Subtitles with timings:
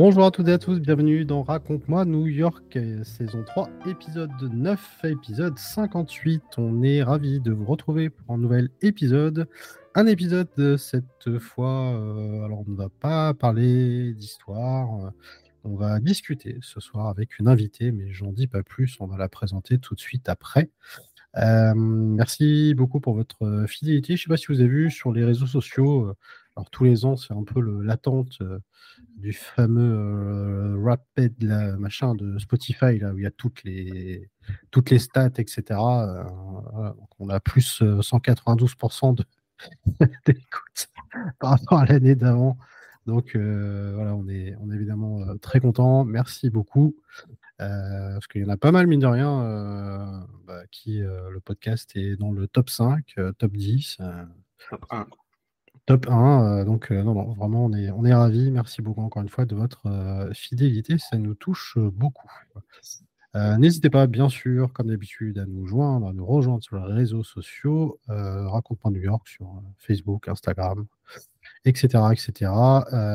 [0.00, 5.00] Bonjour à toutes et à tous, bienvenue dans Raconte-moi New York, saison 3, épisode 9,
[5.02, 6.40] épisode 58.
[6.56, 9.48] On est ravis de vous retrouver pour un nouvel épisode.
[9.96, 15.10] Un épisode de cette fois, euh, alors on ne va pas parler d'histoire, euh,
[15.64, 19.16] on va discuter ce soir avec une invitée, mais j'en dis pas plus, on va
[19.16, 20.70] la présenter tout de suite après.
[21.34, 24.16] Merci beaucoup pour votre fidélité.
[24.16, 26.14] Je ne sais pas si vous avez vu sur les réseaux sociaux,
[26.56, 28.40] alors tous les ans c'est un peu l'attente
[29.18, 31.44] du fameux euh, Rapid
[31.78, 34.30] machin de Spotify, là, où il y a toutes les,
[34.70, 35.62] toutes les stats, etc.
[35.70, 36.24] Euh,
[37.18, 40.88] on a plus 192% euh, d'écoute
[41.40, 42.56] par rapport à l'année d'avant.
[43.06, 46.04] Donc voilà, on est, on est évidemment très content.
[46.04, 46.94] Merci beaucoup.
[47.58, 52.16] Parce qu'il y en a pas mal, mine de rien, bah, qui le podcast est
[52.16, 53.98] dans le top 5, top 10.
[54.70, 55.06] Top 1.
[55.88, 56.60] Top 1.
[56.60, 58.50] Euh, donc, euh, non, non, vraiment, on est, on est ravis.
[58.50, 60.98] Merci beaucoup encore une fois de votre euh, fidélité.
[60.98, 62.28] Ça nous touche beaucoup.
[63.34, 67.22] N'hésitez pas, bien sûr, comme d'habitude, à nous joindre, à nous rejoindre sur les réseaux
[67.22, 70.86] sociaux, Raconte-moi New York sur Facebook, Instagram,
[71.64, 72.02] etc.
[72.10, 72.50] etc.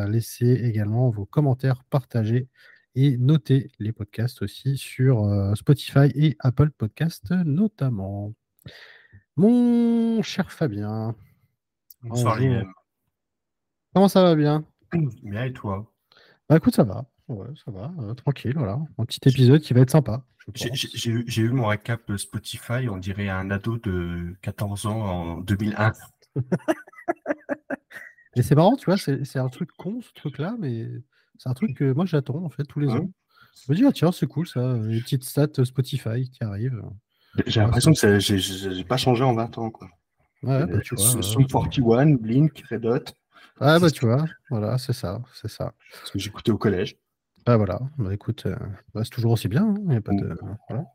[0.08, 2.48] laissez également vos commentaires, partagez
[2.96, 8.34] et notez les podcasts aussi sur Spotify et Apple Podcasts notamment.
[9.36, 11.16] Mon cher Fabien,
[12.04, 12.38] Bonsoir
[13.94, 14.66] Comment ça va bien?
[15.24, 15.90] Bien et toi?
[16.50, 17.06] Bah écoute, ça va.
[17.30, 17.94] Ouais, ça va.
[18.00, 18.80] Euh, tranquille, voilà.
[18.98, 20.26] Un petit épisode qui va être sympa.
[20.54, 25.94] J'ai eu mon récap Spotify, on dirait un ado de 14 ans en 2001.
[28.36, 30.90] Et c'est marrant, tu vois, c'est un truc con ce truc-là, mais
[31.38, 33.10] c'est un truc que moi j'attends en fait tous les ans.
[33.66, 36.82] Je me dis, ah, tiens, c'est cool ça, les petites stats Spotify qui arrivent.
[37.46, 39.70] J'ai l'impression que j'ai pas changé en 20 ans.
[39.70, 39.88] Quoi.
[40.44, 41.22] Ouais, bah, tu vois.
[41.22, 43.04] Sum 41, Blink, Red Hot.
[43.60, 45.74] Ah, bah, tu vois, voilà, c'est ça, c'est ça.
[46.06, 46.98] Ce que j'écoutais au collège.
[47.46, 48.56] Ah, voilà, bah, écoute, euh,
[48.94, 49.76] bah, c'est toujours aussi bien.
[49.90, 50.36] Hein, pas de...
[50.70, 50.86] voilà.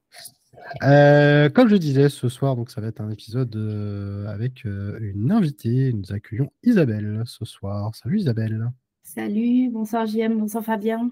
[0.83, 4.99] euh, comme je disais, ce soir, donc ça va être un épisode euh, avec euh,
[5.01, 5.93] une invitée.
[5.93, 7.95] Nous accueillons Isabelle ce soir.
[7.95, 8.71] Salut Isabelle.
[9.15, 11.11] Salut, bonsoir JM, bonsoir Fabien.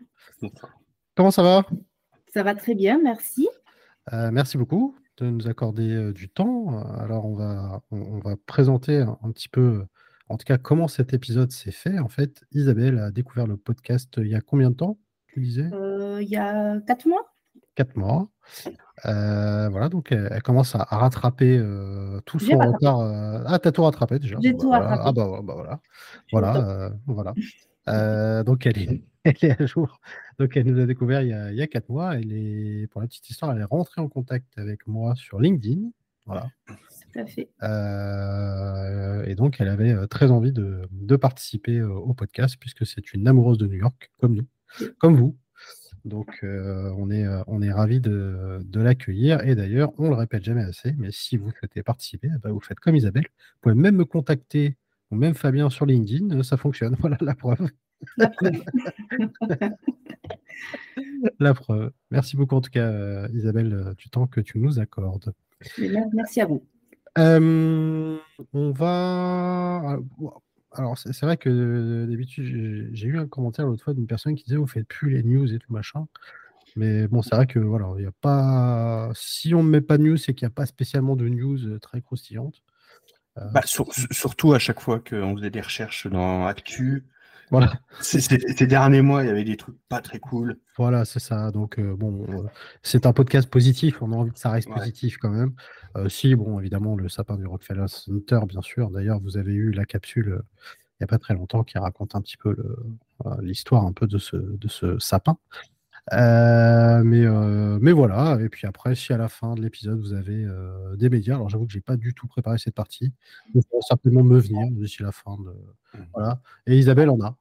[1.15, 1.65] Comment ça va?
[2.29, 3.49] Ça va très bien, merci.
[4.13, 6.79] merci beaucoup de nous accorder du temps.
[6.99, 9.87] Alors, on va, on, va présenter un, petit peu,
[10.29, 11.99] en tout cas, comment cet épisode s'est fait.
[11.99, 14.99] En fait, Isabelle a découvert le podcast il y a combien de temps,
[15.29, 15.71] tu disais?
[16.21, 17.35] Il y a quatre mois.
[17.77, 18.29] Quatre mois.
[19.05, 21.59] voilà, donc elle, commence à, rattraper
[22.27, 23.01] tout son retard.
[23.47, 24.37] Ah, t'as tout rattrapé déjà.
[24.43, 25.03] J'ai tout rattrapé.
[25.03, 25.81] Ah, bah, bah voilà.
[26.31, 27.33] Voilà, voilà.
[27.87, 30.01] Donc, elle est, elle est à jour.
[30.39, 32.17] Donc, elle nous a découvert il y a, il y a quatre mois.
[32.17, 35.91] Elle est, pour la petite histoire, elle est rentrée en contact avec moi sur LinkedIn.
[36.27, 36.51] Voilà.
[36.67, 37.49] Tout à fait.
[37.63, 42.85] Euh, et donc, elle avait euh, très envie de, de participer euh, au podcast puisque
[42.85, 44.47] c'est une amoureuse de New York, comme nous,
[44.99, 45.37] comme vous.
[46.05, 49.45] Donc, euh, on est, on est ravis de, de l'accueillir.
[49.45, 52.61] Et d'ailleurs, on le répète jamais assez, mais si vous souhaitez participer, eh ben, vous
[52.61, 53.27] faites comme Isabelle.
[53.27, 54.77] Vous pouvez même me contacter,
[55.11, 56.97] ou même Fabien sur LinkedIn, ça fonctionne.
[57.01, 57.69] Voilà la preuve.
[61.39, 61.91] La preuve.
[62.11, 65.33] Merci beaucoup en tout cas, euh, Isabelle, euh, du temps que tu nous accordes.
[66.13, 66.65] Merci à vous.
[67.19, 68.19] Euh,
[68.53, 69.99] on va.
[70.73, 74.57] Alors, c'est vrai que d'habitude, j'ai eu un commentaire l'autre fois d'une personne qui disait
[74.57, 76.07] Vous faites plus les news et tout machin.
[76.77, 79.11] Mais bon, c'est vrai que voilà, il y a pas.
[79.15, 81.79] Si on ne met pas de news, c'est qu'il n'y a pas spécialement de news
[81.79, 82.63] très croustillantes.
[83.53, 87.05] Bah, surtout à chaque fois qu'on faisait des recherches dans Actu,
[87.51, 87.73] voilà.
[88.01, 90.59] Ces derniers mois, il y avait des trucs pas très cool.
[90.77, 91.51] Voilà, c'est ça.
[91.53, 92.49] Donc, euh, bon, euh,
[92.83, 94.03] c'est un podcast positif.
[94.03, 95.55] On a envie que ça reste positif quand même.
[95.97, 98.91] Euh, si, bon, évidemment, le sapin du Rockefeller Center, bien sûr.
[98.91, 100.41] D'ailleurs, vous avez eu la capsule
[100.99, 102.57] il n'y a pas très longtemps qui raconte un petit peu
[103.43, 105.37] l'histoire un peu de ce, de ce sapin.
[106.13, 110.13] Euh, mais, euh, mais voilà, et puis après, si à la fin de l'épisode vous
[110.13, 113.13] avez euh, des médias, alors j'avoue que j'ai pas du tout préparé cette partie,
[113.55, 115.99] mais ça va certainement me venir d'ici la fin de.
[115.99, 116.05] Mmh.
[116.15, 116.41] Voilà.
[116.67, 117.37] Et Isabelle en a,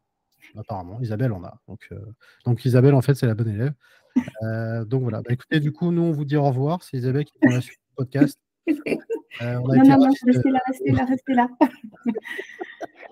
[0.58, 1.00] apparemment.
[1.02, 1.60] Isabelle en a.
[1.68, 1.90] Donc,
[2.46, 3.74] donc Isabelle, en fait, c'est la bonne élève.
[4.88, 5.22] donc voilà.
[5.22, 6.82] Bah, écoutez, du coup, nous, on vous dit au revoir.
[6.82, 8.40] C'est Isabelle qui prend la suite du podcast.
[8.68, 11.48] non, non, non, restez là, restez là, restez là.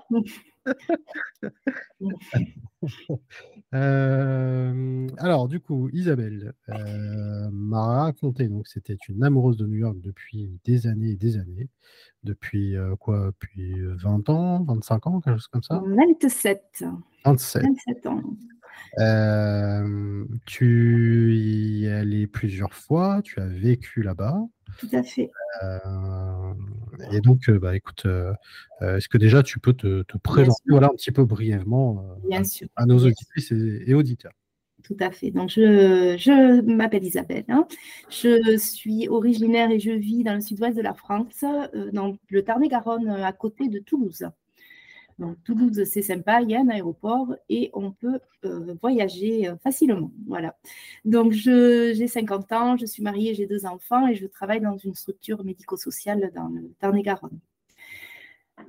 [3.74, 10.60] Euh, alors, du coup, Isabelle m'a raconté, donc c'était une amoureuse de New York depuis
[10.66, 11.70] des années et des années.
[12.24, 15.82] Depuis quoi Depuis 20 ans, 25 ans, quelque chose comme ça?
[15.98, 16.84] 27.
[17.26, 17.64] 27.
[17.64, 18.22] 27 ans.
[20.46, 24.46] tu y es allé plusieurs fois, tu as vécu là-bas.
[24.80, 25.32] Tout à fait.
[27.12, 28.06] et donc, bah, écoute,
[28.82, 32.18] est-ce que déjà tu peux te, présenter voilà, un petit peu brièvement
[32.76, 34.34] à, nos auditrices et, auditeurs?
[34.84, 35.32] Tout à fait.
[35.32, 37.46] Donc, je, je m'appelle Isabelle.
[37.48, 37.66] Hein.
[38.10, 41.46] Je suis originaire et je vis dans le sud-ouest de la France,
[41.94, 44.28] dans le Tarn-et-Garonne, à côté de Toulouse.
[45.20, 49.56] Donc, Toulouse, c'est sympa, il y a un aéroport et on peut euh, voyager euh,
[49.58, 50.12] facilement.
[50.28, 50.58] Voilà.
[51.06, 54.96] Donc, j'ai 50 ans, je suis mariée, j'ai deux enfants et je travaille dans une
[54.96, 57.40] structure médico-sociale dans le Tarn-et-Garonne.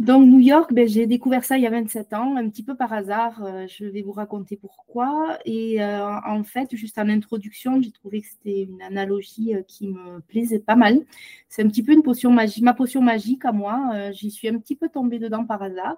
[0.01, 2.75] Donc, New York, ben, j'ai découvert ça il y a 27 ans, un petit peu
[2.77, 3.43] par hasard.
[3.45, 5.39] Euh, je vais vous raconter pourquoi.
[5.45, 10.59] Et en fait, juste en introduction, j'ai trouvé que c'était une analogie qui me plaisait
[10.59, 11.01] pas mal.
[11.49, 14.11] C'est un petit peu une potion magique, ma potion magique à moi.
[14.13, 15.97] J'y suis un petit peu tombée dedans par hasard.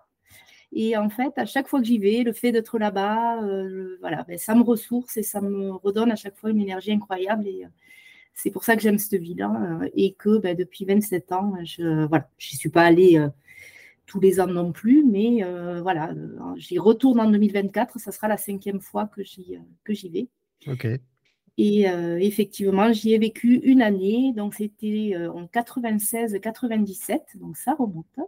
[0.73, 4.25] Et en fait, à chaque fois que j'y vais, le fait d'être là-bas, euh, voilà,
[4.25, 7.47] ben, ça me ressource et ça me redonne à chaque fois une énergie incroyable.
[7.47, 7.69] Et euh,
[8.35, 11.55] c'est pour ça que j'aime cette ville là euh, et que ben, depuis 27 ans,
[11.65, 13.25] je voilà, j'y suis pas allée
[14.07, 15.43] tous les ans non plus, mais
[15.81, 16.15] voilà,
[16.57, 17.99] j'y retourne en 2024.
[17.99, 20.29] Ça sera la cinquième fois que j'y que j'y vais.
[20.67, 20.87] Ok.
[21.59, 21.87] Et
[22.21, 28.19] effectivement, j'y ai vécu une année, donc c'était en 96-97, donc ça remonte.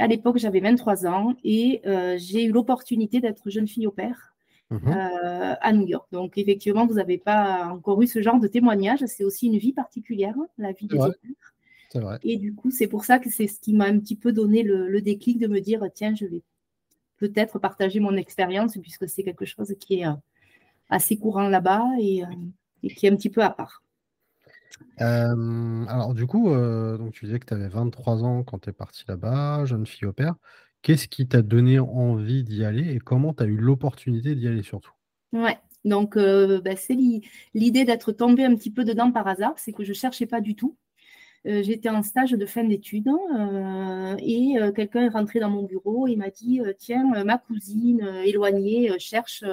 [0.00, 4.34] À l'époque, j'avais 23 ans et euh, j'ai eu l'opportunité d'être jeune fille au père
[4.70, 4.80] mhm.
[4.88, 6.08] euh, à New York.
[6.10, 9.04] Donc, effectivement, vous n'avez pas encore eu ce genre de témoignage.
[9.06, 12.18] C'est aussi une vie particulière, la vie des pères.
[12.22, 14.62] Et du coup, c'est pour ça que c'est ce qui m'a un petit peu donné
[14.62, 16.42] le, déclic de me dire tiens, je vais
[17.18, 20.12] peut-être partager mon expérience puisque c'est quelque chose qui est euh,
[20.88, 22.22] assez courant là-bas et,
[22.82, 23.82] et, qui est un petit peu à part.
[24.98, 26.50] Alors du coup,
[27.12, 30.12] tu disais que tu avais 23 ans quand tu es parti là-bas, jeune fille au
[30.12, 30.34] père.
[30.82, 34.62] Qu'est-ce qui t'a donné envie d'y aller et comment tu as eu l'opportunité d'y aller
[34.62, 34.92] surtout?
[35.32, 36.96] Ouais, donc bah, c'est
[37.54, 40.54] l'idée d'être tombée un petit peu dedans par hasard, c'est que je cherchais pas du
[40.56, 40.76] tout.
[41.44, 43.10] j'étais en stage de fin d'études
[44.18, 49.44] et quelqu'un est rentré dans mon bureau et m'a dit, tiens, ma cousine éloignée cherche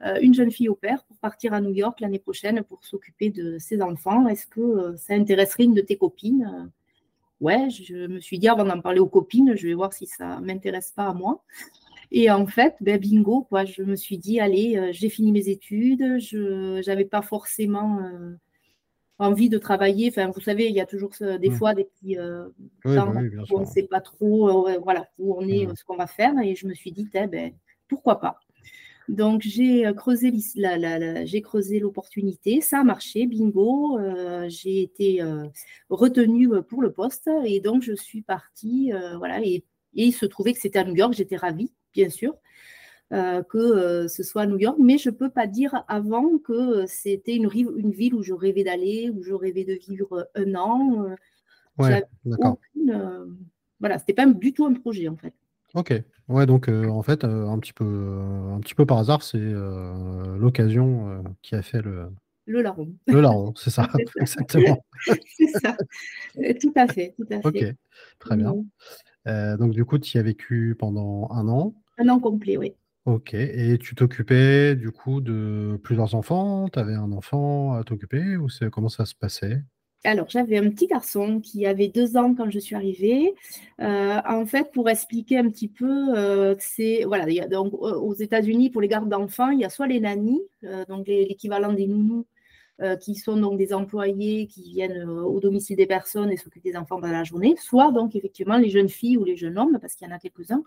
[0.00, 3.58] une jeune fille au père pour partir à New York l'année prochaine pour s'occuper de
[3.58, 4.28] ses enfants.
[4.28, 6.70] Est-ce que euh, ça intéresserait une de tes copines?
[7.40, 10.40] Ouais, je me suis dit avant d'en parler aux copines, je vais voir si ça
[10.40, 11.42] m'intéresse pas à moi.
[12.10, 15.48] Et en fait, ben bingo, quoi, je me suis dit, allez, euh, j'ai fini mes
[15.48, 18.00] études, je n'avais pas forcément
[19.18, 20.08] envie de travailler.
[20.10, 21.52] Enfin, vous savez, il y a toujours des mmh.
[21.54, 22.16] fois des petits
[22.84, 25.76] temps où on ne sait pas trop voilà, où on est, mmh.
[25.76, 26.34] ce qu'on va faire.
[26.42, 27.52] Et je me suis dit, eh ben,
[27.88, 28.38] pourquoi pas?
[29.08, 30.32] Donc j'ai euh, creusé
[31.24, 35.46] j'ai creusé l'opportunité, ça a marché, bingo, euh, j'ai été euh,
[35.88, 39.64] retenue pour le poste et donc je suis partie, voilà, et,
[39.98, 42.34] il se trouvait que c'était à New York, j'étais ravie, bien sûr.
[43.10, 47.34] que ce soit à New York, mais je ne peux pas dire avant que c'était
[47.34, 51.06] une, une, ville où je rêvais d'aller, où je rêvais de vivre un an.
[51.78, 52.58] ouais, d'accord.
[53.80, 55.32] voilà, c'était pas du tout un projet en fait.
[55.76, 55.92] Ok.
[56.28, 59.22] Ouais, donc euh, en fait, euh, un petit peu, euh, un petit peu par hasard,
[59.22, 59.38] c'est
[60.38, 62.08] l'occasion qui a fait le,
[62.46, 62.88] Le larron.
[63.06, 63.88] le larron, c'est ça,
[64.20, 64.84] exactement.
[65.36, 65.76] C'est ça.
[66.60, 67.64] Tout à fait, tout à Ok,
[68.18, 68.54] très bien.
[69.58, 71.74] donc du coup, tu y as vécu pendant un an.
[71.98, 72.72] Un an complet, oui.
[73.04, 76.68] Ok, et tu t'occupais du coup de plusieurs enfants?
[76.70, 79.62] Tu avais un enfant à t'occuper ou comment ça se passait?
[80.04, 83.34] Alors, j'avais un petit garçon qui avait deux ans quand je suis arrivée.
[83.80, 88.70] Euh, en fait, pour expliquer un petit peu, euh, c'est voilà, donc, euh, aux États-Unis
[88.70, 90.42] pour les gardes d'enfants, il y a soit les nannies,
[90.88, 92.26] donc l'équivalent des nounous,
[93.00, 97.00] qui sont donc des employés qui viennent au domicile des personnes et s'occupent des enfants
[97.00, 100.06] pendant la journée, soit donc effectivement les jeunes filles ou les jeunes hommes, parce qu'il
[100.06, 100.62] y en a quelques-uns,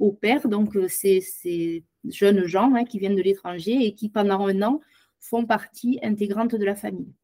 [0.00, 4.60] au père, donc ces jeunes gens hein, qui viennent de l'étranger et qui pendant un
[4.62, 4.80] an
[5.20, 7.14] font partie intégrante de la famille.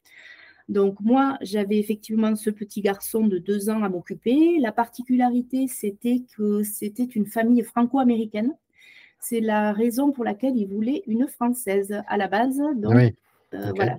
[0.69, 4.59] Donc moi, j'avais effectivement ce petit garçon de deux ans à m'occuper.
[4.61, 8.55] La particularité, c'était que c'était une famille franco-américaine.
[9.19, 12.61] C'est la raison pour laquelle ils voulaient une française à la base.
[12.77, 13.15] Donc,
[13.55, 13.99] euh, voilà,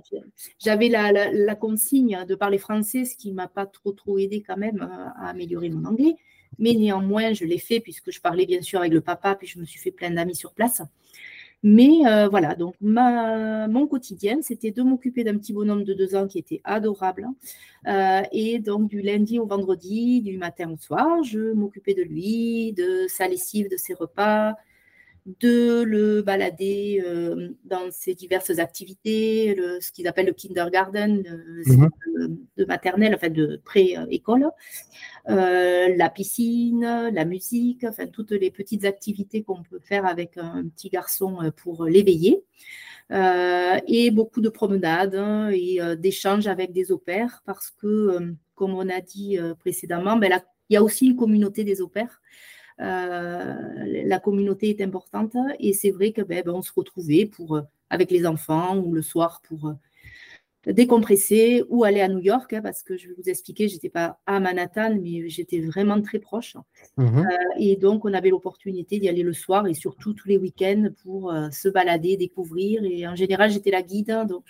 [0.60, 4.80] j'avais la, consigne de parler français, ce qui m'a pas trop trop aidé quand même
[4.82, 6.14] euh, à améliorer mon anglais.
[6.58, 9.58] Mais néanmoins, je l'ai fait puisque je parlais bien sûr avec le papa, puis je
[9.58, 10.82] me suis fait plein d'amis sur place.
[11.62, 16.14] Mais euh, voilà, donc ma, mon quotidien, c'était de m'occuper d'un petit bonhomme de deux
[16.14, 17.26] ans qui était adorable.
[17.86, 22.72] Euh, et donc du lundi au vendredi, du matin au soir, je m'occupais de lui,
[22.72, 24.54] de sa lessive, de ses repas.
[25.26, 31.22] De le balader euh, dans ses diverses activités, ce qu'ils appellent le kindergarten,
[31.66, 31.88] mhm.
[32.56, 34.50] de, maternelle, enfin de pré-école,
[35.26, 40.88] la piscine, la musique, enfin toutes les petites activités qu'on peut faire avec un petit
[40.88, 42.42] garçon pour l'éveiller.
[43.10, 49.00] et beaucoup de promenades hein, et d'échanges avec des opères parce que, comme on a
[49.00, 54.80] dit précédemment, ben, il y a aussi une communauté des opères euh, la communauté est
[54.82, 58.78] importante et c'est vrai que ben, ben, on se retrouvait pour, euh, avec les enfants
[58.78, 63.08] ou le soir pour euh, décompresser ou aller à New York, hein, parce que je
[63.08, 66.56] vais vous expliquer, je n'étais pas à Manhattan, mais j'étais vraiment très proche.
[66.96, 67.22] Mmh
[67.58, 71.34] et donc, on avait l'opportunité d'y aller le soir et surtout tous les week-ends pour
[71.52, 72.82] se balader, découvrir.
[72.84, 74.44] Et en général, j'étais la guide, hein, donc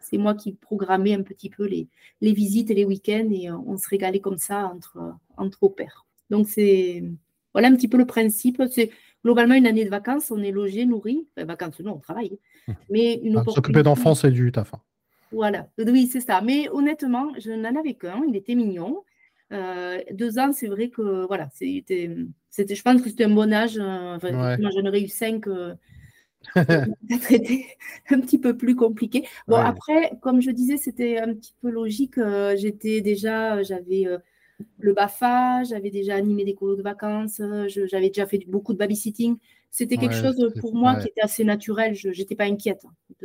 [0.00, 1.88] c'est moi qui programmais un petit peu les,
[2.20, 4.98] les visites et les week-ends et on se régalait comme ça entre,
[5.36, 6.06] entre opères.
[6.30, 7.02] Donc, c'est
[7.58, 8.62] voilà un petit peu le principe.
[8.70, 8.90] C'est
[9.24, 11.26] globalement une année de vacances, on est logé, nourri.
[11.36, 12.38] Enfin, vacances, non, on travaille.
[12.68, 12.76] Hum.
[12.88, 14.74] Mais une ah, S'occuper d'enfants, c'est du taf.
[14.74, 14.80] Hein.
[15.32, 16.40] Voilà, oui, c'est ça.
[16.40, 19.02] Mais honnêtement, je n'en avais qu'un, il était mignon.
[19.52, 22.16] Euh, deux ans, c'est vrai que voilà, c'était,
[22.48, 23.76] c'était, je pense que c'était un bon âge.
[23.76, 25.48] Euh, Moi, j'en aurais eu cinq.
[25.48, 25.74] Euh,
[27.30, 27.66] été
[28.10, 29.26] un petit peu plus compliqué.
[29.48, 32.20] Bon, après, comme je disais, c'était un petit peu logique.
[32.56, 34.06] j'étais déjà, j'avais
[34.78, 39.36] le BAFA, j'avais déjà animé des colos de vacances, j'avais déjà fait beaucoup de babysitting.
[39.70, 42.84] C'était quelque chose pour moi qui était assez naturel, je n'étais pas inquiète.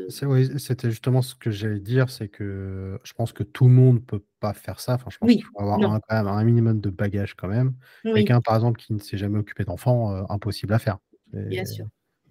[0.10, 4.00] C'était justement ce que j'allais dire, c'est que je pense que tout le monde ne
[4.02, 4.96] peut pas faire ça.
[4.96, 7.74] Enfin, je pense qu'il faut avoir un, quand même un minimum de bagage quand même.
[8.04, 10.98] Quelqu'un, par exemple, qui ne s'est jamais occupé d'enfant, euh, impossible à faire.
[11.32, 11.88] Bien sûr.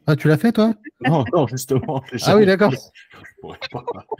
[0.06, 0.74] Ah, tu l'as fait, toi?
[1.06, 2.02] Non, non, justement.
[2.22, 2.72] Ah oui, d'accord.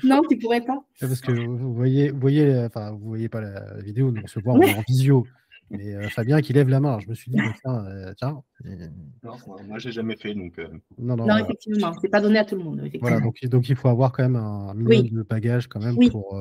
[0.05, 0.83] non, tu pourrais pas.
[1.01, 4.55] Parce que vous voyez, vous voyez, enfin, vous voyez pas la vidéo, on se voit
[4.55, 5.27] en visio.
[5.73, 8.43] Mais euh, Fabien qui lève la main, je me suis dit, tiens, euh, tiens.
[9.23, 9.33] Non,
[9.67, 10.59] moi, j'ai jamais fait, donc.
[10.59, 12.83] Euh, non, non, non effectivement, c'est pas donné à tout le monde.
[13.01, 16.39] Voilà, donc, donc, il faut avoir quand même un minimum de bagage quand même pour.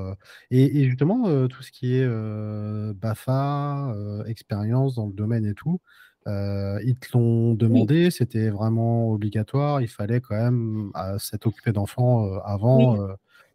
[0.50, 3.96] Et, et, justement, tout ce qui est Bafa,
[4.28, 5.80] expérience dans le domaine et tout.
[6.28, 9.82] Euh, ils te l'ont demandé, c'était vraiment obligatoire.
[9.82, 12.98] Il fallait quand même s'être occupé d'enfants euh, avant,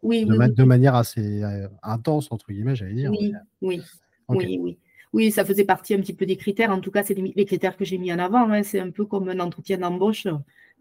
[0.03, 0.25] oui.
[0.29, 1.41] Euh, de, de, manière assez
[1.81, 3.11] intense, entre guillemets, j'allais dire.
[3.11, 3.81] Oui, oui,
[4.29, 4.77] oui, oui.
[5.13, 6.69] Oui, ça faisait partie un petit peu des critères.
[6.69, 8.51] En tout cas, c'est les, critères que j'ai mis en avant.
[8.51, 8.61] Hein.
[8.63, 10.27] C'est un peu comme un entretien d'embauche,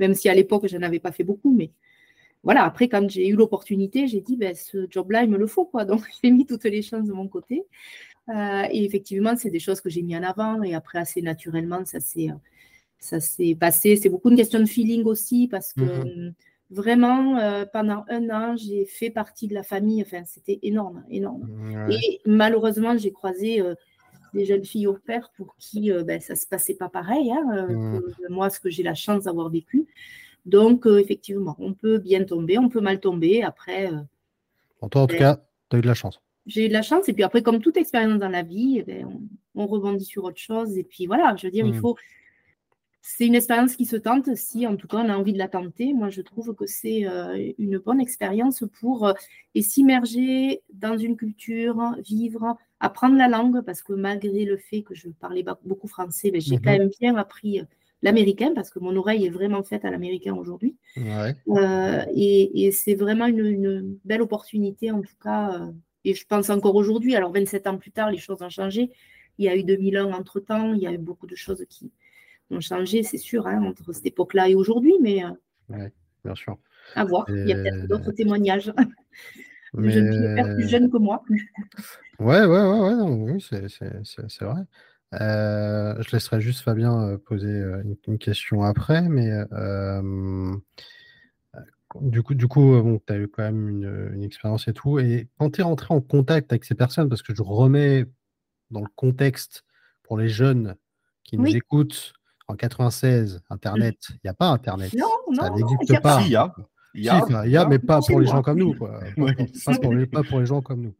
[0.01, 1.55] même si à l'époque, je n'avais pas fait beaucoup.
[1.57, 1.71] Mais
[2.43, 5.65] voilà, après, quand j'ai eu l'opportunité, j'ai dit, ben, ce job-là, il me le faut.
[5.65, 5.85] Quoi.
[5.85, 7.65] Donc, j'ai mis toutes les chances de mon côté.
[8.29, 10.63] Euh, et effectivement, c'est des choses que j'ai mis en avant.
[10.63, 12.29] Et après, assez naturellement, ça s'est,
[12.99, 13.97] ça s'est passé.
[13.97, 16.35] C'est beaucoup une question de feeling aussi, parce que mmh
[16.69, 20.03] vraiment, euh, pendant un an, j'ai fait partie de la famille.
[20.03, 21.49] Enfin, c'était énorme, énorme.
[21.93, 23.77] Et malheureusement, j'ai croisé euh,
[24.35, 27.31] des jeunes filles au père pour qui ben, ça ne se passait pas pareil.
[27.31, 28.01] Hein, mmh.
[28.31, 29.87] moi, ce que j'ai la chance d'avoir vécu.
[30.45, 33.45] Donc, effectivement, on peut bien tomber, on peut mal tomber.
[33.45, 33.89] Après.
[34.81, 35.37] En toi, en tout ben cas,
[35.71, 37.09] tu as eu de la chance j'ai eu de la chance.
[37.09, 39.09] Et puis après, comme toute expérience dans la vie, eh ben,
[39.55, 40.77] on, rebondit sur autre chose.
[40.79, 41.81] Et puis voilà, je veux dire, il mmh.
[41.81, 41.97] faut.
[43.09, 45.47] C'est une expérience qui se tente si, en tout cas, on a envie de la
[45.47, 45.93] tenter.
[45.93, 49.13] Moi, je trouve que c'est euh, une bonne expérience pour euh,
[49.61, 55.09] s'immerger dans une culture, vivre, apprendre la langue, parce que malgré le fait que je
[55.09, 57.65] parlais beaucoup français, ben, j'ai mmh quand même bien appris euh,
[58.03, 60.75] l'américain, parce que mon oreille est vraiment faite à l'américain aujourd'hui.
[60.97, 65.71] et, c'est vraiment une, une, belle opportunité, en tout cas,
[66.07, 68.93] et je pense encore aujourd'hui, alors 27 ans plus tard, les choses ont changé.
[69.39, 71.91] Il y a eu 2001 entre-temps, il y a eu beaucoup de choses qui
[72.51, 75.25] ont changé, c'est sûr, hein, entre cette époque-là et aujourd'hui, mais...
[75.25, 75.31] Euh,
[75.71, 75.87] oui,
[76.25, 76.57] bien sûr.
[76.95, 78.73] À voir, il y a peut-être d'autres témoignages.
[79.75, 79.91] Mais...
[79.91, 81.23] Je suis plus jeune que moi.
[82.19, 84.63] Ouais, ouais, ouais, ouais oui, c'est vrai.
[85.21, 87.63] Euh, je laisserai juste Fabien euh, poser
[88.07, 89.31] une, question après, mais
[92.01, 94.99] du coup, du coup bon, tu as eu quand même une, expérience et tout.
[94.99, 98.07] Et quand tu es rentré en contact avec ces personnes, parce que je remets
[98.71, 99.65] dans le contexte
[100.03, 100.77] pour les jeunes
[101.25, 102.13] qui nous écoutent
[102.49, 104.95] en 96, Internet, il n'y a pas Internet.
[104.95, 106.21] Non, ça n'existe pas.
[106.23, 106.55] Il y a.
[106.95, 108.75] Il y a, y a mais pas pour les gens comme nous.
[108.75, 109.01] Quoi.
[109.67, 110.95] pas, pour les, pas, pour les, gens comme nous.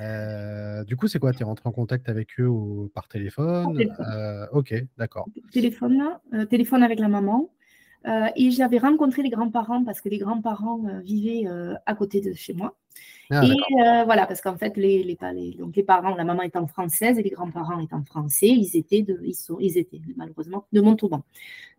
[0.00, 1.32] Euh, du coup, c'est quoi?
[1.32, 2.50] Tu es rentré en contact avec eux
[2.94, 5.28] par téléphone, euh, Ok, d'accord.
[5.52, 7.50] Téléphone, euh, téléphone avec la maman.
[8.06, 12.20] Euh, et j'avais rencontré les grands-parents parce que les grands-parents euh, vivaient euh, à côté
[12.20, 12.74] de chez moi.
[13.32, 17.16] Ah, et voilà, parce qu'en fait, les, les, donc les parents, la maman étant française
[17.16, 21.22] et les grands-parents étant français, ils étaient, de, ils, sont, ils étaient malheureusement de Montauban.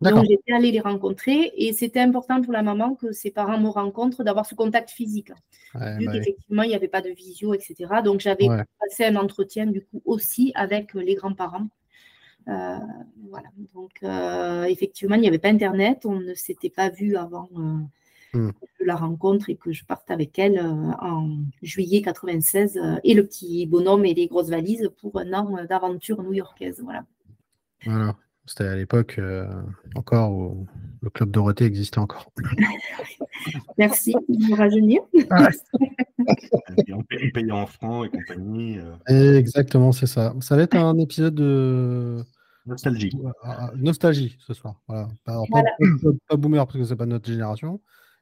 [0.00, 3.68] Donc j'étais allée les rencontrer et c'était important pour la maman que ses parents me
[3.68, 5.28] rencontrent, d'avoir ce contact physique.
[5.74, 8.00] vu bah qu'effectivement, il n'y avait pas de visio, etc.
[8.02, 8.46] Donc j'avais
[8.80, 11.68] passé un entretien du coup aussi avec les grands-parents
[12.46, 13.48] voilà.
[13.74, 14.02] Donc,
[14.68, 16.04] effectivement, il n'y avait pas Internet.
[16.04, 17.48] On ne s'était pas vu avant
[18.32, 18.50] hmm.
[18.80, 24.04] la rencontre et que je parte avec elle en juillet 96 et le petit bonhomme
[24.04, 26.80] et les grosses valises pour un an d'aventure new-yorkaise.
[26.82, 27.04] Voilà.
[27.84, 28.16] Voilà.
[28.46, 29.20] C'était à l'époque
[29.94, 30.66] encore où
[31.02, 32.30] le club Dorothée existait encore.
[33.78, 35.00] Merci de me rajeunir.
[36.92, 38.78] on payait en francs et compagnie.
[38.78, 39.36] Euh.
[39.36, 40.34] Exactement, c'est ça.
[40.40, 42.24] Ça va être un épisode de.
[42.64, 43.12] Nostalgie.
[43.74, 44.80] Nostalgie ce soir.
[44.86, 45.08] Voilà.
[45.24, 45.42] Pas,
[46.28, 47.80] pas, boomer parce que c'est pas notre génération.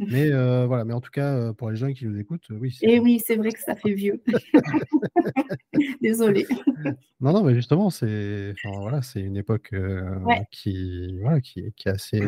[0.09, 2.77] Mais euh, voilà, mais en tout cas, euh, pour les gens qui nous écoutent, oui.
[2.83, 4.23] Et oui, c'est vrai que ça fait vieux.
[6.01, 6.47] Désolé.
[7.21, 9.75] Non, non, mais justement, c'est voilà, c'est une époque
[10.51, 12.21] qui, voilà, qui, qui, est assez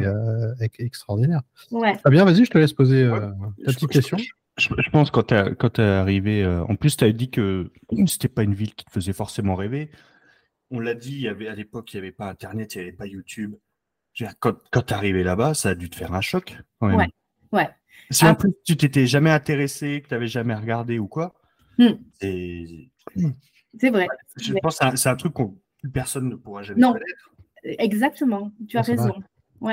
[0.79, 1.41] extraordinaire.
[1.71, 1.95] Ouais.
[2.11, 3.09] bien, vas-y, je te laisse poser
[3.65, 4.19] ta petite question.
[4.59, 7.71] Je, pense quand tu es, arrivé, en plus, tu as dit que
[8.07, 9.91] c'était pas une ville qui te faisait forcément rêver.
[10.71, 12.89] On l'a dit, il y avait, à l'époque, il n'y avait pas Internet, il n'y
[12.89, 13.55] avait pas YouTube.
[14.41, 16.59] Quand, quand tu es arrivé là-bas, ça a dû te faire un choc.
[16.81, 17.09] Ouais.
[17.53, 17.69] Ouais.
[18.11, 21.35] Si en plus tu t'étais jamais intéressé, que tu n'avais jamais regardé ou quoi,
[21.79, 21.93] hmm.
[22.21, 23.91] c'est.
[23.91, 24.07] vrai.
[24.37, 26.95] Je pense que c'est un truc que personne ne pourra jamais non.
[27.65, 29.15] Exactement, tu as raison.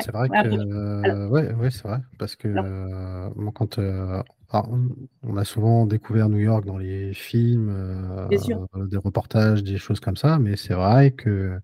[0.02, 4.22] C'est vrai que ouais, ouais c'est vrai parce que euh, quand euh,
[5.24, 10.18] on a souvent découvert New York dans les films, euh, des reportages, des choses comme
[10.18, 11.60] ça, mais c'est vrai que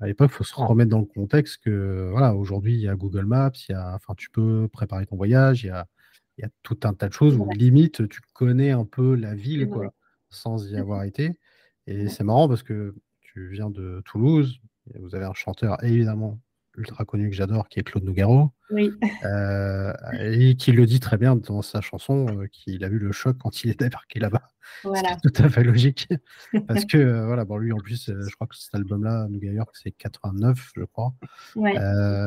[0.00, 2.96] à l'époque, il faut se remettre dans le contexte que voilà, aujourd'hui, il y a
[2.96, 5.86] Google Maps, il y a, enfin, tu peux préparer ton voyage, il y a,
[6.38, 9.34] il y a tout un tas de choses où limite tu connais un peu la
[9.34, 9.94] ville quoi,
[10.30, 11.38] sans y mmh avoir été.
[11.86, 14.60] Et c'est marrant parce que tu viens de Toulouse,
[14.94, 16.38] vous avez un chanteur évidemment
[16.76, 18.50] ultra connu que j'adore, qui est Claude Nougaro.
[18.70, 18.90] Oui.
[19.24, 23.12] Euh, et qui le dit très bien dans sa chanson, euh, qu'il a vu le
[23.12, 24.42] choc quand il est débarqué là-bas.
[24.82, 25.16] Voilà.
[25.22, 26.08] C'est tout à fait logique.
[26.66, 29.70] Parce que, euh, voilà, bon, lui, en plus, je crois que cet album-là, New York,
[29.74, 31.14] c'est 89, je crois.
[31.54, 31.74] Ouais.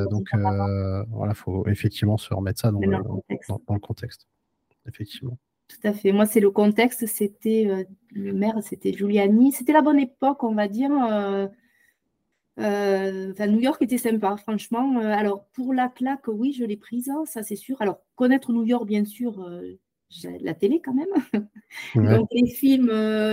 [0.10, 4.28] donc, voilà, il faut effectivement se remettre ça dans, le, dans, le, contexte.
[4.88, 5.38] Effectivement.
[5.68, 6.12] Tout à fait.
[6.14, 7.06] Moi, c'est le contexte.
[7.06, 9.52] C'était le maire, c'était Giuliani.
[9.52, 10.92] C'était la bonne époque, on va dire.
[10.92, 11.48] Euh,
[12.60, 15.00] New York était sympa, franchement.
[15.00, 17.82] Euh, alors, pour la claque, oui, je l'ai prise, hein, ça c'est sûr.
[17.82, 19.78] Alors, connaître New York, bien sûr, euh,
[20.42, 21.08] la télé quand même.
[22.22, 22.92] donc, les films,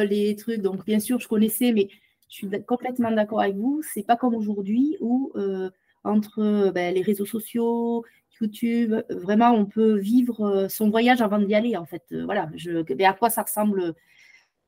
[0.09, 1.89] les trucs, donc bien sûr, je connaissais, mais
[2.29, 3.83] je suis complètement d'accord avec vous.
[3.95, 5.33] C'est pas comme aujourd'hui où,
[6.05, 8.05] entre ben, les réseaux sociaux,
[8.41, 12.05] YouTube, vraiment, on peut vivre son voyage avant d'y aller, en fait.
[12.25, 13.95] voilà, je, à quoi ça ressemble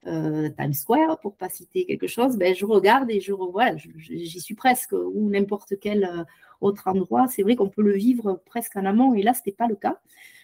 [0.06, 4.40] euh, Times Square, pour pas citer quelque chose, ben, je regarde et je revois, j'y
[4.40, 6.24] suis presque, ou n'importe quel euh,
[6.60, 7.26] autre endroit.
[7.28, 9.74] C'est vrai qu'on peut le vivre presque en amont, et là, ce n'était pas le
[9.74, 9.98] cas.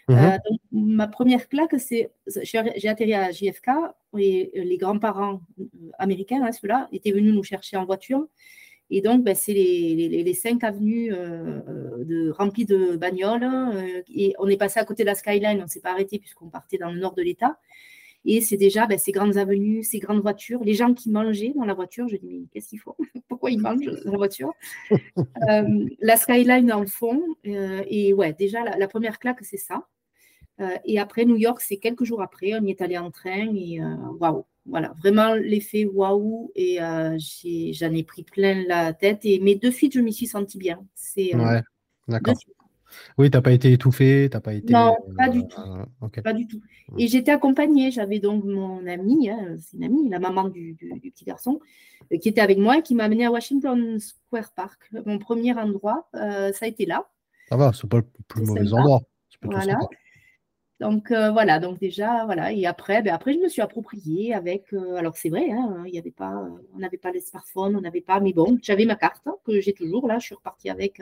[0.09, 0.17] Mhm.
[0.19, 0.39] Euh,
[0.73, 2.11] ma première claque, c'est
[2.43, 3.71] j'ai atterri à JFK
[4.19, 5.41] et les grands-parents
[5.99, 8.27] américains, hein, ceux-là, étaient venus nous chercher en voiture.
[8.91, 13.49] Et donc, ben, c'est les, les, cinq avenues de, remplies de bagnoles.
[14.15, 16.49] et on est passé à côté de la skyline, on ne s'est pas arrêté puisqu'on
[16.49, 17.59] partait dans le nord de l'État.
[18.25, 21.65] Et c'est déjà ben, ces grandes avenues, ces grandes voitures, les gens qui mangeaient dans
[21.65, 22.09] la voiture.
[22.09, 22.97] Je dis, mais qu'est-ce qu'il faut
[23.29, 24.53] Pourquoi ils mangent dans la voiture?
[25.49, 27.23] Euh, La skyline en fond.
[27.47, 29.87] Euh, et ouais, déjà, la, première claque, c'est ça.
[30.61, 32.55] Euh, et après, New York, c'est quelques jours après.
[32.55, 33.81] On y est allé en train et
[34.21, 34.45] waouh.
[34.67, 36.51] Voilà, vraiment l'effet waouh.
[36.55, 39.21] Et j'en ai, pris plein la tête.
[39.25, 40.85] Et, mais de suite, je m'y suis sentie bien.
[40.95, 41.61] C'est, ouais,
[42.09, 42.35] d'accord.
[43.19, 44.73] Oui, tu n'as pas été étouffé, t'as pas été.
[44.73, 45.61] Non, pas du tout.
[45.61, 46.61] Euh, pas du tout.
[46.89, 46.99] Hmm.
[46.99, 51.25] Et j'étais accompagnée, j'avais donc mon amie, hein, c'est une amie, la maman du, petit
[51.25, 51.61] garçon,
[52.13, 54.91] euh, qui était avec moi et qui m'a amené à Washington Square Park.
[55.07, 57.07] Mon premier endroit, euh, ça a été là.
[57.49, 59.03] Ça va, c'est pas le plus mauvais endroit.
[59.43, 59.79] Voilà.
[60.81, 62.53] Donc voilà, donc déjà, voilà.
[62.53, 64.73] Et après, ben, après je me suis appropriée avec.
[64.97, 68.01] alors c'est vrai, hein, il y avait pas, on n'avait pas les smartphones, on n'avait
[68.01, 70.19] pas, mais bon, j'avais ma carte hein, que j'ai toujours là.
[70.19, 71.01] Je suis repartie avec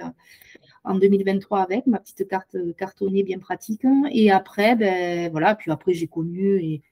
[0.85, 3.87] en 2023 avec ma petite carte cartonnée bien pratique.
[4.11, 6.83] Et après, ben voilà, puis après j'ai connu et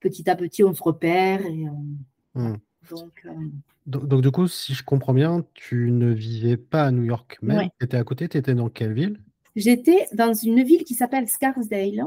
[0.00, 1.44] petit à petit on se repère.
[1.44, 1.66] Et,
[2.36, 2.56] euh,
[2.90, 3.26] donc,
[3.86, 7.68] donc, du coup, si je comprends bien, tu ne vivais pas à New York même.
[7.78, 9.20] Tu étais à côté, tu étais dans quelle ville?
[9.58, 12.04] J'étais dans une ville qui s'appelle Scarsdale,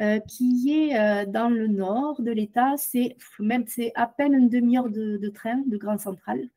[0.00, 2.74] euh, qui est euh, dans le nord de l'État.
[2.78, 6.48] C'est même c'est à peine une demi-heure de, de, train de Grand Central.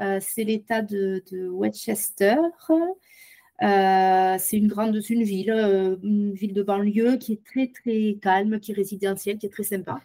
[0.00, 2.34] Euh, c'est l'état de, Westchester.
[3.60, 5.50] C'est une grande une ville,
[6.02, 9.62] une ville de banlieue qui est très très calme, qui est résidentielle, qui est très
[9.62, 10.00] sympa.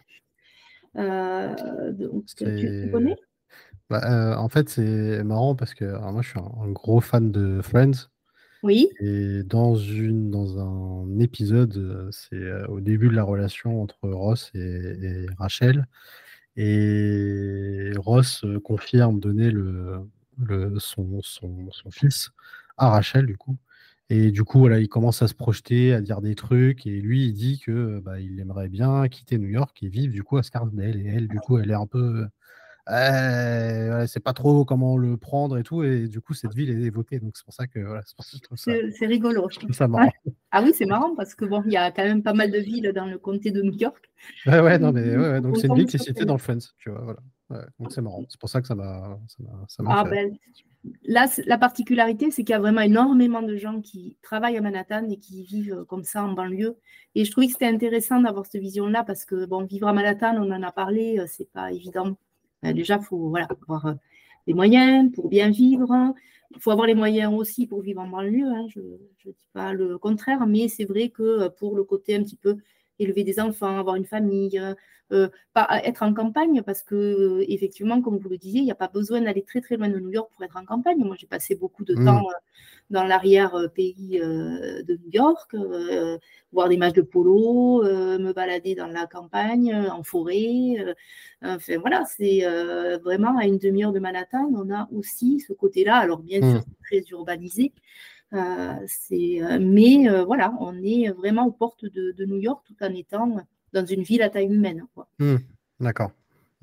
[0.94, 3.16] donc, tu, connais?
[3.90, 8.13] Bah, En fait, c'est marrant parce que moi, je suis un, gros fan de Friends.
[8.64, 8.88] Oui.
[8.98, 15.26] Et dans, une, dans un épisode, c'est au début de la relation entre Ross et
[15.38, 15.86] Rachel.
[16.56, 19.98] Et Ross confirme donner le,
[20.38, 22.30] le, son, son, son, fils
[22.78, 23.58] à Rachel, du coup.
[24.10, 26.86] Et du coup, voilà, il commence à se projeter, à dire des trucs.
[26.86, 30.38] Et lui, il dit que bah, aimerait bien quitter New York et vivre du coup
[30.38, 31.00] à Scarsdale.
[31.00, 32.26] Et elle, du coup, elle est un peu.
[32.90, 35.82] Euh, c'est pas trop comment le prendre et tout.
[35.82, 37.18] Et du coup, cette ville est évoquée.
[37.18, 38.02] Donc, c'est pour ça que voilà,
[38.56, 39.48] c'est rigolo.
[39.50, 40.10] Je trouve ça marrant.
[40.50, 42.58] Ah oui, c'est marrant parce que bon, il y a quand même pas mal de
[42.58, 44.10] villes dans le comté de New York.
[44.46, 46.58] Ouais, ouais, non, mais ouais, donc c'est une ville qui est citée dans le Friends,
[46.78, 47.00] tu vois.
[47.02, 47.20] Voilà.
[47.50, 48.24] Ouais, donc c'est marrant.
[48.28, 49.18] C'est pour ça que ça m'a.
[49.86, 50.36] Ah, ben,
[51.04, 55.08] là, la particularité, c'est qu'il y a vraiment énormément de gens qui travaillent à Manhattan
[55.10, 56.76] et qui vivent comme ça en banlieue.
[57.14, 60.36] Et je trouvais que c'était intéressant d'avoir cette vision-là parce que, bon, vivre à Manhattan,
[60.36, 62.16] on en a parlé, euh, c'est pas évident.
[62.64, 63.94] Euh, déjà, il faut voilà, avoir
[64.46, 66.14] les euh, moyens pour bien vivre.
[66.54, 68.46] Il faut avoir les moyens aussi pour vivre en banlieue.
[68.46, 68.66] Hein.
[68.68, 72.36] Je ne dis pas le contraire, mais c'est vrai que pour le côté un petit
[72.36, 72.56] peu
[72.98, 74.60] élever des enfants, avoir une famille,
[75.12, 78.70] euh, pas être en campagne, parce que euh, effectivement, comme vous le disiez, il n'y
[78.70, 80.98] a pas besoin d'aller très très loin de New York pour être en campagne.
[80.98, 82.04] Moi, j'ai passé beaucoup de mmh.
[82.06, 82.32] temps euh,
[82.94, 85.54] dans l'arrière-pays de New York,
[86.52, 90.76] voir des matchs de polo, me balader dans la campagne, en forêt.
[91.42, 92.40] enfin voilà, c'est
[93.02, 95.96] vraiment à une demi-heure de Manhattan, on a aussi ce côté-là.
[95.96, 96.74] Alors bien sûr, mmh.
[96.84, 97.72] très urbanisé,
[98.34, 103.36] euh, mais euh, voilà, on est vraiment aux portes de, New York tout en étant
[103.72, 104.86] dans une ville à taille humaine.
[105.18, 105.36] Mmh,
[105.80, 106.10] d'accord.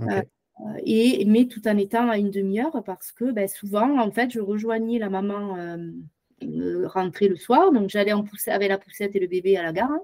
[0.01, 0.21] Euh,
[0.85, 4.39] et, mais tout en étant à une demi-heure parce que ben, souvent, en fait, je
[4.39, 5.77] rejoignais la maman
[6.85, 7.71] rentrer le soir.
[7.71, 9.99] Donc, j'allais en pousser avec la poussette et le bébé à la gare.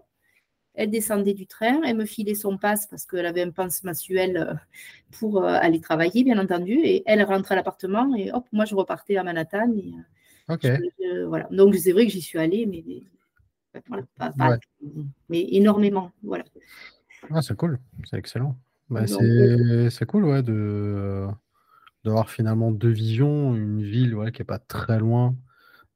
[0.73, 4.59] Elle descendait du train, elle me filait son passe parce qu'elle avait un passe mensuel
[5.19, 6.73] pour aller travailler, bien entendu.
[6.83, 9.73] Et elle rentrait à l'appartement et hop, moi, je repartais à Manhattan.
[9.75, 9.93] Et,
[10.49, 10.65] Ok.
[11.27, 11.47] voilà.
[11.51, 12.83] Donc c'est vrai que j'y suis allée, mais,
[15.29, 16.11] mais énormément.
[16.23, 16.45] Voilà.
[17.31, 18.57] Ah, c'est cool, c'est excellent.
[18.89, 21.27] Bah, c'est cool ouais, de
[22.05, 25.35] d'avoir finalement deux visions, une ville ouais, qui n'est pas très loin,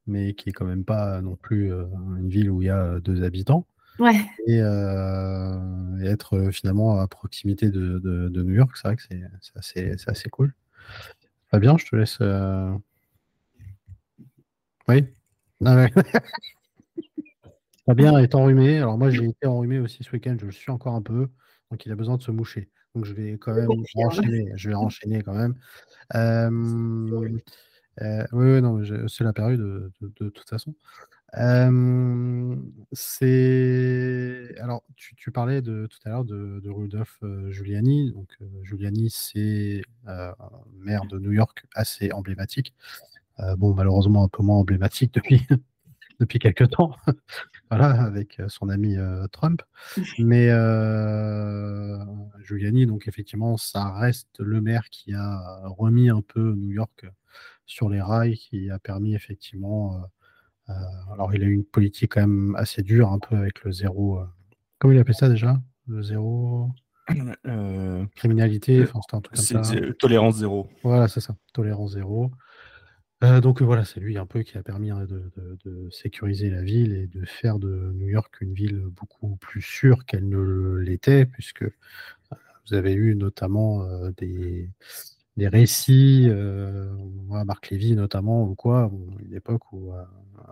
[0.07, 1.85] mais qui est quand même pas non plus euh,
[2.17, 3.67] une ville où il y a deux habitants.
[3.99, 4.15] Ouais.
[4.47, 5.59] Et, euh,
[6.03, 9.21] être finalement à proximité de, de, New York, c'est vrai que c'est
[9.55, 10.53] assez, assez, cool.
[11.49, 12.17] Fabien, je te laisse.
[12.21, 12.71] Euh,
[14.87, 15.05] oui.
[15.63, 15.87] Ah
[17.85, 18.77] Fabien est enrhumé.
[18.77, 20.35] Alors moi, j'ai été enrhumé aussi ce week-end.
[20.39, 21.27] Je le suis encore un peu.
[21.69, 22.69] Donc il a besoin de se moucher.
[22.95, 24.51] Donc je vais quand même enchaîner.
[24.55, 25.55] Je vais enchaîner quand même.
[26.13, 26.49] Euh,
[28.01, 30.73] euh, oui, non, c'est la période de, toute façon.
[31.37, 32.55] Euh,
[32.91, 38.11] c'est alors tu, parlais de tout à l'heure de, Rudolph Giuliani.
[38.11, 39.81] Donc Giuliani, c'est
[40.79, 42.73] maire de New York assez emblématique.
[43.39, 45.47] Euh, bon, malheureusement un peu moins emblématique depuis,
[46.19, 46.95] depuis quelques temps,
[47.69, 49.61] voilà, avec euh, son ami euh, Trump.
[50.19, 50.49] Mais
[52.43, 57.05] Giuliani, donc effectivement, ça reste le maire qui a remis un peu New York
[57.71, 60.01] sur les rails, qui a permis effectivement.
[61.11, 64.19] alors, il a eu une politique quand même assez dure, un peu avec le zéro.
[64.77, 65.59] comment il appelait ça déjà?
[65.87, 66.69] Le zéro.
[68.15, 69.75] criminalité, enfin, c'était un truc comme ça.
[69.99, 70.69] Tolérance zéro.
[70.83, 72.31] Voilà, c'est ça, tolérance zéro.
[73.23, 76.93] Euh, donc voilà, c'est lui un peu qui a permis hein, de, sécuriser la ville
[76.93, 81.61] et de faire de New York une ville beaucoup plus sûre qu'elle ne l'était, puisque
[81.63, 81.69] euh,
[82.67, 84.11] vous avez eu notamment euh,
[85.37, 86.29] des, récits,
[87.29, 89.91] Marc Lévy notamment, ou quoi, une époque où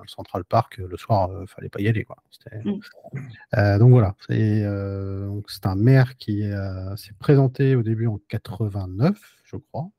[0.07, 2.05] Central Park, le soir, il fallait pas y aller.
[2.05, 2.17] Quoi.
[2.63, 3.77] Mmh.
[3.79, 4.65] donc voilà, c'est
[5.65, 6.43] un maire qui
[6.95, 9.89] s'est présenté au début en 89, je crois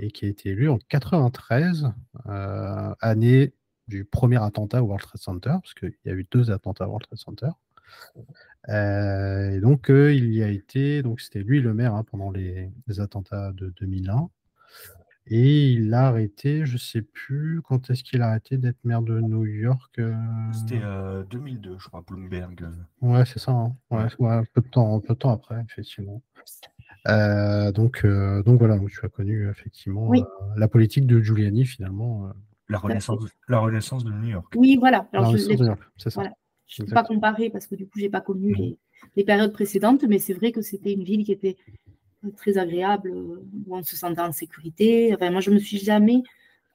[0.00, 1.92] et qui a été élu en 93,
[2.26, 3.52] euh, année
[3.86, 6.88] du premier attentat au World Trade Center, parce qu'il y a eu deux attentats au
[6.88, 7.50] World Trade Center.
[8.68, 12.30] Euh, et donc, euh, il y a été, donc c'était lui le maire hein, pendant
[12.30, 14.28] les, attentats de 2001.
[15.32, 19.02] Et il a arrêté, je ne sais plus quand est-ce qu'il a arrêté d'être maire
[19.02, 20.00] de New York.
[20.52, 20.80] C'était
[21.30, 22.66] 2002, je crois, Bloomberg.
[23.00, 23.52] Ouais, c'est ça.
[23.52, 23.76] Hein.
[23.90, 26.20] Ouais, un, peu de temps, un peu de temps après, effectivement.
[27.08, 30.20] Euh, donc, euh, donc voilà, tu as connu effectivement euh,
[30.56, 32.30] la politique de Giuliani finalement.
[32.68, 34.52] La renaissance, la renaissance de New York.
[34.56, 35.08] Oui, voilà.
[35.12, 35.38] Alors, je
[36.78, 38.78] ne peux pas comparer parce que du coup, je n'ai pas connu les,
[39.16, 41.56] les, périodes précédentes, mais c'est vrai que c'était une ville qui était
[42.36, 45.14] très agréable, où on se sentait en sécurité.
[45.14, 46.22] Enfin, moi, je ne me suis jamais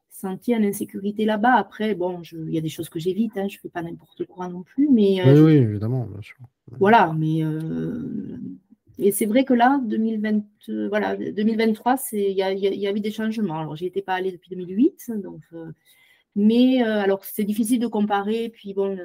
[0.09, 1.53] senti en insécurité là-bas.
[1.53, 4.25] Après, bon, il y a des choses que j'évite, hein, je ne fais pas n'importe
[4.25, 4.89] quoi non plus.
[4.89, 6.37] Mais, oui, oui, évidemment, bien sûr.
[6.79, 7.43] Voilà, mais
[8.97, 10.43] et c'est vrai que là, 2020,
[10.89, 13.59] voilà, 2023, il y, y, a eu des changements.
[13.59, 15.71] Alors, j'y étais pas allée depuis 2008, donc, euh,
[16.35, 18.49] mais euh, alors c'est difficile de comparer.
[18.49, 18.97] Puis bon,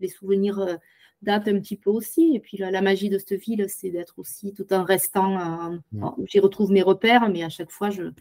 [0.00, 0.78] des souvenirs
[1.22, 2.32] date un petit peu aussi.
[2.34, 6.10] Et puis la, magie de cette ville, c'est d'être aussi, tout en restant, mm.
[6.26, 8.12] j'y retrouve mes repères, mais à chaque fois, je,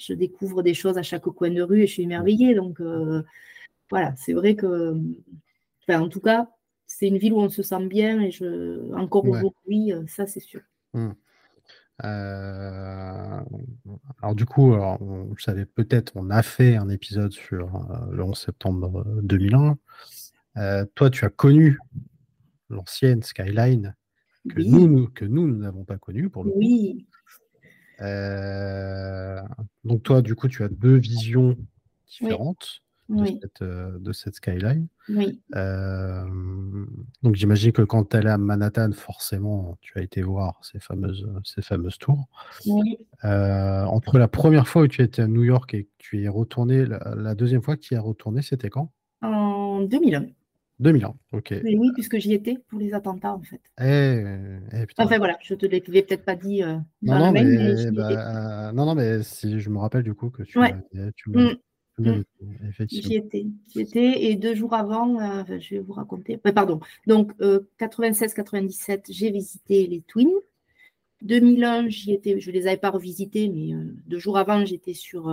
[0.00, 2.54] je découvre des choses à chaque coin de rue et je suis émerveillée.
[2.54, 3.22] Donc euh,
[3.90, 4.96] voilà, c'est vrai que,
[5.88, 6.48] en tout cas,
[6.86, 10.40] c'est une ville où on se sent bien et je, encore aujourd'hui, euh, ça c'est
[10.40, 10.62] sûr.
[10.94, 11.10] Mm.
[12.04, 13.40] Euh,
[14.22, 17.68] alors du coup, alors, on, savez peut-être, on a fait un épisode sur
[18.10, 19.78] le 11 septembre 2001.
[20.94, 21.78] toi, tu as connu
[22.68, 23.94] l'ancienne Skyline
[24.48, 27.06] que, nous, que nous, nous n'avons pas connue pour le oui.
[28.00, 29.42] Euh,
[29.84, 31.56] donc toi, du coup, tu as deux visions
[32.06, 34.86] différentes euh, De, cette, skyline.
[35.08, 35.40] Oui.
[35.56, 36.24] Euh,
[37.22, 41.28] donc j'imagine que quand tu es à Manhattan, forcément, tu as été voir ces fameuses,
[41.44, 42.28] ces fameuses tours.
[42.66, 42.98] Oui.
[43.22, 46.28] entre la première fois où tu étais à New York et que tu y es
[46.28, 48.92] retourné, la, la deuxième fois que tu y es retourné, c'était quand?
[49.22, 50.26] En 2001.
[50.80, 51.54] 2000 ans, ok.
[51.62, 53.60] oui, puisque j'y étais pour les attentats, en fait.
[53.78, 54.24] Eh,
[54.72, 58.86] eh, enfin voilà, je te l'ai peut-être pas dit euh, non, non, mais, bah, non,
[58.86, 60.74] non, mais si je me rappelle du coup que tu, ouais.
[61.16, 61.54] tu mm.
[62.00, 62.24] Mm.
[62.88, 66.36] J'y étais, et deux jours avant, euh, je vais vous raconter.
[66.36, 66.80] pardon.
[67.06, 67.32] Donc,
[67.78, 70.32] 96-97, euh, j'ai visité les Twins.
[71.22, 73.74] 2001, j'y étais, je les avais pas revisités, mais
[74.06, 75.30] deux jours avant, j'étais sur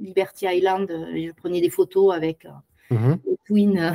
[0.00, 2.46] Liberty Island et je prenais des photos avec
[2.90, 3.14] Mmh.
[3.46, 3.92] Twin euh,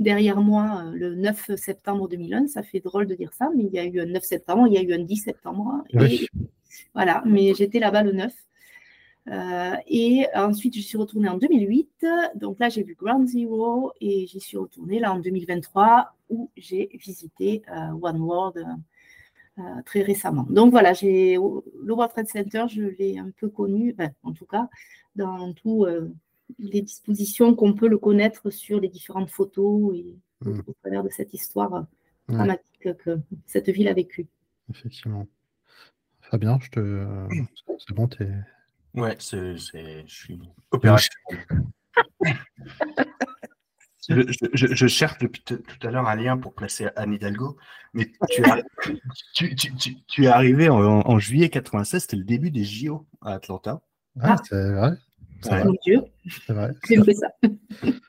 [0.00, 2.48] derrière moi euh, le 9 septembre 2001.
[2.48, 4.74] Ça fait drôle de dire ça, mais il y a eu un 9 septembre, il
[4.74, 5.84] y a eu un 10 septembre.
[6.94, 8.32] Voilà, mais j'étais là-bas le 9.
[9.28, 12.06] Euh, et ensuite, je suis retournée en 2008.
[12.34, 16.90] Donc là, j'ai vu Ground Zero et j'y suis retournée là en 2023 où j'ai
[16.94, 17.62] visité
[18.00, 18.66] One World
[19.84, 20.46] très récemment.
[20.48, 24.68] Donc voilà, j'ai le World Trade Center, je l'ai un peu connu, en tout cas,
[25.14, 25.86] dans tout
[26.58, 30.60] les dispositions qu'on peut le connaître sur les différentes photos et mmh.
[30.66, 31.86] au travers de cette histoire
[32.28, 34.26] dramatique que cette ville a vécue.
[34.70, 35.26] Effectivement.
[36.20, 37.06] Fabien, je te...
[37.78, 38.28] c'est bon, t'es...
[38.94, 40.38] Ouais, c'est, je suis
[40.70, 41.46] opérationnel.
[44.08, 47.56] je, cherche depuis tout à l'heure un lien pour placer Anne Hidalgo,
[47.94, 48.42] mais tu,
[50.24, 53.80] es arrivé en, juillet 96, c'était le début des JO à Atlanta.
[54.20, 54.92] Ah, c'est vrai.
[55.42, 56.02] C'est Dieu.
[56.46, 56.72] C'est vrai.
[57.14, 57.28] ça.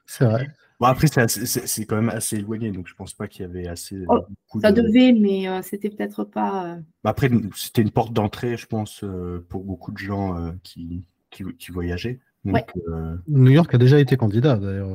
[0.06, 0.48] C'est vrai.
[0.80, 4.04] Bon, après, c'est quand même assez éloigné, donc je pense pas qu'il y avait assez.
[4.08, 4.26] Oh,
[4.60, 6.66] ça devait, mais euh, c'était peut-être pas.
[6.66, 11.04] Euh, bah, après, c'était une porte d'entrée, je pense, euh, pour beaucoup de gens qui,
[11.30, 12.20] qui, qui, voyageaient.
[12.46, 14.90] New York a déjà été candidat, d'ailleurs.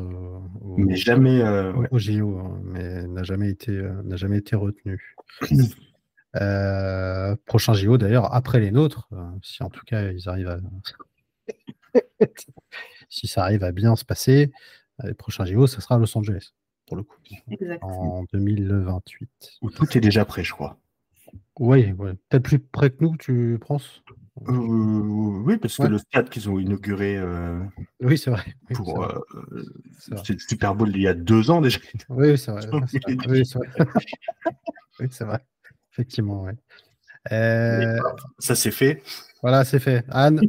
[0.77, 1.43] mais jamais.
[1.91, 3.73] Au JO, hein, mais n'a jamais, été,
[4.05, 5.17] n'a jamais été retenu.
[7.47, 9.09] prochain JO, d'ailleurs, après les nôtres,
[9.43, 10.59] si en tout cas ils arrivent à
[13.09, 14.53] si ça arrive à bien se passer,
[15.05, 16.53] les prochains JO, ça sera à Los Angeles,
[16.87, 17.17] pour le coup,
[17.83, 19.29] en 2028.
[19.63, 20.79] Où tout est déjà prêt, je crois.
[21.59, 24.03] Oui, peut-être plus près que nous, tu penses?
[24.49, 27.59] Euh, Oui, parce que le stade qu'ils ont inauguré euh,
[28.01, 28.55] oui, c'est vrai.
[28.73, 29.21] pour euh,
[30.09, 31.81] le Super Bowl il y a deux ans déjà.
[32.09, 32.67] Oui, c'est vrai.
[33.29, 33.69] oui, c'est vrai.
[35.01, 35.41] oui, c'est vrai.
[35.93, 36.53] Effectivement, oui.
[38.39, 39.03] Ça, c'est fait.
[39.43, 40.05] Voilà, c'est fait.
[40.09, 40.41] Anne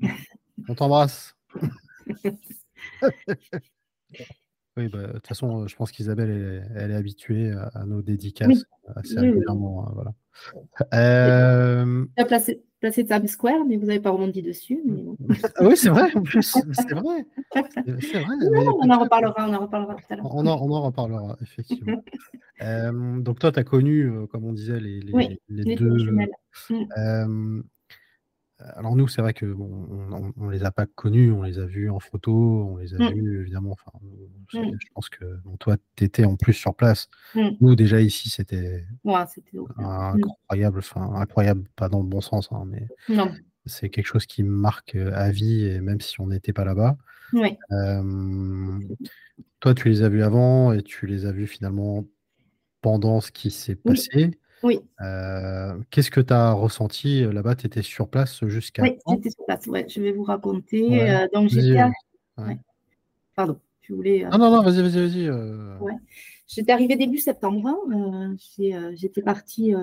[0.68, 1.36] On t'embrasse.
[4.76, 8.64] oui, bah, de toute façon, je pense qu'Isabelle, elle, est habituée à, nos dédicaces
[8.96, 9.86] assez régulièrement.
[9.86, 10.14] Hein, voilà.
[10.94, 12.04] Euh...
[12.26, 14.82] Placé, placé Times Square, mais vous n'avez pas rebondi dessus.
[15.56, 16.42] Ah oui, c'est vrai, en plus.
[16.42, 17.26] C'est vrai.
[18.00, 18.36] C'est vrai
[18.82, 20.26] on en reparlera, on en reparlera tout à l'heure.
[20.34, 22.02] On, en, reparlera, effectivement.
[22.62, 25.76] euh, donc, toi, tu as connu, euh, comme on disait, les, les, oui, les, les
[25.76, 25.96] deux.
[26.98, 27.62] Euh,
[28.58, 31.90] alors nous, c'est vrai que on, on, les a pas connus, on les a vus
[31.90, 33.12] en photo, on les a mmh.
[33.12, 33.72] vus évidemment.
[33.72, 33.90] Enfin,
[34.52, 34.76] mmh.
[34.78, 35.24] je pense que
[35.58, 37.08] toi, tu étais en plus sur place.
[37.34, 37.48] Mmh.
[37.60, 38.84] Nous, déjà ici, c'était
[39.78, 42.86] incroyable, enfin incroyable, pas dans le bon sens, hein, mais
[43.66, 46.96] c'est quelque chose qui marque à vie, et même si on n'était pas là-bas.
[49.60, 52.04] toi, tu les as vus avant et tu les as vus finalement
[52.82, 54.38] pendant ce qui s'est passé.
[54.64, 54.80] Oui.
[55.02, 57.54] Euh, qu'est-ce que tu as ressenti euh, là-bas?
[57.54, 58.82] Tu étais sur place jusqu'à.
[58.82, 59.86] Oui, j'étais sur place, ouais.
[59.88, 61.02] je vais vous raconter.
[61.02, 61.82] Euh, donc, j'étais.
[63.36, 64.24] Pardon, tu voulais.
[64.24, 65.30] Non, non, non, vas-y, vas-y, vas-y.
[65.80, 65.92] Ouais.
[66.46, 67.68] J'étais arrivée début septembre.
[67.68, 68.36] Hein,
[68.94, 69.74] j'étais partie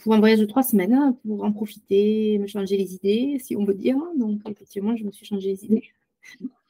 [0.00, 3.54] pour un voyage de trois semaines hein, pour en profiter, me changer les idées, si
[3.54, 3.98] on veut dire.
[4.16, 5.84] Donc, effectivement, je me suis changé les idées.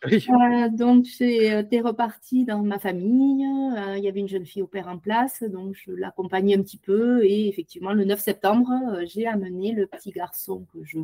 [0.07, 3.45] Euh, donc, j'étais repartie dans ma famille.
[3.77, 6.63] Euh, il y avait une jeune fille au père en place, donc je l'accompagnais un
[6.63, 7.25] petit peu.
[7.25, 10.99] Et effectivement, le 9 septembre, euh, j'ai amené le petit garçon que je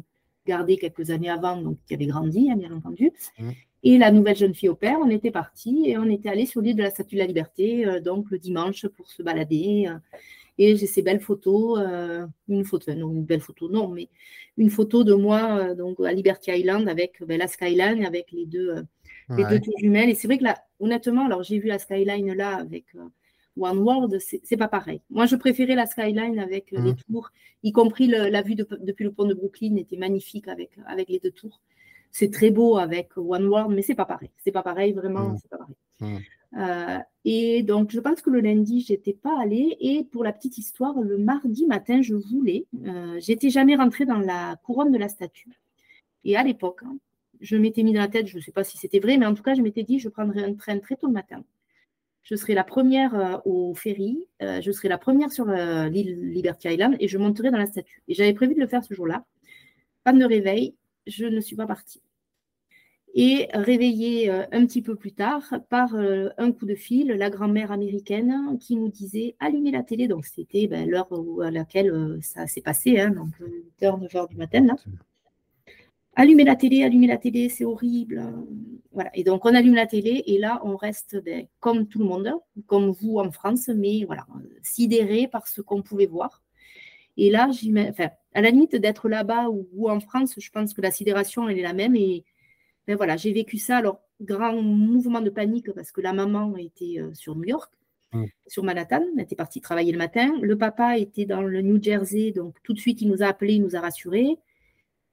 [0.47, 3.13] gardais quelques années avant, donc qui avait grandi, hein, bien entendu.
[3.39, 3.51] Mmh.
[3.83, 6.61] Et la nouvelle jeune fille au père, on était parti et on était allé sur
[6.61, 9.89] l'île de la Statue de la Liberté, euh, donc le dimanche pour se balader.
[10.61, 14.09] Euh, et j'ai ces belles photos, euh, une photo, non, une belle photo, non, mais
[14.57, 18.75] une photo de moi donc à Liberty Island avec ben, la skyline, avec les deux,
[19.31, 20.11] les deux tours jumelles.
[20.11, 22.87] Et c'est vrai que là, honnêtement, alors j'ai vu la skyline là avec
[23.57, 25.01] One World, c'est pas pareil.
[25.11, 26.97] Moi, je préférais la skyline avec les mmh.
[27.11, 27.31] tours,
[27.63, 31.33] y compris la vue depuis le pont de Brooklyn était magnifique avec, avec les deux
[31.33, 31.61] tours
[32.13, 34.31] c'est très beau avec One World, mais c'est pas pareil.
[34.39, 35.39] C'est pas pareil, vraiment, mm.
[35.41, 35.77] c'est pas pareil.
[36.01, 36.19] Mm.
[36.57, 39.77] Euh, et donc, je pense que le lundi, j'étais pas allée.
[39.81, 42.67] Et pour la petite histoire, le mardi matin, je voulais.
[42.87, 45.51] Euh, j'étais jamais rentrée dans la couronne de la statue.
[46.25, 46.97] Et à l'époque, hein,
[47.41, 49.35] je m'étais mis dans la tête, je ne sais pas si c'était vrai, mais en
[49.35, 51.45] tout cas, je m'étais dit, je prendrai un train très tôt le matin.
[52.23, 56.97] Je serai la première euh, au ferry, je serai la première sur l'île Liberty Island
[57.01, 58.03] et je monterai dans la statue.
[58.09, 59.25] Et j'avais prévu de le faire ce jour-là.
[60.05, 60.75] Pas de réveil,
[61.07, 62.03] je ne suis pas partie.
[63.15, 67.29] Et réveillée euh, un petit peu plus tard par euh, un coup de fil, la
[67.29, 70.07] grand-mère américaine qui nous disait allumez la télé.
[70.07, 71.09] Donc c'était ben, l'heure
[71.43, 73.31] à laquelle euh, ça s'est passé, hein, donc
[73.81, 74.61] 8h, 9h du matin.
[74.61, 74.77] Là.
[76.15, 78.23] Allumez la télé, allumez la télé, c'est horrible.
[78.93, 79.11] Voilà.
[79.15, 82.33] Et donc on allume la télé et là on reste ben, comme tout le monde,
[82.67, 84.27] comme vous en France, mais voilà,
[84.63, 86.43] sidéré par ce qu'on pouvait voir.
[87.17, 87.51] Et là,
[87.89, 91.59] enfin, à la limite d'être là-bas ou, en France, je pense que la sidération, elle
[91.59, 91.97] est la même.
[91.97, 92.25] Et
[92.87, 93.79] ben voilà, j'ai vécu ça.
[93.79, 97.73] Alors, grand mouvement de panique parce que la maman était euh, sur New York,
[98.13, 98.25] mmh.
[98.47, 99.05] sur Manhattan.
[99.17, 100.33] Elle était partie travailler le matin.
[100.41, 102.33] Le papa était dans le New Jersey.
[102.33, 104.39] Donc, tout de suite, il nous a appelés, il nous a rassurés.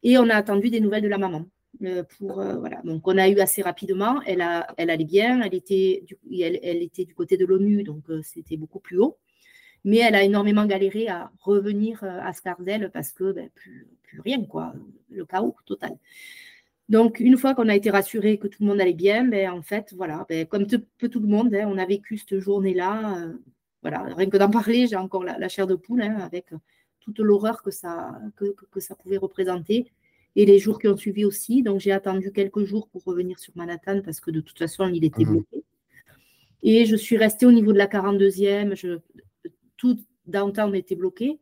[0.04, 1.46] Et on a attendu des nouvelles de la maman.
[1.84, 2.82] Euh, pour, euh, voilà.
[2.84, 4.22] Donc, on a eu assez rapidement.
[4.26, 5.42] Elle, a, elle allait bien.
[5.42, 9.18] Elle était du, elle, elle était du côté de l'ONU, donc c'était beaucoup plus haut.
[9.84, 13.88] Mais elle a énormément galéré à revenir à Scarsdale parce que ben, plus,
[14.22, 14.74] rien, quoi,
[15.10, 15.98] le chaos total.
[16.90, 19.62] Donc, une fois qu'on a été rassuré que tout le monde allait bien, ben, en
[19.62, 23.18] fait, voilà, ben, comme tout, tout le monde, hein, on a vécu cette journée-là.
[23.20, 23.34] Euh,
[23.82, 26.48] voilà, rien que d'en parler, j'ai encore la, chair de poule hein, avec
[27.02, 29.92] toute l'horreur que ça, que, ça pouvait représenter
[30.36, 31.62] et les jours qui ont suivi aussi.
[31.62, 35.04] Donc, j'ai attendu quelques jours pour revenir sur Manhattan parce que de toute façon, il
[35.04, 35.32] était mmh.
[35.32, 35.64] bloqué.
[36.64, 38.76] Et je suis restée au niveau de la 42e.
[38.76, 39.00] Je,
[39.78, 41.40] tout downtown était bloqué.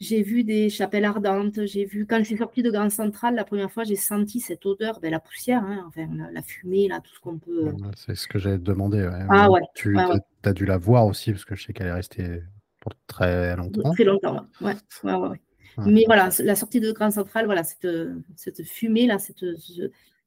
[0.00, 1.64] J'ai vu des chapelles ardentes.
[1.66, 4.66] J'ai vu, quand je suis sortie de Grand Central, la première fois, j'ai senti cette
[4.66, 7.72] odeur, ben, la poussière, hein, enfin, la, fumée, là, tout ce qu'on peut.
[7.96, 9.08] C'est ce que j'avais demandé.
[9.30, 9.60] Ah ouais.
[9.74, 12.42] Tu as, dû la voir aussi, parce que je sais qu'elle est restée
[12.80, 13.92] pour très longtemps.
[13.92, 14.74] Très longtemps, ouais.
[15.04, 15.40] ouais, ouais
[15.78, 17.88] Mais voilà, la sortie de Grand Central, voilà, cette,
[18.36, 19.44] cette fumée, là, cette,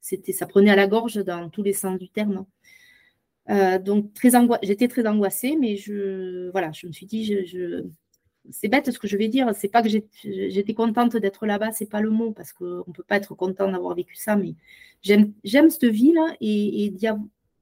[0.00, 2.46] c'était, ça prenait à la gorge dans tous les sens du terme.
[3.50, 4.30] Euh, donc très
[4.62, 7.84] j'étais très angoissée, mais je, voilà, je me suis dit, je,
[8.50, 11.88] c'est bête ce que je vais dire, c'est pas que j'étais contente d'être là-bas, c'est
[11.88, 14.54] pas le mot, parce qu'on ne peut pas être content d'avoir vécu ça, mais
[15.02, 16.94] j'aime cette ville et,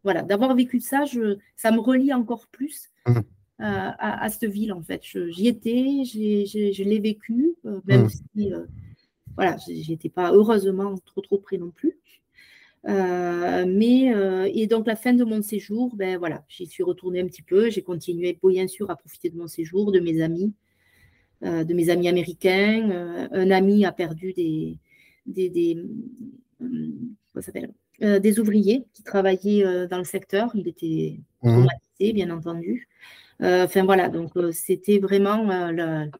[0.03, 3.21] voilà, d'avoir vécu ça, je, ça me relie encore plus mmh.
[3.59, 5.03] à, cette ville en fait.
[5.03, 8.09] J'y étais, je l'ai vécu, euh, même mmh.
[8.09, 8.65] si euh,
[9.37, 11.99] voilà, j'étais pas heureusement trop trop près non plus.
[12.89, 17.21] Euh, mais, euh, et donc, la fin de mon séjour, ben voilà, j'y suis retournée
[17.21, 17.69] un petit peu.
[17.71, 20.55] J'ai continué, bien sûr, à profiter de mon séjour, de mes amis,
[21.43, 23.29] euh, de mes amis américains.
[23.33, 24.79] un ami a perdu des,
[25.27, 25.83] des, des,
[28.01, 30.51] des ouvriers qui travaillaient dans le secteur.
[30.55, 31.49] Il était mmh.
[31.49, 32.89] traumatisé, bien entendu.
[33.41, 36.11] Enfin, voilà, donc c'était vraiment le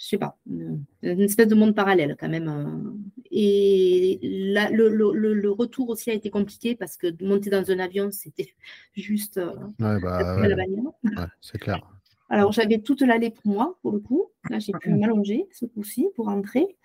[0.00, 2.48] je sais pas, une, espèce de monde parallèle quand même.
[2.48, 2.90] Euh.
[3.30, 8.54] Et le, retour aussi a été compliqué parce que monter dans un avion, c'était
[8.96, 11.26] juste euh, ouais, bah, ouais.
[11.42, 11.86] c'est clair.
[12.30, 14.26] Alors j'avais toute l'allée pour moi, pour le coup.
[14.48, 16.76] Là, j'ai pu m'allonger ce coup-ci pour entrer.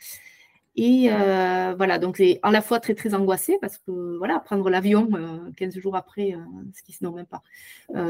[0.77, 4.69] Et euh, voilà, donc c'est à la fois très très angoissée parce que voilà, prendre
[4.69, 5.07] l'avion
[5.55, 6.39] 15 euh, jours après, euh,
[6.73, 7.43] ce qui se même pas,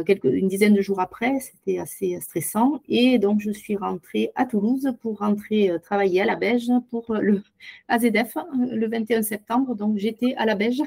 [0.03, 2.81] quelques, une dizaine de jours après, c'était assez stressant.
[2.87, 7.43] Et donc je suis rentrée à Toulouse pour rentrer travailler à la Beige pour le
[7.87, 9.75] AZF le 21 septembre.
[9.75, 10.81] Donc j'étais à la Beige.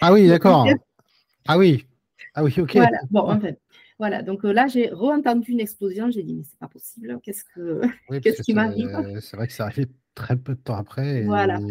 [0.00, 0.68] Ah oui, d'accord.
[1.48, 1.84] ah oui.
[2.34, 2.76] Ah oui, ok.
[2.76, 3.58] Voilà, bon, en fait.
[4.02, 6.10] Voilà, donc là, j'ai re-entendu une explosion.
[6.10, 7.20] J'ai dit, mais c'est pas possible.
[7.22, 7.82] Qu'est-ce que,
[8.20, 8.90] qu'est-ce qui m'arrive?
[9.20, 9.86] C'est vrai que ça arrive
[10.16, 11.20] très peu de temps après.
[11.20, 11.24] Et,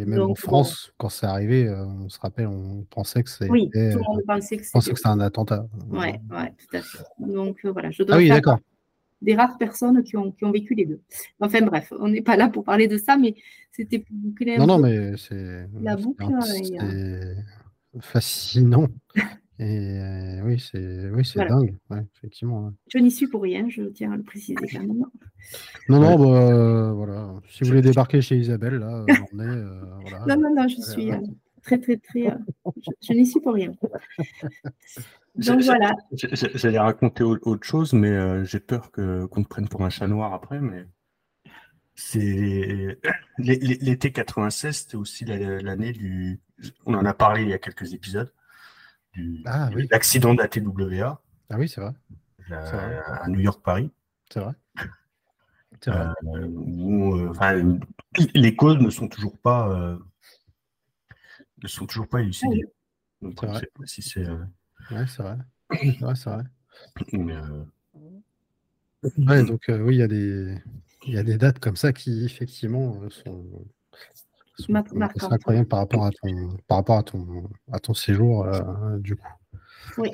[0.05, 3.51] même en France, quand c'est arrivé, euh, on se rappelle, on pensait que c'était.
[3.51, 5.67] Oui, tout le monde pensait que c'était un attentat.
[5.89, 7.03] Oui, ouais, tout à fait.
[7.19, 8.59] Donc euh, voilà, je dois ah oui, d'accord.
[9.21, 11.01] des rares personnes qui ont, qui ont vécu les deux.
[11.41, 13.35] Enfin bref, on n'est pas là pour parler de ça, mais
[13.73, 15.67] c'était pour boucler Non, non, mais c'est.
[15.81, 16.23] La boucle.
[16.45, 17.35] C'est euh,
[17.99, 18.87] fascinant.
[19.63, 21.77] Et oui, c'est oui, c'est dingue,
[22.17, 22.73] effectivement.
[22.91, 25.05] Je n'y suis pour rien, je tiens à le préciser quand même.
[25.87, 27.35] Non, non, bah, voilà.
[27.47, 29.63] Si vous voulez débarquer chez Isabelle, là, on est.
[30.09, 30.25] voilà.
[30.35, 31.11] Non, non, non, je suis.
[31.61, 32.31] très, très, très.
[32.31, 32.35] euh,
[32.81, 33.71] je je n'y suis pour rien.
[35.35, 35.93] Donc voilà.
[36.11, 39.89] J'allais raconter au- autre chose, mais euh, j'ai peur que qu'on te prenne pour un
[39.89, 40.59] chat noir après.
[40.59, 40.85] Mais
[41.95, 42.97] c'est l'é-
[43.37, 46.39] l'é- l'été 96, c'était aussi la- l'année du.
[46.85, 48.31] On en a parlé il y a quelques épisodes.
[49.13, 49.87] Du, Ah oui.
[49.91, 51.91] L'accident de la TWA Ah oui, c'est vrai.
[52.49, 52.99] la- C'est vrai.
[53.05, 53.91] à New York Paris,
[54.31, 54.53] C'est vrai.
[55.83, 56.07] C'est vrai.
[56.35, 57.79] euh, où euh,
[58.35, 59.97] les causes ne sont toujours pas euh,
[61.63, 62.65] ne sont toujours pas élucidées.
[63.21, 63.61] Donc, C'est vrai.
[63.85, 64.27] si c'est.
[64.27, 64.37] euh,
[64.91, 65.37] Ouais, c'est vrai.
[66.01, 66.43] Vrai, c'est vrai.
[67.13, 67.63] euh,
[69.17, 70.57] Ouais, donc euh, oui, il y a des
[71.07, 73.43] y a des dates comme ça qui effectivement euh, sont,
[74.69, 75.31] marquantes.
[75.33, 79.27] incroyables par rapport à ton par rapport à ton à ton séjour euh, du coup.
[79.97, 80.09] Oui.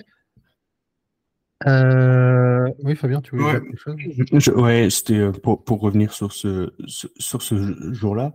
[1.66, 3.52] Euh, oui, Fabien, tu voulais Ouais.
[3.54, 3.96] dire quelque chose?
[4.34, 8.34] Je- ouais, c'était euh, pour, pour revenir sur ce, sur ce jour-là.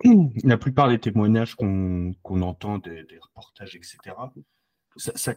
[0.44, 3.98] La plupart des témoignages qu'on qu'on entend, des, des reportages, etc.,
[4.96, 5.34] ça,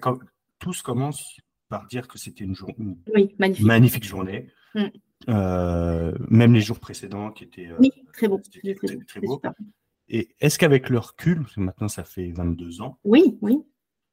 [0.60, 1.38] tous commencent
[1.70, 3.66] par dire que c'était une, jour- une Oui, magnifique.
[3.66, 4.48] magnifique journée.
[4.74, 4.86] Mm.
[5.30, 7.70] Euh, même les jours précédents qui étaient.
[7.80, 8.40] Oui, très beau.
[8.40, 9.40] très, très très beau.
[10.16, 13.58] Et est-ce qu'avec le recul, parce que maintenant ça fait 22 ans, Oui, oui.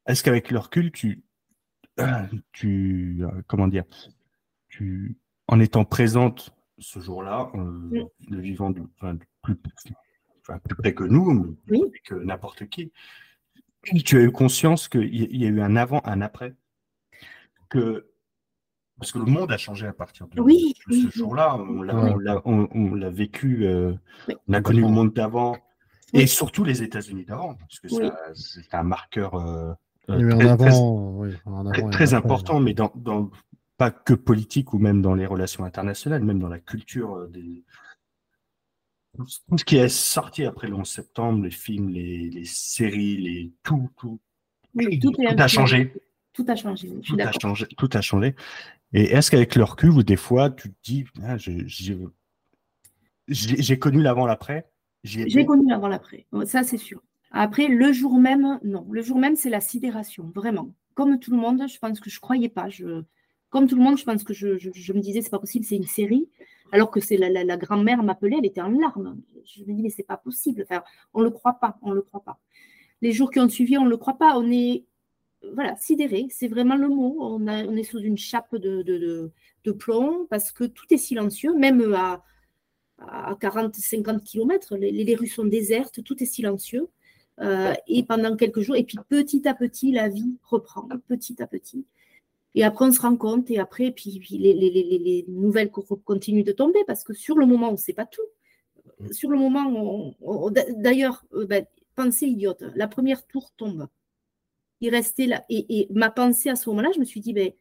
[0.07, 1.23] est-ce qu'avec le recul, tu,
[2.53, 3.83] tu, euh, comment dire,
[4.67, 5.15] tu,
[5.47, 9.55] en étant présente ce jour-là, euh, le vivant du, enfin, du plus,
[10.39, 11.89] enfin, plus près que nous, mais plus Oui.
[11.91, 12.91] près que n'importe qui,
[14.03, 16.55] tu as eu conscience qu'il y, il y a eu un avant, un après,
[17.69, 18.07] que
[18.97, 21.11] parce que le monde a changé à partir de, Oui, de oui, ce oui.
[21.11, 21.57] jour-là.
[21.57, 22.11] On l'a, Oui.
[22.11, 23.93] on l'a- on- on l'a vécu, euh,
[24.27, 24.35] Oui.
[24.47, 25.59] on a connu le monde d'avant, Oui.
[26.13, 28.07] Et surtout les États-Unis d'avant, parce que Oui.
[28.07, 29.73] ça, c'est un marqueur euh,
[30.07, 33.29] très- oui, avant important, mais dans, dans-
[33.77, 37.63] pas que politique ou même dans les relations internationales, même dans la culture euh, des.
[39.17, 43.53] Tout ce qui est sorti après le 11 septembre, les films, les, les séries, les
[43.63, 44.19] tout, tout,
[44.75, 45.93] Oui, tout, est a changé.
[46.33, 46.87] Tout a changé.
[46.87, 47.67] Je suis Tout a changé.
[47.77, 48.35] Tout a changé.
[48.93, 51.65] Et est-ce qu'avec le recul, ou des fois, tu te dis, ah, j'ai
[53.27, 54.69] j'ai connu l'avant, l'après.
[55.03, 56.25] J'ai connu avant l'après.
[56.45, 57.01] Ça, c'est sûr.
[57.31, 58.85] Après, le jour même, non.
[58.91, 60.73] Le jour même, c'est la sidération, vraiment.
[60.95, 62.69] Comme tout le monde, je pense que je croyais pas.
[62.69, 63.03] Je...
[63.49, 65.65] Comme tout le monde, je pense que je, je- je me disais, c'est pas possible,
[65.65, 66.29] c'est une série.
[66.73, 69.17] Alors que c'est la, la- la grand-mère m'appelait, elle était en larmes.
[69.45, 70.63] Je me dis, mais c'est pas possible.
[70.69, 70.83] Enfin,
[71.13, 72.39] on le croit pas, on le croit pas.
[73.01, 74.37] Les jours qui ont suivi, on le croit pas.
[74.37, 74.85] On est,
[75.53, 76.27] voilà, sidéré.
[76.29, 77.17] C'est vraiment le mot.
[77.19, 79.31] On, a- on est sous une chape de, de, de-
[79.63, 82.23] de plomb parce que tout est silencieux, même à,
[83.07, 84.75] à 40-50 km.
[84.77, 86.87] Les, les rues sont désertes, tout est silencieux.
[87.39, 91.47] Euh, et pendant quelques jours, et puis petit à petit, la vie reprend, petit à
[91.47, 91.85] petit.
[92.53, 95.71] Et après, on se rend compte, et après, puis, les, les- les- les- les nouvelles
[95.71, 98.21] co- continuent de tomber, parce que sur le moment, on ne sait pas tout.
[99.11, 100.13] Sur le moment,
[100.77, 103.87] d'ailleurs, euh, ben, pensée idiote, la première tour tombe.
[104.81, 107.51] Il restait là, et, et ma pensée à ce moment-là, je me suis dit, ben,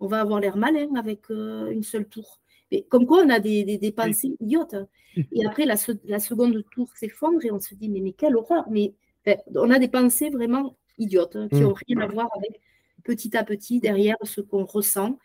[0.00, 2.40] on va avoir l'air malin avec euh, une seule tour.
[2.72, 4.76] Mais comme quoi, on a des, des- des pensées idiotes.
[5.32, 8.36] Et après, la, se- la seconde tour s'effondre et on se dit, mais, mais quelle
[8.36, 8.64] horreur.
[8.70, 8.92] Mais
[9.24, 11.62] ben, on a des pensées vraiment idiotes hein, qui Mm.
[11.62, 12.60] n'ont rien à voir avec
[13.04, 15.18] petit à petit derrière ce qu'on ressent.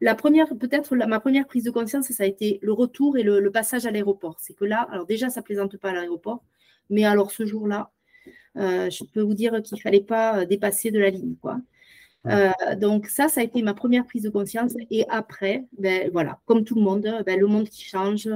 [0.00, 3.40] La première, peut-être ma première prise de conscience, ça a été le retour et le,
[3.40, 4.36] le passage à l'aéroport.
[4.40, 6.42] C'est que là, alors déjà, ça plaisante pas à l'aéroport,
[6.90, 7.90] mais alors ce jour-là,
[8.56, 11.58] euh, je peux vous dire qu'il fallait pas euh, dépasser de la ligne, quoi.
[12.26, 14.74] Euh, donc ça, ça a été ma première prise de conscience.
[14.90, 18.28] Et après, ben voilà, comme tout le monde, ben, le monde qui change,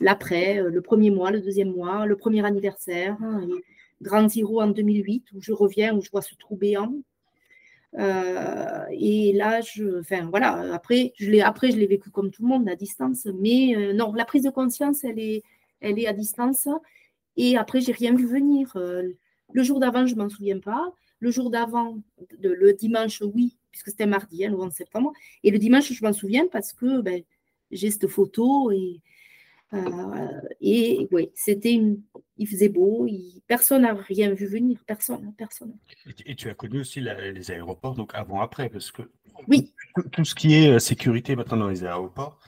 [0.00, 3.46] l'après, euh, le premier mois, le deuxième mois, le premier anniversaire, hein,
[4.02, 6.94] Grand Zero en 2008, où je reviens, où je vois ce trou béant.
[7.98, 12.42] Euh, et là, je, enfin voilà, après je l'ai, après je l'ai vécu comme tout
[12.42, 15.42] le monde à distance, mais non, la prise de conscience, elle est,
[15.80, 16.68] elle est à distance.
[17.36, 18.76] Et après, j'ai rien vu venir.
[19.52, 20.92] Le jour d'avant, je m'en souviens pas.
[21.20, 21.98] Le jour d'avant,
[22.40, 25.12] le dimanche, oui, puisque c'était mardi, hein, le 11 septembre.
[25.42, 27.22] Et le dimanche, je m'en souviens parce que ben,
[27.70, 29.00] j'ai cette photo et
[29.74, 32.00] euh, et oui, c'était une,
[32.38, 35.76] il faisait beau, il- personne n'a rien vu venir, personne, personne.
[36.06, 39.02] Et, et tu as connu aussi la- les aéroports, donc avant-après, parce que
[39.46, 42.38] Oui, tout, tout ce qui est euh, sécurité maintenant dans les aéroports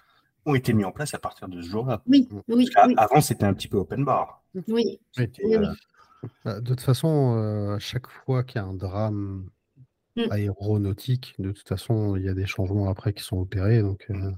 [0.47, 2.03] ont été mis en place à partir de ce jour-là.
[2.07, 4.43] oui, oui, qu'avant, c'était un petit peu open bar.
[4.69, 4.99] oui,
[5.45, 5.67] euh,
[6.45, 9.47] De toute façon, euh, à chaque fois qu'il y a un drame
[10.17, 10.23] Mm.
[10.33, 13.81] aéronautique, de toute façon, il y a des changements après qui sont opérés.
[13.81, 14.33] Donc, euh,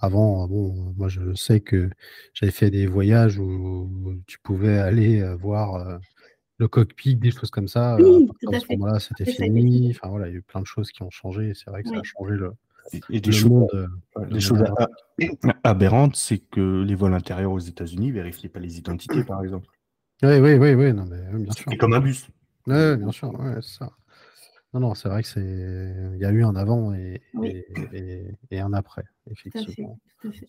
[0.00, 1.90] avant, euh, bon, moi, je sais que
[2.32, 5.98] j'avais fait des voyages où tu pouvais aller euh, voir euh,
[6.56, 7.96] le cockpit, des choses comme ça.
[8.00, 9.90] Oui, à ce moment-là, c'était fini.
[9.90, 11.52] Enfin, voilà, il y a eu plein de choses qui ont changé.
[11.54, 12.52] C'est vrai que ça a changé le,
[12.94, 13.68] et- et des le choses, monde.
[13.74, 14.64] euh, des choses
[15.62, 19.66] aberrantes, c'est que les vols intérieurs aux États-Unis vérifiaient pas les identités, par exemple.
[20.22, 21.64] Oui, oui, oui, oui, non, mais, oui, bien sûr.
[21.64, 22.26] C'était comme un bus.
[22.66, 23.90] Ouais, bien sûr, ouais, ça.
[24.74, 25.40] Non, non, c'est vrai que c'est.
[25.40, 27.64] Il y a eu un avant et, Oui.
[27.92, 29.98] et, et un après, Tout à fait, effectivement.
[30.20, 30.48] tout à fait.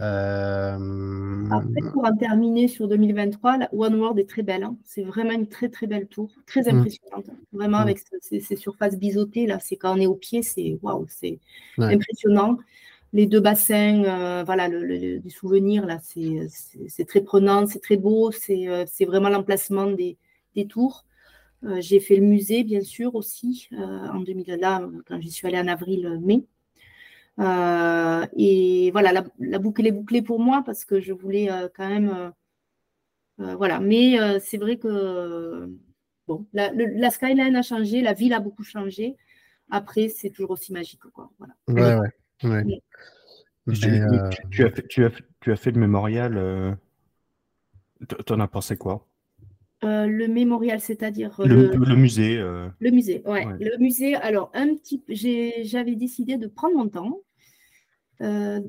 [0.00, 4.64] Euh, Après, pour en terminer sur 2023, la One World est très belle.
[4.64, 4.76] hein.
[4.84, 6.76] C'est vraiment une très très belle tour, très Mm.
[6.76, 7.26] impressionnante.
[7.52, 7.82] Vraiment Mm.
[7.82, 11.06] avec ce- ces, ces surfaces biseautées là, c'est quand on est au pied, c'est waouh,
[11.08, 11.38] c'est
[11.78, 11.94] Ouais.
[11.94, 12.58] impressionnant.
[13.14, 18.30] Les deux bassins, euh, voilà, le, du souvenir là, c'est très prenant, c'est très beau,
[18.32, 20.18] c'est euh, vraiment l'emplacement des,
[20.68, 21.06] tours.
[21.64, 25.58] Euh, J'ai fait le musée, bien sûr, aussi, en 2000, là, quand j'y suis allée
[25.58, 26.44] en avril-mai.
[28.36, 32.32] Et voilà, la, boucle est bouclée pour moi parce que je voulais quand même.
[33.38, 35.70] voilà, mais c'est vrai que
[36.26, 39.16] bon, la, skyline a changé, la ville a beaucoup changé.
[39.70, 41.30] Après, c'est toujours aussi magique, quoi.
[42.44, 42.64] Ouais.
[43.72, 45.10] Tu, Mais, euh, tu- tu as fait, tu, as,
[45.40, 46.36] tu as fait le mémorial.
[46.36, 46.72] euh,
[48.26, 49.06] T'en as pensé quoi?
[49.84, 52.38] Euh, le mémorial, c'est-à-dire euh, le, le, le musée.
[52.38, 53.22] euh, le musée.
[53.26, 53.46] Ouais.
[53.46, 53.56] Ouais.
[53.60, 55.02] Le musée, alors, un petit,
[55.64, 57.20] j'avais décidé de prendre mon temps,
[58.22, 58.60] euh,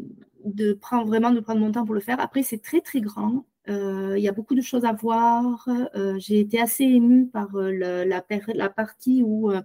[0.46, 2.20] de prendre vraiment de prendre mon temps pour le faire.
[2.20, 3.46] Après, c'est très, très grand.
[3.70, 5.68] Euh, Il y a beaucoup de choses à voir.
[5.96, 9.62] Euh, j'ai été assez émue par euh, la, partie où, euh,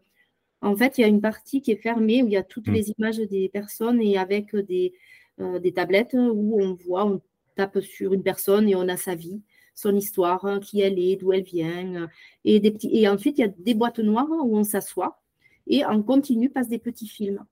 [0.64, 2.68] en fait, il y a une partie qui est fermée, où il y a toutes
[2.68, 2.72] Mm.
[2.72, 4.92] les images des personnes et avec des,
[5.40, 7.20] euh, des tablettes où on voit, on
[7.56, 9.40] tape sur une personne et on a sa vie,
[9.74, 12.02] son histoire, qui elle est, d'où elle vient.
[12.02, 12.06] euh,
[12.44, 15.20] Et, des petits, et ensuite, il y a des boîtes noires où on s'assoit
[15.66, 17.44] et en continu passent des petits films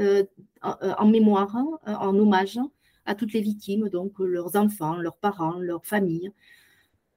[0.00, 0.24] euh,
[0.62, 1.56] en, en mémoire,
[1.86, 2.58] en hommage
[3.06, 6.30] à toutes les victimes, donc euh, leurs enfants, leurs parents, leurs familles.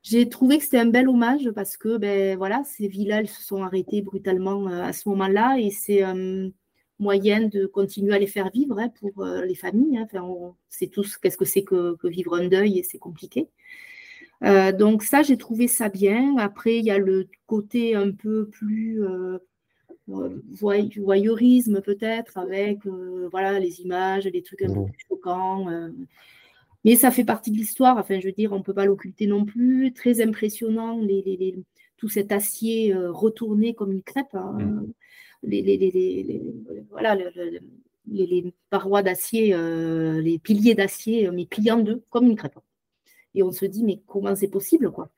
[0.10, 3.44] J'ai trouvé que c'était un bel hommage parce que ben, voilà, ces villas elles se
[3.44, 6.50] sont arrêtées brutalement euh, à ce moment-là et c'est un
[6.98, 9.98] moyen de continuer à les faire vivre hein, pour euh, les familles.
[9.98, 10.06] hein.
[10.06, 13.50] Enfin, on sait tous qu'est-ce que c'est que, que vivre un deuil et c'est compliqué.
[14.44, 16.38] Euh, donc ça, j'ai trouvé ça bien.
[16.38, 19.40] Après, il y a le côté un peu plus euh,
[20.10, 25.68] euh, voy- voyeurisme peut-être avec euh, voilà les images, les trucs un peu plus choquants.
[26.88, 27.98] Mais ça fait partie de l'histoire.
[27.98, 29.92] Enfin, je veux dire, on ne peut pas l'occulter non plus.
[29.94, 31.56] Très impressionnant, les, les- les-
[31.98, 34.34] tout cet acier euh, retourné comme une crêpe.
[34.34, 34.54] hein.
[34.60, 34.94] Mm.
[35.44, 36.42] Les,
[36.90, 37.60] voilà, le- le-
[38.08, 42.58] les, parois d'acier, euh, les piliers d'acier, euh, mais pliés en deux, comme une crêpe.
[43.36, 45.10] Et on se dit, mais comment c'est possible, quoi?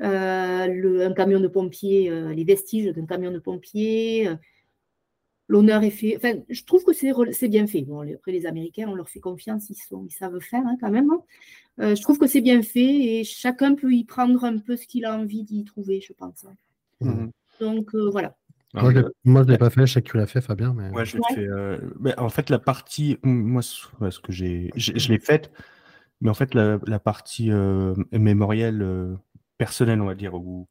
[0.00, 4.28] Euh, le- Un camion de pompiers, euh, les vestiges d'un camion de pompiers,
[5.48, 6.16] l'honneur est fait.
[6.16, 7.82] Enfin, je trouve que c'est bien fait.
[7.82, 10.90] Bon, après, les Américains, on leur fait confiance, ils, sont, ils savent faire hein, quand
[10.90, 11.10] même.
[11.10, 11.22] hein.
[11.80, 12.80] Euh, je trouve que c'est bien fait
[13.20, 16.44] et chacun peut y prendre un peu ce qu'il a envie d'y trouver, je pense.
[16.44, 16.54] hein.
[17.00, 17.30] Mhm.
[17.60, 18.36] Donc, euh, voilà.
[18.74, 20.74] Moi, je l'ai- moi, je l'ai pas fait, je sais que tu l'as fait, Fabien.
[20.74, 20.90] Mais...
[20.90, 21.34] Ouais, je l'ai Ouais.
[21.34, 21.48] fait.
[21.48, 23.86] euh, mais en fait, la partie, moi, ce
[24.20, 25.50] que j'ai, je l'ai faite,
[26.20, 29.14] mais en fait, la, la partie euh, mémorielle euh,
[29.56, 30.68] personnelle, on va dire, où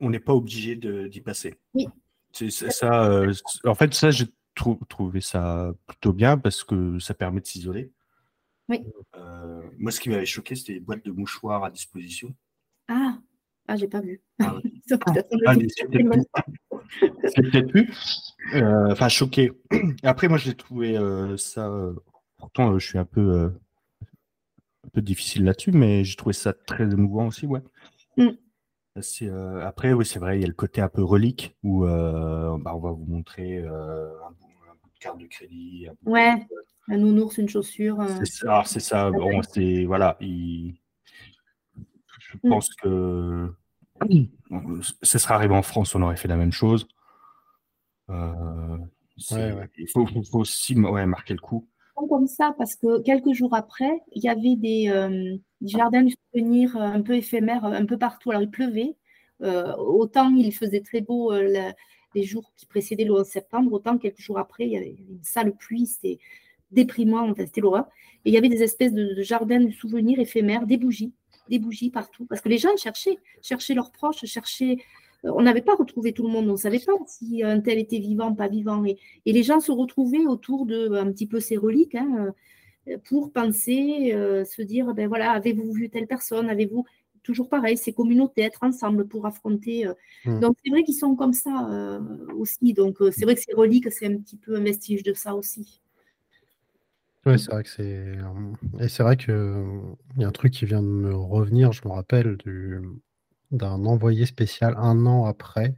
[0.00, 1.54] on n'est pas obligé de- d'y passer.
[1.74, 1.88] Oui.
[2.32, 3.04] C'est c'est ça.
[3.04, 3.32] euh,
[3.64, 7.90] en fait, ça, j'ai trou- trouvé ça plutôt bien parce que ça permet de s'isoler.
[8.68, 8.84] Oui.
[9.16, 12.34] Euh, moi, ce qui m'avait choqué, c'était les boîtes de mouchoirs à disposition.
[12.88, 13.18] Ah,
[13.66, 14.20] ah j'ai pas vu.
[14.40, 14.62] Ah ouais.
[15.46, 15.68] Ah, plus
[17.24, 17.90] c'est peut-être plus.
[18.54, 19.52] Euh, Enfin, choqué.
[20.02, 21.70] Après, moi, j'ai trouvé euh, ça.
[22.38, 23.48] pourtant, euh, je suis un peu, euh,
[24.84, 27.60] un peu difficile là-dessus, mais j'ai trouvé ça très émouvant aussi, ouais.
[28.16, 28.28] Mm.
[29.22, 32.56] Euh, après, oui, c'est vrai, il y a le côté un peu relique où euh,
[32.60, 35.86] bah, on va vous montrer euh, un, bout, un bout de carte de crédit.
[35.88, 36.46] un bout de- Ouais.
[36.90, 38.00] Un nounours, une chaussure.
[38.00, 39.10] euh, C'est ça, c'est ça.
[39.10, 40.16] Bon, c'est voilà.
[40.20, 40.74] il-
[42.20, 42.50] Je Mm.
[42.50, 43.52] pense que
[45.02, 46.86] ce serait arrivé en France, on aurait fait la même chose.
[48.10, 48.78] Euh,
[49.18, 49.70] c'est- Ouais, ouais.
[49.78, 51.68] Il faut, faut- faut aussi ouais, marquer le coup.
[52.08, 54.88] comme ça parce que quelques jours après, il y avait des,
[55.62, 58.30] euh, des jardins du souvenir euh, un peu éphémères euh, un peu partout.
[58.30, 58.96] Alors il pleuvait,
[59.42, 61.32] euh, autant il faisait très beau
[62.14, 65.22] les jours qui précédaient le 11 septembre, autant quelques jours après, il y avait une
[65.22, 66.18] sale pluie, c'était
[66.70, 67.86] déprimant, c'était l'horreur.
[68.24, 71.12] Et il y avait des espèces de, de jardins du souvenir éphémères, des bougies,
[71.50, 74.78] des bougies partout, parce que les gens cherchaient, cherchaient leurs proches, cherchaient.
[75.22, 77.98] On n'avait pas retrouvé tout le monde, on ne savait pas si un tel était
[77.98, 78.84] vivant, pas vivant.
[78.84, 82.32] Et, les gens se retrouvaient autour de un petit peu ces reliques hein,
[83.04, 86.48] pour penser, euh, se dire, ben voilà, avez-vous vu telle personne?
[86.48, 86.84] Avez-vous
[87.22, 89.86] toujours pareil, ces communautés, être ensemble pour affronter.
[89.86, 89.94] euh.
[90.24, 90.40] Mm.
[90.40, 92.00] Donc c'est vrai qu'ils sont comme ça euh,
[92.36, 92.72] aussi.
[92.72, 95.82] Donc c'est vrai que ces reliques, c'est un petit peu un vestige de ça aussi.
[97.26, 98.16] Oui, c'est vrai que c'est.
[98.80, 99.64] Et c'est vrai que
[100.16, 102.80] il y a un truc qui vient de me revenir, je me rappelle du...
[103.50, 105.74] d'un envoyé spécial un an après,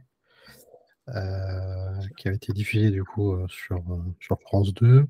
[2.15, 3.83] qui avait été diffusé du coup sur,
[4.19, 5.05] sur France 2.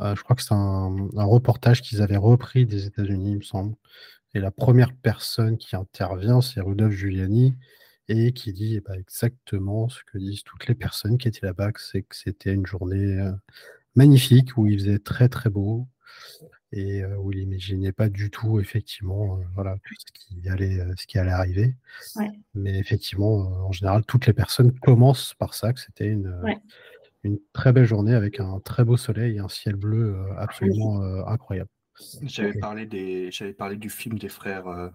[0.00, 3.42] Euh, je crois que c'est un, un reportage qu'ils avaient repris des États-Unis, il me
[3.42, 3.74] semble.
[4.34, 7.54] Et la première personne qui intervient, c'est Rudolf Giuliani.
[8.08, 12.02] et qui dit bah, exactement ce que disent toutes les personnes qui étaient là-bas, c'est
[12.02, 13.32] que c'était une journée euh,
[13.94, 15.88] magnifique où il faisait très très beau
[16.72, 21.06] et euh, où il n'imaginait pas du tout effectivement voilà tout ce qui allait ce
[21.06, 21.76] qui allait arriver.
[22.54, 26.42] Mais effectivement, en général, toutes les personnes commencent par ça, que c'était une
[27.28, 31.70] une très belle journée avec un très beau soleil et un ciel bleu absolument incroyable.
[32.22, 34.90] J'avais parlé des, j'avais parlé du film des frères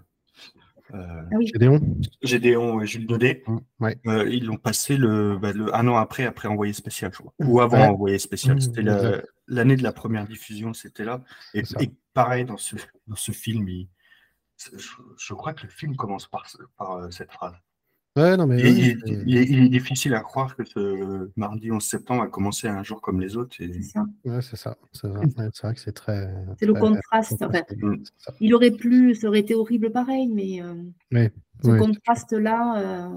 [0.94, 1.80] euh, ah Gédéon
[2.22, 3.44] Gédéon et Jules Daudet.
[3.48, 7.34] Mmh, euh, ils l'ont passé bah, le, un an après, après Envoyé spécial, je crois.
[7.40, 8.58] Ou avant Envoyé spécial.
[8.58, 8.82] Mmh, c'était
[9.48, 11.24] l'année de la première diffusion, c'était là.
[11.54, 11.64] Et,
[12.14, 12.76] pareil, dans ce,
[13.08, 13.68] dans ce film,
[14.58, 17.56] je, crois que le film commence par, par euh, cette phrase.
[18.16, 22.68] Ouais, non, mais il, est, difficile à croire que ce mardi 11 septembre a commencé
[22.68, 23.56] un jour comme les autres.
[23.58, 24.06] C'est ça.
[24.26, 24.78] Ouais, c'est ça.
[24.94, 26.34] C'est vrai, que c'est très.
[26.60, 27.42] C'est le contraste.
[27.42, 27.66] En fait.
[28.40, 31.30] Il aurait pu, ça aurait été horrible pareil, mais euh,
[31.64, 33.12] ce contraste-là,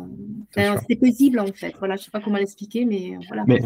[0.57, 1.75] euh, c'est paisible en fait.
[1.79, 3.45] Voilà, je ne sais pas comment l'expliquer, mais voilà.
[3.47, 3.61] Mais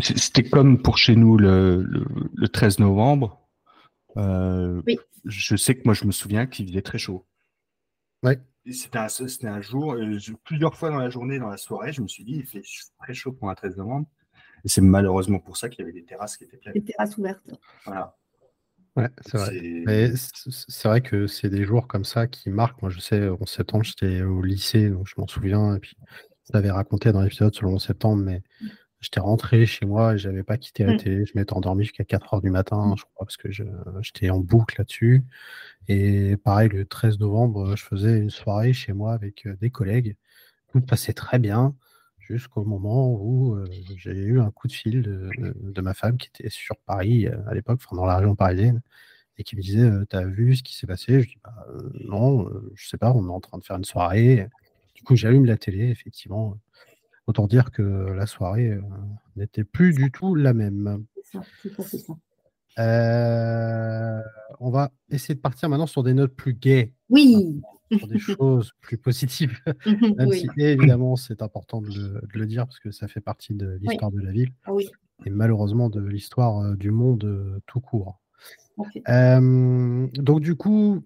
[0.00, 3.40] c'était comme pour chez nous le, le, 13 novembre.
[4.16, 4.98] Euh, oui.
[5.24, 7.26] Je sais que moi, je me souviens qu'il faisait très chaud.
[8.22, 8.38] Ouais.
[8.72, 9.08] C'était un,
[9.44, 12.36] un, jour, euh, plusieurs fois dans la journée, dans la soirée, je me suis dit,
[12.36, 12.62] il fait
[12.98, 14.06] très chaud pour un 13 novembre.
[14.64, 16.74] Et c'est malheureusement pour ça qu'il y avait des terrasses qui étaient pleines.
[16.74, 17.42] Des terrasses ouvertes.
[17.84, 18.16] Voilà.
[18.96, 19.60] Ouais, c'est vrai.
[19.86, 22.82] Mais c'est vrai que c'est des jours comme ça qui marquent.
[22.82, 25.76] Moi, je sais, en septembre, j'étais au lycée, donc je m'en souviens.
[25.76, 25.96] Et puis,
[26.48, 28.42] je l'avais raconté dans l'épisode sur le 11 septembre, mais
[29.00, 30.96] j'étais rentré chez moi et j'avais pas quitté la mm.
[30.98, 31.26] télé.
[31.26, 32.98] Je m'étais endormi jusqu'à 4 heures du matin, mm.
[32.98, 35.24] je crois, parce que j'étais en boucle là-dessus.
[35.88, 40.16] Et pareil, le 13 novembre, je faisais une soirée chez moi avec euh, des collègues.
[40.72, 41.74] Tout passait très bien
[42.18, 46.50] jusqu'au moment où euh, j'ai eu un coup de fil de, ma femme qui était
[46.50, 48.82] sur Paris euh, à l'époque, dans la région parisienne,
[49.38, 51.22] et qui me disait Tu as vu ce qui s'est passé?
[51.22, 51.66] Je dis bah,
[52.04, 54.48] Non, je sais pas, on est en train de faire une soirée.
[54.94, 56.58] Du coup, j'allume la télé, effectivement.
[57.30, 58.76] Autant dire que la soirée
[59.36, 61.04] n'était plus du tout la même.
[61.22, 61.40] Ça,
[61.80, 62.14] ça.
[62.78, 64.20] Euh,
[64.58, 66.92] on va essayer de partir maintenant sur des notes plus gaies.
[67.08, 67.60] Oui.
[67.96, 69.58] Sur des choses plus positives.
[70.16, 74.12] Même si évidemment c'est important de le, dire parce que ça fait partie de l'histoire
[74.12, 74.52] de la ville.
[74.64, 74.88] Ah oui.
[75.26, 78.20] Et malheureusement de l'histoire euh, du monde euh, tout court.
[79.08, 81.04] donc du coup,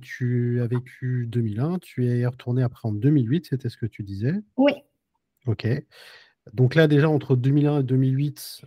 [0.00, 4.34] tu as vécu 2001, tu es retourné après en 2008, c'était ce que tu disais
[4.56, 4.72] Oui.
[5.46, 5.66] Ok.
[6.52, 8.62] Donc là déjà entre 2001 et 2008,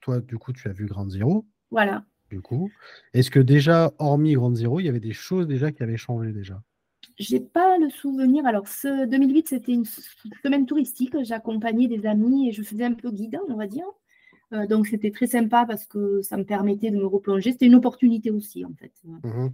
[0.00, 1.46] toi du coup tu as vu Grand Zero.
[1.70, 2.04] Voilà.
[2.30, 2.70] Du coup,
[3.12, 6.32] est-ce que déjà, hormis Grand Zero, il y avait des choses déjà qui avaient changé
[6.32, 6.62] déjà?
[7.18, 8.46] J'ai pas le souvenir.
[8.46, 11.16] Alors, ce 2008, c'était une semaine touristique.
[11.22, 13.84] J'accompagnais des amis et je faisais un peu guide, on va dire.
[14.52, 17.50] Euh, donc, c'était très sympa parce que ça me permettait de me replonger.
[17.52, 18.92] C'était une opportunité aussi, en fait.
[19.04, 19.48] Mmh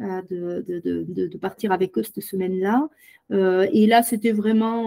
[0.00, 0.22] euh,
[0.62, 2.88] de, partir avec eux cette semaine-là.
[3.32, 4.84] Euh, et là, c'était vraiment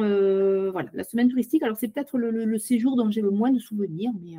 [0.72, 1.64] voilà, la semaine touristique.
[1.64, 4.38] Alors, c'est peut-être le, le, séjour dont j'ai le moins de souvenirs, mais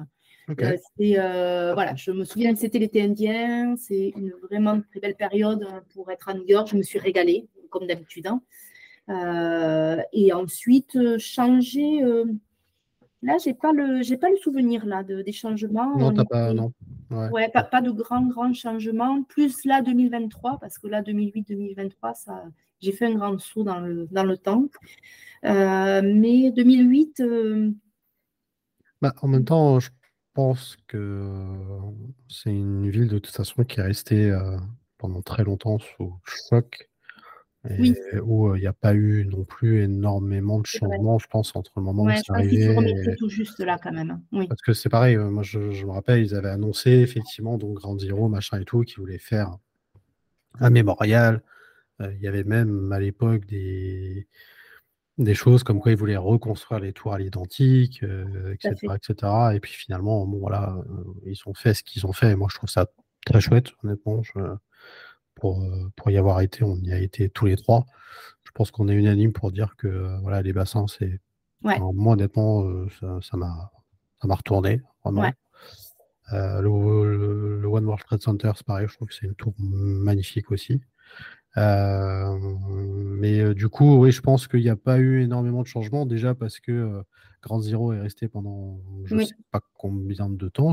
[0.50, 3.76] euh, euh, voilà, je me souviens que c'était l'été indien.
[3.78, 6.68] C'est une vraiment très belle période hein, pour être à New York.
[6.70, 8.26] Je me suis régalée, comme d'habitude.
[8.26, 8.42] Hein.
[9.08, 12.00] Euh, et ensuite, changer.
[13.22, 15.96] là, j'ai pas le, pas le souvenir là de, des changements.
[15.96, 16.72] Non, t'as pas, non.
[17.10, 19.22] Ouais, pas, pas, de grands, grands changements.
[19.24, 22.44] Plus là, 2023, parce que là, 2008-2023, ça,
[22.80, 24.68] j'ai fait un grand saut dans le, dans le temps.
[25.42, 27.22] mais 2008.
[29.00, 29.90] Bah, en même temps, je
[30.32, 31.30] pense que
[32.28, 34.36] c'est une ville de toute façon qui est restée
[34.98, 36.88] pendant très longtemps sous choc
[37.70, 41.72] et où il n'y a pas eu non plus énormément de changements, je pense, entre
[41.76, 42.76] le moment où c'est arrivé.
[43.18, 44.20] tout juste là quand même.
[44.32, 44.46] Hein.
[44.48, 48.28] Parce que c'est pareil, moi je, me rappelle, ils avaient annoncé effectivement donc Grand Zero,
[48.28, 49.56] machin et tout, qu'ils voulaient faire
[50.60, 51.42] un mémorial.
[52.00, 54.26] Il y avait même à l'époque des,
[55.18, 59.32] des choses comme quoi ils voulaient reconstruire les tours à l'identique, etc., euh, etc.
[59.54, 62.32] Et puis finalement, bon voilà, euh, ils ont fait ce qu'ils ont fait.
[62.32, 62.86] Et moi, je trouve ça
[63.24, 64.22] très chouette, honnêtement.
[65.44, 67.84] Pour, euh, pour y avoir été, on y a été tous les trois.
[68.44, 71.20] Je pense qu'on est unanime pour dire que voilà, les bassins, c'est.
[71.62, 72.64] moi, honnêtement,
[73.20, 73.70] ça m'a
[74.22, 75.30] ça m'a retourné, vraiment.
[76.32, 80.50] le, le, One World Trade Center, c'est pareil, je trouve que c'est une tour magnifique
[80.50, 80.80] aussi.
[81.56, 82.38] Euh,
[83.18, 86.06] mais euh, du coup, oui, je pense qu'il n'y a pas eu énormément de changements,
[86.06, 87.02] déjà parce que euh,
[87.42, 90.72] Grand Zero est resté pendant je ne sais pas combien de temps.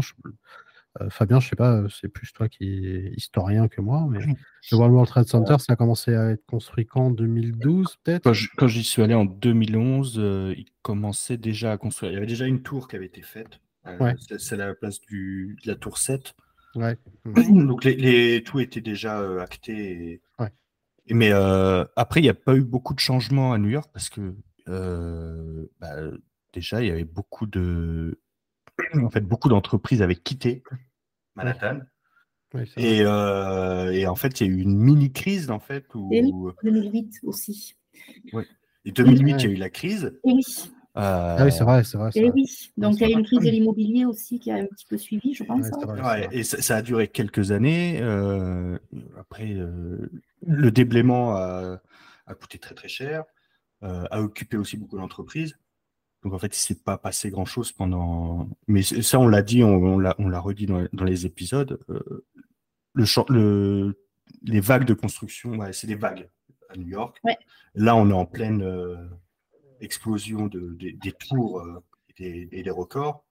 [1.09, 5.07] Fabien, je sais pas, c'est plus toi qui es historien que moi, mais le World
[5.07, 7.11] Trade Center, ça a commencé à être construit quand?
[7.11, 8.31] 2012 peut-être?
[8.57, 10.15] Quand j'y suis allé en 2011,
[10.57, 12.11] il commençait déjà à construire.
[12.11, 13.61] Il y avait déjà une tour qui avait été faite.
[14.37, 16.33] C'est la place du, de la tour 7.
[16.75, 16.97] Ouais.
[17.25, 19.73] Donc les, les, tout était déjà acté.
[19.73, 20.21] Et...
[20.39, 20.49] Ouais.
[21.09, 24.09] Mais euh, après, il n'y a pas eu beaucoup de changements à New York parce
[24.09, 24.35] que
[24.67, 25.95] bah,
[26.53, 28.19] déjà, il y avait beaucoup de.
[28.95, 30.63] En fait, beaucoup d'entreprises avaient quitté
[31.35, 31.79] Manhattan.
[32.77, 35.85] et, en fait, il y a eu une mini crise en fait.
[35.95, 36.09] Où...
[36.11, 36.21] Et
[36.63, 37.75] 2008 aussi.
[38.33, 38.45] Ouais.
[38.85, 40.19] Et 2008, il y a eu la crise.
[40.23, 40.43] oui.
[40.93, 42.09] Ah oui, c'est vrai, c'est vrai.
[42.15, 44.65] Et oui, donc il y a eu une crise de l'immobilier aussi qui a un
[44.65, 45.67] petit peu suivi, je pense.
[45.71, 46.27] Hein.
[46.31, 47.99] et ça, a duré quelques années.
[48.01, 48.77] Euh,
[49.17, 50.11] après, euh,
[50.45, 51.79] le déblaiement a,
[52.39, 53.23] coûté très très cher,
[53.83, 55.57] euh, a occupé aussi beaucoup d'entreprises.
[56.23, 58.47] Donc en fait, il ne s'est pas passé grand-chose pendant...
[58.67, 61.79] Mais ça, on l'a dit, on, on l'a redit dans, les épisodes.
[62.93, 63.99] le, le,
[64.43, 66.29] les vagues de construction, c'est des vagues
[66.69, 67.21] à New York.
[67.73, 68.61] Là, on est en pleine
[69.81, 71.83] explosion de, des tours euh,
[72.17, 73.23] et des, records.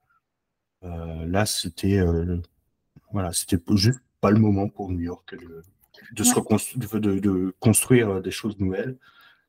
[0.83, 2.39] Euh, là, c'était euh,
[3.13, 5.35] voilà, c'était juste pas le moment pour New York
[6.13, 8.99] de, se de, construire des choses nouvelles.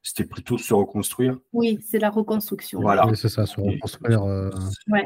[0.03, 1.37] C'était plutôt se reconstruire.
[1.53, 2.81] Oui, c'est la reconstruction.
[2.81, 3.05] Voilà.
[3.13, 4.23] c'est ça, se reconstruire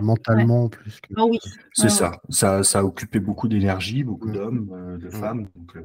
[0.01, 1.13] mentalement plus que.
[1.17, 1.39] Ah oui.
[1.73, 2.21] C'est ça.
[2.29, 2.63] ça.
[2.63, 5.49] Ça a occupé beaucoup d'énergie, beaucoup d'hommes, de femmes.
[5.55, 5.77] Donc,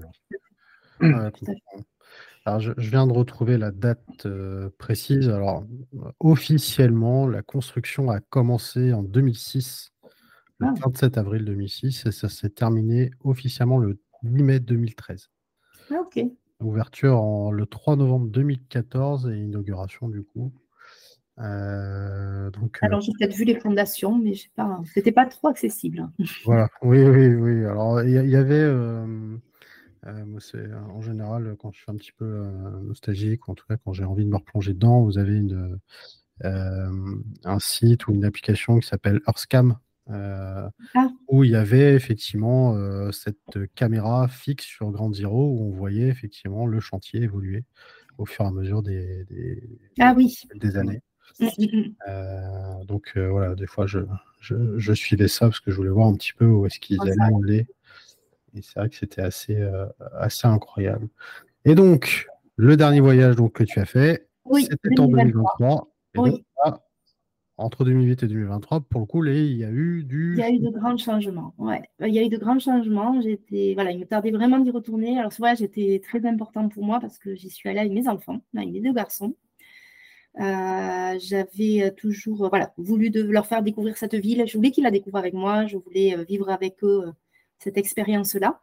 [2.47, 5.29] alors, je, viens de retrouver la date euh, précise.
[5.29, 5.65] Alors,
[6.21, 9.93] officiellement, la construction a commencé en 2006,
[10.59, 11.21] le 27 ah.
[11.21, 15.29] avril 2006, et ça s'est terminé officiellement le 8 mai 2013.
[15.91, 16.25] Ah, ok.
[16.61, 20.53] Ouverture en, le 3 novembre 2014 et inauguration du coup.
[21.39, 24.47] Euh, donc, euh, Alors, j'ai peut-être vu les fondations, mais ce
[24.97, 26.09] n'était pas trop accessible.
[26.45, 27.65] Voilà, oui, oui, oui.
[27.65, 29.07] Alors, il y, avait euh,
[30.39, 32.47] c'est euh, en général quand je suis un petit peu
[32.83, 35.79] nostalgique, ou en tout cas quand j'ai envie de me replonger dedans, vous avez une,
[36.43, 39.79] un site ou une application qui s'appelle Earthcam,
[40.11, 40.71] ah.
[41.29, 42.77] où il y avait effectivement
[43.13, 47.65] cette caméra fixe sur Grand Zero où on voyait effectivement le chantier évoluer
[48.19, 49.63] au fur et à mesure des, des,
[49.99, 50.37] ah oui.
[50.55, 51.03] des années.
[51.39, 52.85] Mmh, mmh, mmh.
[52.87, 54.01] donc voilà, des fois je,
[54.41, 57.01] je, je, suivais ça parce que je voulais voir un petit peu où est-ce qu'ils
[57.01, 57.67] allaient
[58.57, 59.87] et c'est vrai que c'était assez, euh,
[60.19, 61.09] assez incroyable.
[61.65, 65.89] Et donc, le dernier voyage donc, que tu as fait, c'était en 2023.
[66.17, 66.45] oui.
[67.61, 70.35] Entre 2008 et 2023, pour le coup, il y a eu du.
[70.35, 71.55] Il y a eu de grands changements.
[71.59, 71.83] Ouais.
[72.01, 73.21] Il y a eu de grands changements.
[73.21, 75.19] J'étais, voilà, il me tardait vraiment d'y retourner.
[75.19, 78.09] Alors, ce voyage était très important pour moi parce que j'y suis allée avec mes
[78.09, 79.35] enfants, avec mes deux garçons.
[80.39, 84.45] Euh, j'avais toujours voilà, voulu de leur faire découvrir cette ville.
[84.47, 85.67] Je voulais qu'ils la découvrent avec moi.
[85.67, 87.13] Je voulais euh, vivre avec eux
[87.59, 88.61] cette expérience-là.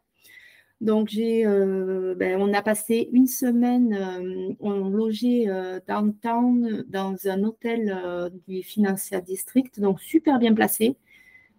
[0.79, 7.15] Donc, j'ai, euh, ben, on a passé une semaine, euh, on logeait euh, downtown dans
[7.25, 10.95] un hôtel du Financial District, donc super bien placé,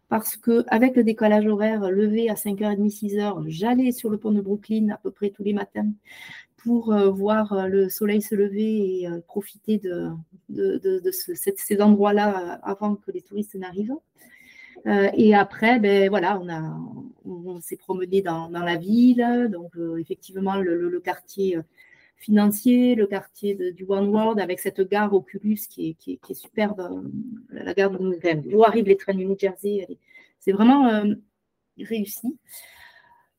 [0.09, 4.91] parce qu'avec le décalage horaire levé à 5h30, 6h, j'allais sur le pont de Brooklyn
[4.91, 5.91] à peu près tous les matins
[6.57, 10.11] pour voir le soleil se lever et profiter de,
[10.49, 13.95] de, ces endroits-là avant que les touristes n'arrivent.
[14.87, 16.79] Euh, et après, ben, voilà, on, a,
[17.25, 21.63] on, s'est promené dans, dans, la ville, donc euh, effectivement le, le, quartier euh,
[22.17, 26.33] financier, le quartier du One World avec cette gare Oculus qui est, qui est, qui
[26.33, 27.11] est superbe,
[27.51, 29.87] la gare de, où arrivent les trains du New Jersey.
[30.41, 31.05] C'est vraiment
[31.79, 32.37] réussi.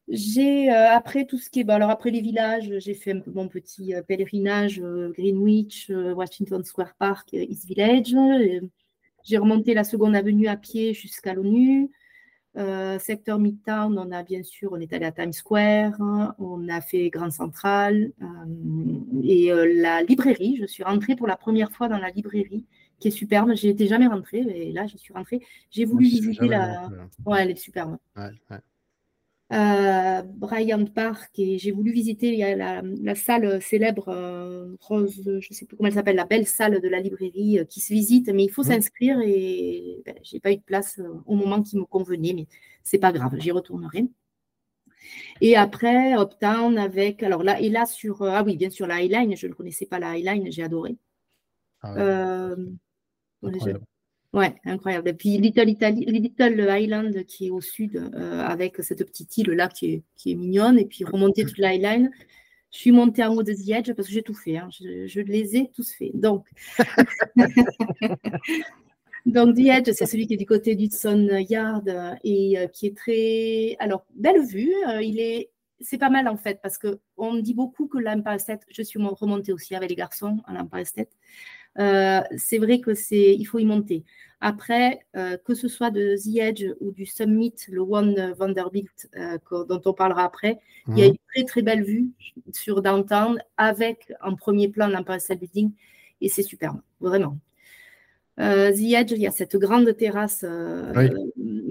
[0.08, 3.94] J'ai après tout ce qui est, bon, alors après les villages, j'ai fait mon petit
[4.08, 8.16] pèlerinage Greenwich, Washington Square Park, East Village.
[9.24, 11.90] J'ai remonté la seconde avenue à pied jusqu'à l'ONU.
[12.58, 15.94] Euh, secteur Midtown, on a bien sûr, on est allé à Times Square,
[16.40, 18.26] on a fait Grand Central euh,
[19.24, 20.58] et euh, la librairie.
[20.60, 22.66] Je suis rentrée pour la première fois dans la librairie,
[23.00, 23.54] qui est superbe.
[23.54, 25.42] J'ai été jamais rentrée, mais là, j'y suis rentrée.
[25.70, 26.90] J'ai voulu visiter la.
[27.26, 27.98] Ouais, elle est superbe.
[28.18, 28.58] Ouais, ouais.
[29.50, 35.66] Bryant Park et j'ai voulu visiter la, la, salle célèbre euh, Rose, je ne sais
[35.66, 38.44] plus comment elle s'appelle, la belle salle de la librairie euh, qui se visite, mais
[38.44, 41.86] il faut s'inscrire et ben, j'ai pas eu de place euh, au moment qui me
[41.86, 42.48] convenait, mais
[42.84, 44.06] c'est pas grave, j'y retournerai.
[45.42, 49.36] Et après, Uptown avec, alors là, et là sur, ah oui, bien sûr, la Highline,
[49.36, 50.98] je ne connaissais pas la Highline, j'ai adoré.
[51.82, 52.54] Ah
[53.42, 53.74] Ouais,
[54.34, 55.10] incroyable.
[55.10, 59.52] Et puis Little, Italy, Little Island qui est au sud, euh, avec cette petite île
[59.52, 62.10] là qui est, mignonne, et puis remonter toute l'island.
[62.72, 64.58] Je suis montée en haut de The Edge parce que j'ai tout fait.
[64.58, 64.70] Hein.
[64.72, 66.16] Je, les ai tous faits.
[66.16, 66.46] Donc,
[69.26, 71.90] Donc The Edge, c'est celui qui est du côté d'Hudson Yard
[72.24, 73.76] et euh, qui est très.
[73.80, 74.72] Alors, belle vue.
[74.88, 75.50] Euh, il est.
[75.82, 78.82] C'est pas mal en fait parce que on me dit beaucoup que l'Empire State, je
[78.82, 81.12] suis remontée aussi avec les garçons à l'Empire State,
[81.80, 84.04] euh, c'est vrai que c'est, il faut y monter.
[84.42, 89.38] Après, euh, que ce soit de The Edge ou du Summit, le One Vanderbilt euh,
[89.66, 91.12] dont on parlera après, il y a mhm.
[91.12, 92.10] une très très belle vue
[92.54, 95.72] sur downtown avec en premier plan l'Empire State Building
[96.22, 96.80] et c'est superbe.
[97.02, 97.38] vraiment.
[98.40, 100.46] Euh, The Edge, il y a cette grande terrasse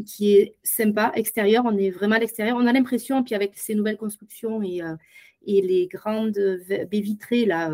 [0.04, 1.64] qui est sympa, extérieure.
[1.64, 2.59] On est vraiment à l'extérieur.
[2.59, 4.82] On a l'impression, puis avec ces nouvelles constructions et,
[5.46, 6.38] et les grandes
[6.68, 7.70] baies vitrées là,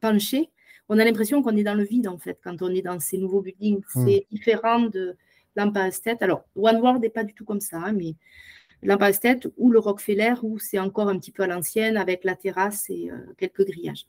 [0.00, 0.50] penchées,
[0.88, 3.18] on a l'impression qu'on est dans le vide en fait quand on est dans ces
[3.18, 3.82] nouveaux buildings.
[3.94, 4.06] Hmm.
[4.06, 5.16] C'est différent de
[5.56, 6.22] l'Empire State.
[6.22, 8.14] Alors, One World n'est pas du tout comme ça, hein, mais
[8.82, 12.34] l'Empire State ou le Rockefeller où c'est encore un petit peu à l'ancienne avec la
[12.34, 14.06] terrasse et quelques grillages.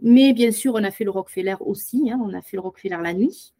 [0.00, 2.98] Mais bien sûr, on a fait le Rockefeller aussi, hein, on a fait le Rockefeller
[3.02, 3.52] la nuit.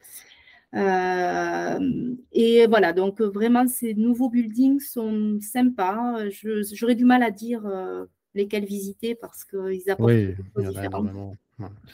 [0.75, 6.29] Euh, et voilà, donc vraiment, ces nouveaux buildings sont sympas.
[6.73, 10.79] J'aurais du mal à dire euh, lesquels visiter parce qu'ils apportent oui, des choses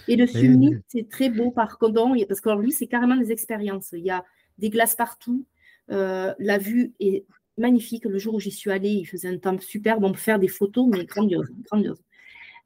[0.08, 3.90] Et le summit, c'est très beau par contre, parce que lui, c'est carrément des expériences.
[3.92, 4.24] Il y a
[4.58, 5.44] des glaces partout.
[5.90, 7.24] Euh, la vue est
[7.58, 8.04] magnifique.
[8.04, 10.04] Le jour où j'y suis allée, il faisait un temps superbe.
[10.04, 12.02] On peut faire des photos, mais grandiose, grandiose.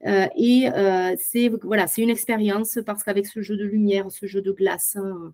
[0.06, 4.26] Euh, et euh, c'est voilà, c'est une expérience parce qu'avec ce jeu de lumière, ce
[4.26, 5.32] jeu de glace, hein,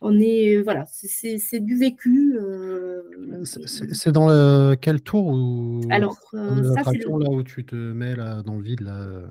[0.00, 2.36] on est voilà, c'est du vécu.
[3.44, 8.56] C'est dans quel tour ou Alors, ça c'est là où tu te mets là dans
[8.56, 9.22] le vide là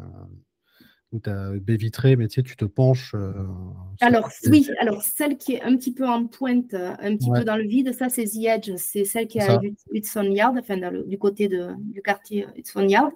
[1.14, 3.16] où tu as baie vitrée, mais tu sais, tu te penches.
[4.01, 7.55] alors, oui, alors celle qui est un petit peu en pointe, un petit peu dans
[7.55, 9.61] le vide, ça c'est The Edge, c'est celle qui est à
[9.91, 13.11] Hudson Yard, enfin du côté de, du quartier Hudson Yard.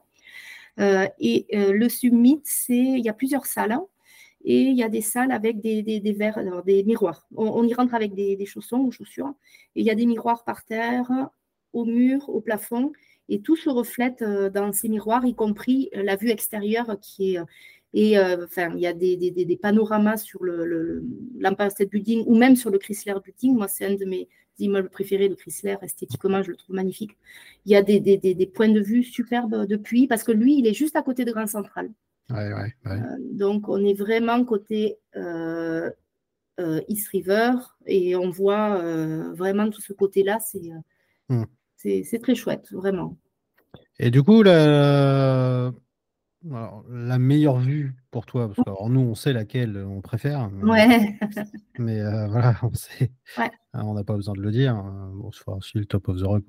[0.80, 3.72] Euh, et euh, le summit, c'est il y a plusieurs salles.
[3.72, 3.86] Hein,
[4.44, 7.28] et il y a des salles avec des, des, verres, des miroirs.
[7.36, 9.34] On, y rentre avec des, chaussons ou chaussures.
[9.76, 11.10] Et il y a des miroirs par terre,
[11.74, 12.94] au mur, au plafond.
[13.30, 17.40] Et tout se reflète euh, dans ces miroirs, y compris la vue extérieure qui est.
[18.00, 22.70] Et enfin, il y a des, panoramas sur l'Empire le, State Building ou même sur
[22.70, 23.56] le Chrysler Building.
[23.56, 24.28] Moi, c'est un de mes
[24.60, 27.18] immeubles préférés, le Chrysler, esthétiquement, je le trouve magnifique.
[27.66, 30.96] Il y a des, points de vue superbes depuis, parce que lui, il est juste
[30.96, 31.90] à côté de Grand Central.
[32.30, 33.00] Ouais, ouais, euh,
[33.32, 35.90] donc, on est vraiment côté euh,
[36.60, 37.54] euh, East River
[37.86, 38.82] et on voit
[39.34, 40.40] vraiment tout ce côté-là.
[41.30, 41.44] Hmm.
[41.78, 43.18] C'est très chouette, vraiment.
[44.00, 44.44] Et du coup,
[46.50, 50.50] la, la meilleure vue pour toi, parce que nous, on sait laquelle on préfère.
[50.50, 51.20] Mais, ouais.
[51.80, 53.12] mais euh, voilà, on sait.
[53.38, 54.76] Hein, on n'a pas besoin de le dire.
[54.76, 55.12] Hein.
[55.14, 56.44] Bon, c'est aussi le top of the rock.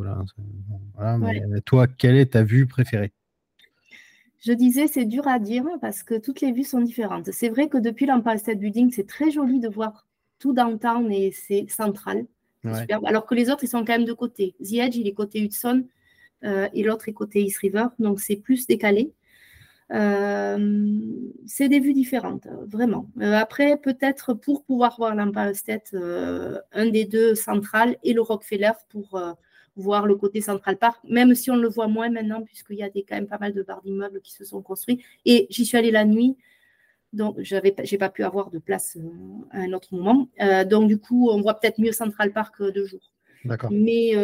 [0.94, 3.12] Voilà, mais toi, quelle est ta vue préférée?
[4.40, 7.32] Je disais, c'est dur à dire parce que toutes les vues sont différentes.
[7.32, 10.07] C'est vrai que depuis l'Empire State Building, c'est très joli de voir
[10.38, 12.24] tout downtown et c'est central.
[13.05, 14.55] Alors que les autres, ils sont quand même de côté.
[14.61, 15.84] The Edge, il est côté Hudson
[16.44, 17.86] euh, et l'autre est côté East River.
[17.99, 19.12] Donc, c'est plus décalé.
[19.91, 20.99] Euh,
[21.47, 23.09] c'est des vues différentes, vraiment.
[23.20, 28.20] Euh, après, peut-être pour pouvoir voir l'Empire State, euh, un des deux central et le
[28.20, 29.20] Rockefeller pour
[29.76, 32.91] voir le côté Central Park, même si on le voit moins maintenant, puisqu'il y a
[32.91, 35.03] des, quand même pas mal de barres d'immeubles qui se sont construits.
[35.24, 36.36] Et j'y suis allée la nuit,
[37.12, 38.99] donc je n'ai pas pu avoir de place
[39.53, 40.28] à un autre moment.
[40.66, 43.12] donc, du coup, on voit peut-être mieux Central Park de jour.
[43.45, 43.70] D'accord.
[43.72, 44.14] Mais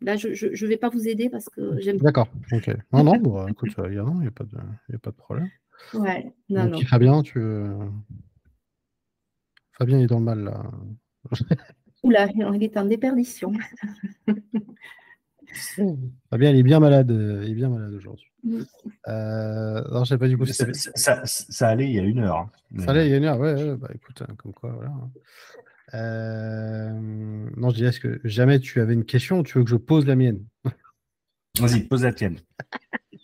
[0.00, 1.98] Là, je ne vais pas vous aider parce que j'aime.
[1.98, 2.28] D'accord.
[2.52, 2.70] Ok.
[2.92, 5.50] Non, non, bon, écoute, il n'y a, a, pas de, a pas de problème.
[5.94, 6.32] Ouais.
[6.48, 6.80] Non, non.
[6.80, 7.40] Fabien, tu.
[9.72, 10.70] Fabien est dans le mal là.
[12.02, 13.52] Oula, il est en déperdition.
[16.30, 18.30] Fabien, il est bien malade, il est bien malade aujourd'hui.
[18.42, 18.60] Mm.
[19.08, 20.44] Euh, non, je sais pas du coup.
[20.46, 22.36] Ça, ça, ça, allait il y a une heure.
[22.36, 22.50] Hein.
[22.80, 23.54] Ça allait il y a une heure, ouais.
[23.54, 24.92] ouais bah écoute, hein, comme quoi, voilà.
[25.94, 26.90] Euh,
[27.56, 29.76] non, je dirais, est-ce que jamais tu avais une question ou tu veux que je
[29.76, 30.44] pose la mienne?
[31.60, 32.38] Vas-y, pose la tienne.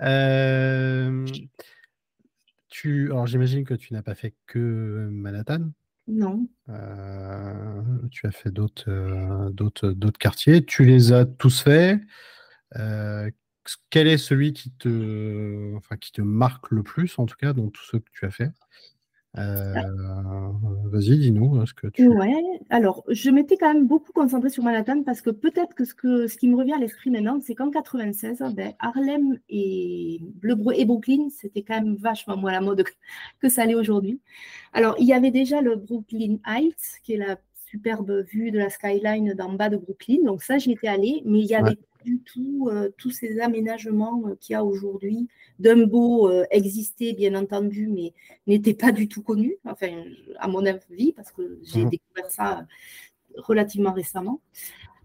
[0.00, 1.26] Euh,
[2.68, 3.10] tu...
[3.10, 5.72] Alors, j'imagine que tu n'as pas fait que Manhattan.
[6.06, 6.48] Non.
[6.68, 10.64] Euh, tu as fait d'autres, d'autres, d'autres quartiers.
[10.64, 12.00] Tu les as tous faits.
[13.90, 17.68] quel est celui qui te, enfin, qui te marque le plus, en tout cas, dans
[17.68, 18.50] tous ceux que tu as fait?
[19.38, 19.74] Euh,
[20.90, 22.06] vas-y, dis-nous hein, ce que tu.
[22.06, 25.94] Ouais, alors je m'étais quand même beaucoup concentrée sur Manhattan parce que peut-être que ce,
[25.94, 30.20] que ce qui me revient à l'esprit maintenant, c'est qu'en 96, ben, Harlem et,
[30.74, 32.84] et Brooklyn, c'était quand même vachement moins la mode
[33.40, 34.20] que ça l'est aujourd'hui.
[34.74, 37.36] Alors il y avait déjà le Brooklyn Heights, qui est la
[37.72, 41.40] superbe vue de la skyline d'en bas de Brooklyn, donc ça j'y étais allée, mais
[41.40, 45.28] il y avait du tout euh, tous ces aménagements euh, qu'il y a aujourd'hui.
[45.58, 48.12] Dumbo euh, existait, bien entendu, mais
[48.46, 50.04] n'était pas du tout connu, enfin,
[50.38, 51.90] à mon avis, parce que j'ai mhm.
[51.90, 52.66] découvert ça
[53.36, 54.40] relativement récemment.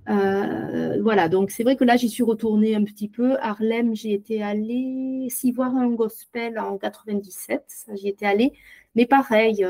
[0.08, 3.38] Voilà, donc c'est vrai que là, j'y suis retournée un petit peu.
[3.39, 7.64] Harlem, j'y étais allée, s'y voir un gospel en 97,
[7.95, 8.53] j'y étais allée.
[8.95, 9.66] Mais pareil,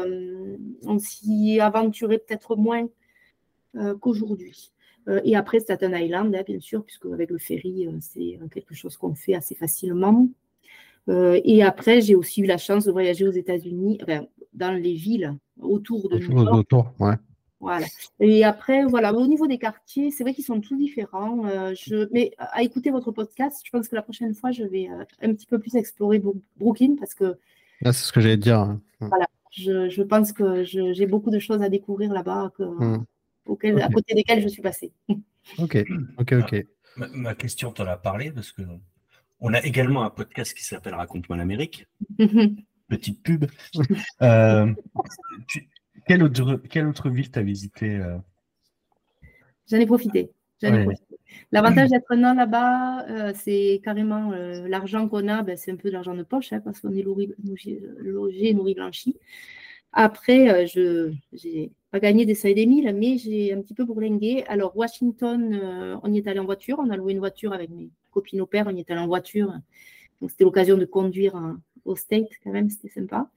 [0.85, 2.87] on s'y aventurait peut-être moins
[3.99, 4.71] qu'aujourd'hui.
[5.07, 8.47] Euh, et après, Staten Island, hein, bien sûr, puisque avec le ferry, euh, c'est euh,
[8.47, 10.27] quelque chose qu'on fait assez facilement.
[11.09, 13.99] et après, j'ai aussi eu la chance de voyager aux États-Unis,
[14.53, 16.53] dans les villes autour de New York.
[16.53, 17.15] Autour, ouais.
[17.59, 17.87] Voilà.
[18.19, 21.45] Et après, voilà, au niveau des quartiers, c'est vrai qu'ils sont tous différents.
[21.45, 22.07] Euh, je...
[22.11, 25.33] Mais à écouter votre podcast, je pense que la prochaine fois, je vais euh, un
[25.33, 26.21] petit peu plus explorer
[26.57, 27.37] Brooklyn parce que.
[27.83, 28.59] c'est ce que j'allais dire.
[28.59, 28.81] Hein.
[28.99, 29.25] Voilà.
[29.51, 33.03] Je, je pense que j'ai beaucoup de choses à découvrir là-bas hmm.
[33.47, 34.91] à côté desquelles je suis passée.
[35.57, 35.83] ok,
[36.19, 36.65] ok, ok.
[37.13, 38.61] Ma, question, tu en as parlé parce que
[39.39, 41.87] on a également un podcast qui s'appelle Raconte-moi l'Amérique.
[42.87, 43.45] Petite pub.
[44.21, 44.73] Euh,
[45.47, 45.69] tu,
[46.07, 48.17] quelle autre, quelle autre ville t'as visité euh?
[49.69, 50.31] J'en ai profité.
[51.51, 55.75] L'avantage d'être un an là-bas, euh, c'est carrément euh, l'argent qu'on a, ben, c'est un
[55.75, 59.15] peu de l'argent de poche, hein, parce qu'on est logé, nourri blanchi.
[59.91, 61.11] Après, je
[61.43, 64.43] n'ai pas gagné des cent et des mille, mais j'ai un petit peu bourlingué.
[64.47, 66.77] Alors, Washington, on y est allé en voiture.
[66.79, 68.67] On a loué une voiture avec mes copines au père.
[68.67, 69.53] On y est allé en voiture.
[70.21, 71.35] Donc, c'était l'occasion de conduire
[71.87, 73.29] au State, quand même, c'était sympa.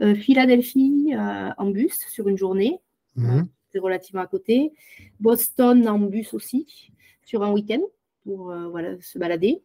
[0.00, 2.78] Euh, Philadelphie euh, en bus sur une journée,
[3.16, 3.48] mhm.
[3.70, 4.72] c'est relativement à côté.
[5.20, 6.92] Boston en bus aussi,
[7.24, 7.82] sur un week-end,
[8.24, 9.62] pour euh, voilà, se balader.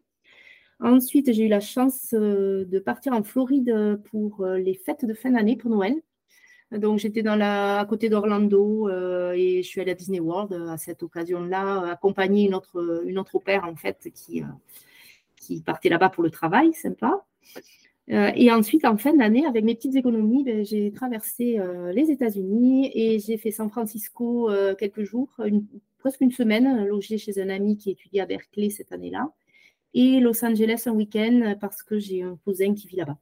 [0.80, 5.56] Ensuite, j'ai eu la chance de partir en Floride pour les fêtes de fin d'année
[5.56, 5.94] pour Noël.
[6.72, 8.88] Donc, j'étais dans la, à côté d'Orlando
[9.32, 13.40] et je suis allée à Disney World à cette occasion-là, accompagner une autre, une autre
[13.62, 14.42] en fait qui,
[15.36, 17.24] qui partait là-bas pour le travail, sympa.
[18.10, 22.10] Euh, et ensuite, en fin d'année, avec mes petites économies, ben, j'ai traversé euh, les
[22.10, 25.30] États-Unis et j'ai fait San Francisco euh, quelques jours,
[25.98, 29.32] presque une semaine, logé chez un ami qui étudie à Berkeley cette année-là,
[29.94, 33.18] et Los Angeles un week-end parce que j'ai un cousin qui vit là-bas.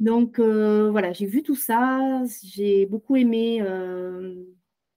[0.00, 3.60] Donc voilà, j'ai vu tout ça, j'ai beaucoup aimé.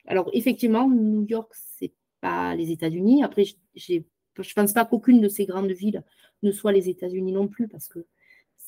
[0.08, 3.24] Alors effectivement, New York, c'est pas les États-Unis.
[3.24, 3.44] Après,
[3.76, 6.04] je ne pense pas qu'aucune de ces grandes villes
[6.42, 8.06] ne soit les États-Unis non plus parce que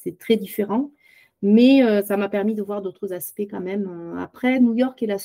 [0.01, 0.91] c'est très différent.
[1.41, 3.87] Mais euh, ça m'a permis de voir d'autres aspects quand même.
[3.87, 5.15] Euh, après, New York, est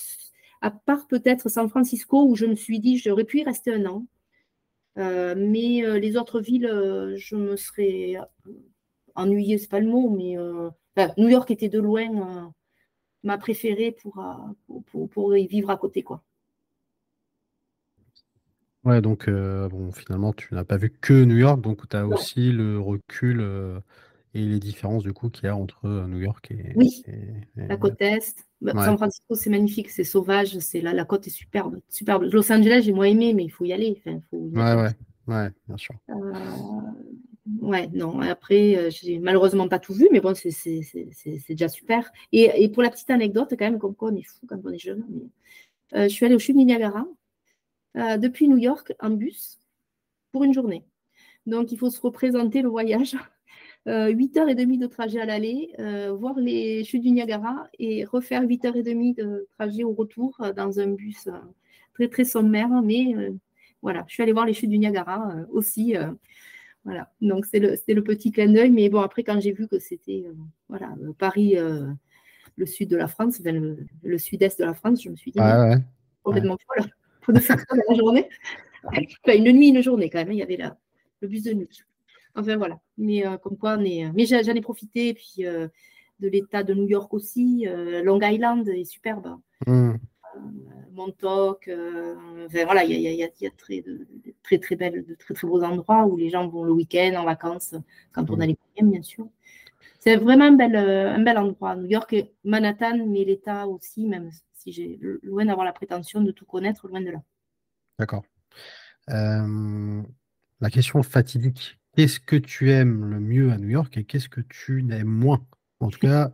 [0.61, 3.85] à part peut-être San Francisco, où je me suis dit, j'aurais pu y rester un
[3.87, 4.07] an.
[4.97, 6.71] Euh, mais les autres villes,
[7.17, 8.15] je me serais
[9.17, 10.37] ennuyée, c'est pas le mot, mais
[11.19, 12.53] New York était de loin
[13.25, 14.25] ma préférée pour,
[14.87, 16.03] pour, pour, y vivre à côté.
[16.03, 16.23] quoi.
[18.85, 22.53] Ouais, donc bon, finalement, tu n'as pas vu que New York, donc tu as aussi
[22.53, 23.83] le recul
[24.35, 26.73] et les différences du coup qu'il y a entre euh, New York et.
[26.75, 27.03] Oui,
[27.57, 28.47] la côte Est.
[28.61, 32.25] Bah, San Francisco, c'est magnifique, c'est sauvage, c'est la, la côte est superbe, superbe.
[32.25, 33.95] Los Angeles, j'ai moins aimé, mais il faut y aller.
[33.99, 34.91] Enfin, faut ouais, ouais,
[35.29, 35.95] ouais, bien sûr.
[36.09, 36.33] Euh,
[37.61, 40.51] ouais, non, après, euh, j'ai malheureusement pas tout vu, mais bon, c'est
[41.49, 42.11] déjà super.
[42.33, 44.71] Et, et, pour la petite anecdote, quand même, comme quoi on est fou quand on
[44.71, 45.05] est jeune.
[45.93, 47.07] je suis allée au chute du Niagara
[48.19, 49.61] depuis New York en bus
[50.33, 50.85] pour une journée.
[51.45, 53.15] Donc, il faut se représenter le voyage.
[53.87, 59.17] 8h30 euh, de trajet à l'aller, euh, voir les chutes du Niagara et refaire 8h30
[59.17, 61.29] de trajet au retour euh, dans un bus
[61.93, 62.69] très très sommaire.
[62.83, 63.15] Mais
[63.83, 65.95] voilà, je suis allée voir les chutes du Niagara aussi.
[66.85, 68.71] voilà, donc c'est le, le, petit clin d'œil.
[68.71, 70.25] Mais bon, après, quand j'ai vu que c'était
[70.69, 71.57] voilà, Paris,
[72.57, 75.41] le sud de la France, le, sud-est de la France, je me suis dit,
[76.23, 78.29] complètement folle pour faire ça la journée.
[79.27, 80.59] une nuit, une journée quand même, il y avait
[81.21, 81.83] le bus de nuit.
[82.35, 82.79] Enfin voilà.
[82.97, 84.11] Mais euh, comme quoi, on est...
[84.15, 85.15] mais j'en ai profité.
[85.15, 85.69] Puis euh,
[86.21, 87.67] de l'État de New York aussi.
[87.67, 89.39] Euh, Long Island est superbe.
[89.67, 89.95] Mmh.
[90.93, 91.69] Montauk.
[91.69, 94.07] enfin, voilà, il y a, très, de,
[94.43, 97.25] très très belles, de très très beaux endroits où les gens vont le week-end, en
[97.25, 97.75] vacances,
[98.13, 99.29] quand on a les moyens, bien sûr.
[99.99, 101.77] C'est vraiment un bel, un bel endroit.
[101.77, 102.15] New York,
[102.45, 107.01] Manhattan, mais l'État aussi, même si j'ai loin d'avoir la prétention de tout connaître, loin
[107.01, 107.23] de là.
[107.99, 108.25] D'accord.
[109.09, 114.41] la question fatidique Qu'est-ce que tu aimes le mieux à New York et qu'est-ce que
[114.41, 115.45] tu n'aimes moins?
[115.81, 116.33] En tout cas,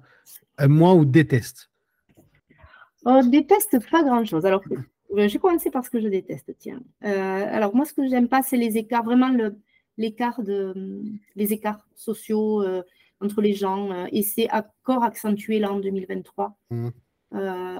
[0.58, 1.70] aimes moins ou détestes?
[3.04, 4.46] Oh, déteste pas grand-chose.
[4.46, 4.62] Alors,
[5.14, 6.54] je vais commencer par ce que je déteste.
[6.58, 6.80] Tiens.
[7.04, 9.30] Euh, alors, moi, ce que j'aime pas, c'est les écarts, vraiment
[9.98, 11.02] l'écart de,
[11.36, 12.82] les écarts sociaux euh,
[13.20, 13.92] entre les gens.
[13.92, 16.88] Euh, et c'est encore accentué là en 2023 mmh.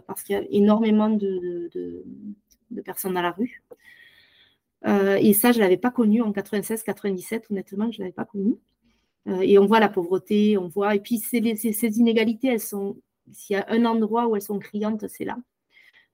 [0.07, 1.71] parce qu'il y a énormément de,
[2.71, 3.63] de personnes dans la rue.
[4.87, 8.25] Euh, et ça, je ne l'avais pas connu en 96-97, honnêtement, je ne l'avais pas
[8.25, 8.57] connu.
[9.29, 10.95] Euh, et on voit la pauvreté, on voit.
[10.95, 12.97] Et puis, ces inégalités, elles sont.
[13.33, 15.39] S'il y a un endroit où elles sont criantes, c'est là.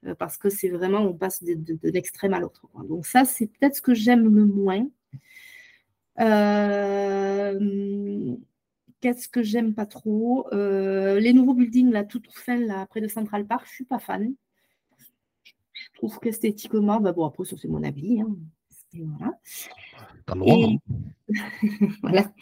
[0.06, 2.66] Euh, parce que c'est vraiment, on passe de, l'extrême à l'autre.
[2.88, 4.88] Donc, ça, c'est peut-être ce que j'aime le moins.
[9.00, 10.48] Qu'est-ce que j'aime pas trop?
[10.52, 13.98] Les nouveaux buildings, là, tout fin, là, près de Central Park, je ne suis pas
[13.98, 14.34] fan.
[15.72, 18.20] Je trouve qu'esthétiquement, bah bon, après, c'est mon avis.
[18.20, 18.36] Hein.
[18.94, 19.38] Voilà.
[20.28, 20.76] Hein.
[22.02, 22.32] voilà.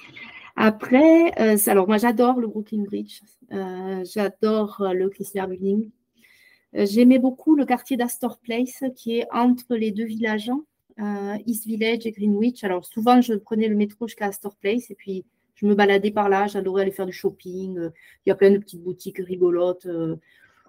[0.57, 1.32] Après,
[1.66, 5.90] alors moi j'adore le Brooklyn Bridge, j'adore le Chrysler Building.
[6.74, 10.51] J'aimais beaucoup le quartier d'Astor Place qui est entre les deux villages,
[11.47, 12.62] East Village et Greenwich.
[12.62, 15.24] Alors souvent je prenais le métro jusqu'à Astor Place et puis
[15.57, 17.76] je me baladais par là, j'adorais aller faire du shopping.
[18.24, 19.88] Il y a plein de petites boutiques rigolotes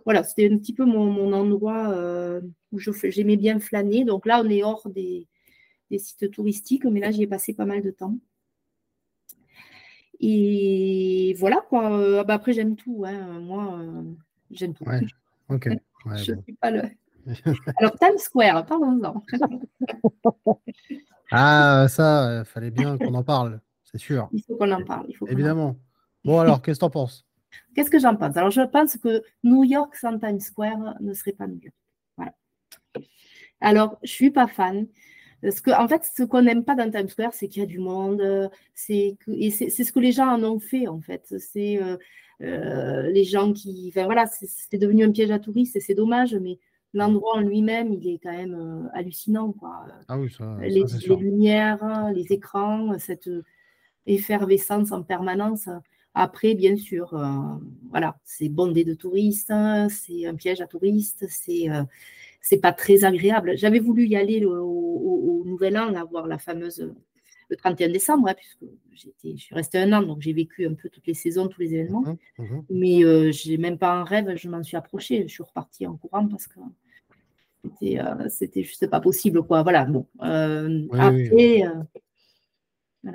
[0.05, 2.39] voilà, c'était un petit peu mon, endroit euh,
[2.71, 4.05] où j'aimais bien flâner.
[4.05, 5.27] Donc là, on est hors des,
[5.99, 8.15] sites touristiques, mais là, j'y ai passé pas mal de temps.
[10.19, 11.97] Et voilà quoi.
[11.97, 13.03] Euh, ah bah, après, j'aime tout.
[13.05, 13.39] Hein.
[13.39, 14.03] Moi, euh,
[14.51, 14.85] j'aime tout.
[15.49, 15.69] ok.
[16.17, 16.83] Je suis pas le.
[17.77, 19.23] Alors, Times Square, parlons-en.
[21.31, 24.29] ah, ça, il fallait bien qu'on en parle, c'est sûr.
[24.31, 25.07] Il faut qu'on en parle.
[25.27, 25.75] Évidemment.
[26.23, 27.25] Bon, alors, qu'est-ce que tu en penses?
[27.73, 28.37] Qu'est-ce que j'en pense?
[28.37, 31.73] Alors, je pense que New York sans Times Square ne serait pas York.
[32.17, 32.33] Voilà.
[33.59, 34.87] Alors, je ne suis pas fan.
[35.45, 37.67] Parce que, en fait, ce qu'on n'aime pas dans Times Square, c'est qu'il y a
[37.67, 38.49] du monde.
[38.73, 41.35] C'est et c'est ce que les gens en ont fait, en fait.
[41.37, 41.97] C'est euh,
[42.41, 43.91] euh, les gens qui.
[43.93, 46.57] Enfin, voilà, c'est devenu un piège à touristes et c'est dommage, mais
[46.93, 49.51] l'endroit en lui-même, il est quand même euh, hallucinant.
[49.51, 49.85] Quoi.
[50.07, 53.29] Ah oui, ça, les, les, lumières, les écrans, cette
[54.07, 55.69] effervescence en permanence.
[56.17, 57.27] Après, bien sûr, euh,
[57.89, 59.53] voilà, c'est bondé de touristes,
[59.89, 61.83] c'est un piège à touristes, c'est euh,
[62.45, 63.57] c'est pas très agréable.
[63.57, 66.91] J'avais voulu y aller au, Nouvel An, voir la fameuse
[67.49, 70.89] le 31 décembre, hein, puisque je suis restée un an, donc j'ai vécu un peu
[70.89, 72.01] toutes les saisons, tous les événements.
[72.37, 75.43] Mmh mmh Mais euh, j'ai même pas en rêve, je m'en suis approchée, je suis
[75.43, 76.59] repartie en courant parce que
[77.63, 79.63] c'était, c'était juste pas possible, quoi.
[79.63, 79.85] Voilà.
[79.85, 80.07] Bon.
[80.19, 81.63] après.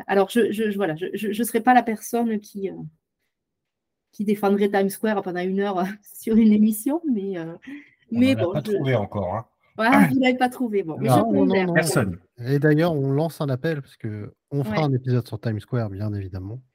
[0.07, 2.74] Alors, je ne voilà, je, je, serai pas la personne qui, euh,
[4.12, 5.85] qui défendrait Times Square pendant une heure
[6.20, 7.37] sur une émission, mais,
[8.12, 8.52] euh, mais bon.
[8.52, 9.34] pas trouvé encore.
[9.34, 9.46] Hein.
[10.11, 10.82] Vous n'avez pas trouvé.
[10.82, 10.98] Bon,
[11.72, 12.18] personne.
[12.44, 15.90] Et d'ailleurs, on lance un appel parce que on fera un épisode sur Times Square,
[15.90, 16.61] bien évidemment.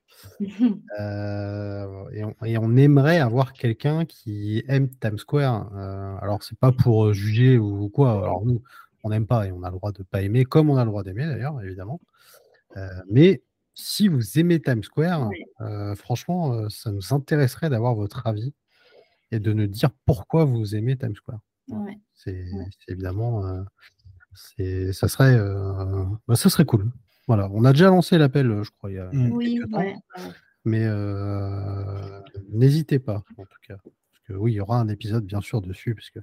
[0.98, 5.70] Euh, et, on, et, on, aimerait avoir quelqu'un qui aime Times Square.
[5.76, 8.14] Euh, alors, c'est pas pour juger ou quoi.
[8.24, 8.62] Alors, nous,
[9.06, 10.84] on n'aime pas et on a le droit de ne pas aimer, comme on a
[10.84, 12.02] le droit d'aimer d'ailleurs, évidemment.
[12.76, 13.44] Euh, mais
[13.76, 15.30] si vous aimez Times Square,
[15.62, 18.54] euh, franchement, euh, ça nous intéresserait d'avoir votre avis
[19.32, 21.40] et de nous dire pourquoi vous aimez Times Square.
[22.14, 22.46] C'est
[22.88, 23.44] évidemment,
[24.92, 25.38] ça serait,
[26.28, 26.92] bah, ça serait cool.
[27.28, 29.32] Voilà, on a déjà lancé l'appel, je crois, il y a mmh.
[29.32, 29.84] oui, temps.
[30.64, 30.86] Mais
[32.50, 33.78] n'hésitez pas, en tout cas.
[33.78, 36.20] Parce que oui, il y aura un épisode, bien sûr, dessus, parce que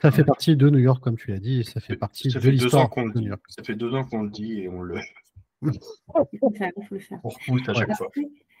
[0.00, 2.50] ça fait partie de New York, comme tu l'as dit, et ça fait partie de
[2.50, 3.42] l'histoire de New York.
[3.48, 5.00] Ça fait deux ans qu'on le dit et on le,
[5.62, 7.20] il faut le faire, le faire.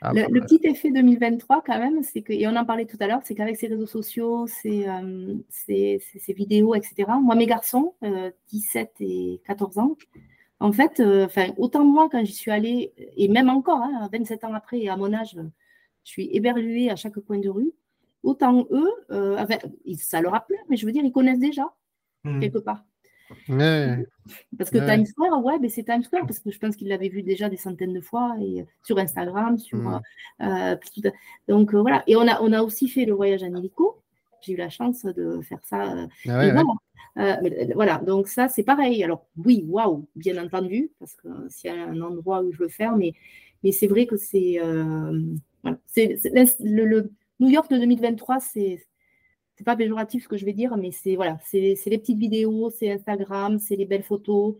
[0.02, 2.98] Ah, le, bah, petit effet 2023, quand même, c'est que, et on en parlait tout
[3.00, 7.46] à l'heure, c'est qu'avec ces réseaux sociaux, ces, euh, ces, ces, vidéos, etc., moi, mes
[7.46, 7.94] garçons,
[8.48, 9.96] 17 euh, et 14 ans,
[10.60, 11.26] en fait, euh,
[11.56, 13.80] autant moi, quand j'y suis allée, et même encore,
[14.12, 15.34] 27 hein, ans après, à mon âge,
[16.04, 17.72] je suis éberluée à chaque coin de rue,
[18.22, 18.90] autant eux,
[19.96, 21.64] ça leur a plu, mais je veux dire, ils connaissent déjà,
[22.24, 22.40] mmh.
[22.40, 22.84] quelque part.
[24.58, 27.08] Parce que Times Square, ouais, mais c'est Times Square, parce que je pense qu'il l'avait
[27.08, 29.78] vu déjà des centaines de fois et, euh, sur Instagram, sur.
[29.78, 30.00] Mm.
[30.42, 31.10] Euh, euh,
[31.48, 32.02] donc voilà.
[32.06, 34.02] Et on a, on a aussi fait le voyage en hélico.
[34.42, 36.06] J'ai eu la chance de faire ça.
[36.28, 37.40] Ah
[37.74, 37.98] voilà.
[37.98, 39.02] donc ça, c'est pareil.
[39.02, 42.68] Alors oui, waouh, bien entendu, parce que s'il y a un endroit où je veux
[42.68, 43.14] faire, mais,
[43.64, 44.58] mais c'est vrai que c'est.
[45.62, 45.78] Voilà.
[45.96, 47.10] le, le
[47.40, 48.86] New York de 2023, c'est
[49.56, 52.70] c'est pas péjoratif ce que je vais dire, mais c'est voilà, c'est les petites vidéos,
[52.70, 54.56] c'est Instagram, c'est les belles photos.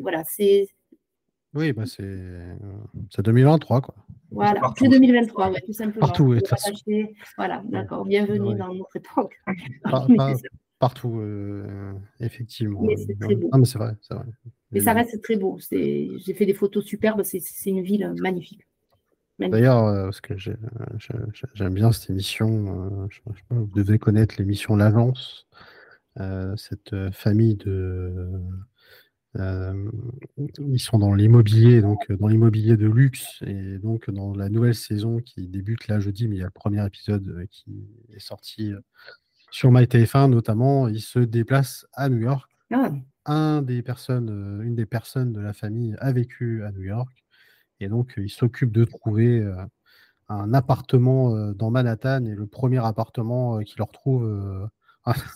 [0.00, 0.68] voilà, c'est.
[1.54, 3.94] Oui, bah c'est 2023 quoi.
[4.30, 6.06] Voilà, c'est 2023, ouais, tout simplement.
[6.06, 6.34] Partout,
[7.36, 8.04] Voilà, d'accord.
[8.04, 9.34] Bienvenue dans notre époque.
[10.78, 12.82] partout, euh, effectivement.
[12.82, 13.48] Mais c'est très beau.
[13.52, 14.26] Ah, mais c'est vrai, c'est vrai.
[14.72, 15.58] Mais ça reste très beau.
[15.70, 17.22] J'ai fait des photos superbes.
[17.22, 18.66] C'est une ville magnifique.
[19.38, 25.46] D'ailleurs, euh, parce que j'aime bien cette émission, euh, vous devez connaître l'émission L'Agence,
[26.18, 28.40] euh, cette famille de.
[29.34, 35.18] ils sont dans l'immobilier, donc dans l'immobilier de luxe, et donc dans la nouvelle saison
[35.18, 38.72] qui débute là jeudi, mais il y a le premier épisode qui est sorti
[39.50, 42.50] sur MyTF1 notamment, ils se déplacent à New York.
[42.72, 42.90] Ah.
[43.26, 47.25] Un des personnes, une des personnes de la famille a vécu à New York.
[47.80, 49.46] Et donc, il s'occupe de trouver
[50.28, 52.24] un appartement dans Manhattan.
[52.24, 54.68] Et le premier appartement qu'il leur trouve,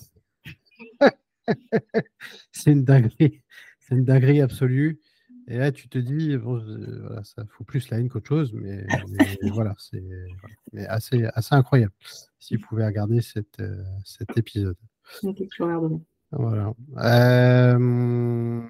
[2.52, 3.42] c'est une dinguerie.
[3.80, 5.00] C'est une dinguerie absolue.
[5.48, 6.62] Et là, tu te dis, bon,
[7.06, 8.86] voilà, ça fout plus la haine qu'autre chose, mais,
[9.52, 10.04] voilà, c'est
[10.86, 11.92] assez, assez incroyable.
[12.38, 13.60] Si vous pouvez regarder cette,
[14.04, 14.76] cet épisode.
[15.24, 15.64] Okay, je
[16.32, 16.72] voilà.
[16.98, 18.62] Euh,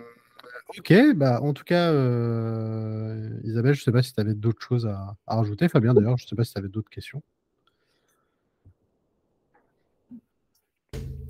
[0.78, 4.86] Ok, bah en tout cas, euh, Isabelle, je sais pas si tu avais d'autres choses
[4.86, 5.68] à, rajouter.
[5.68, 7.22] Fabien, d'ailleurs, je sais pas si tu avais d'autres questions.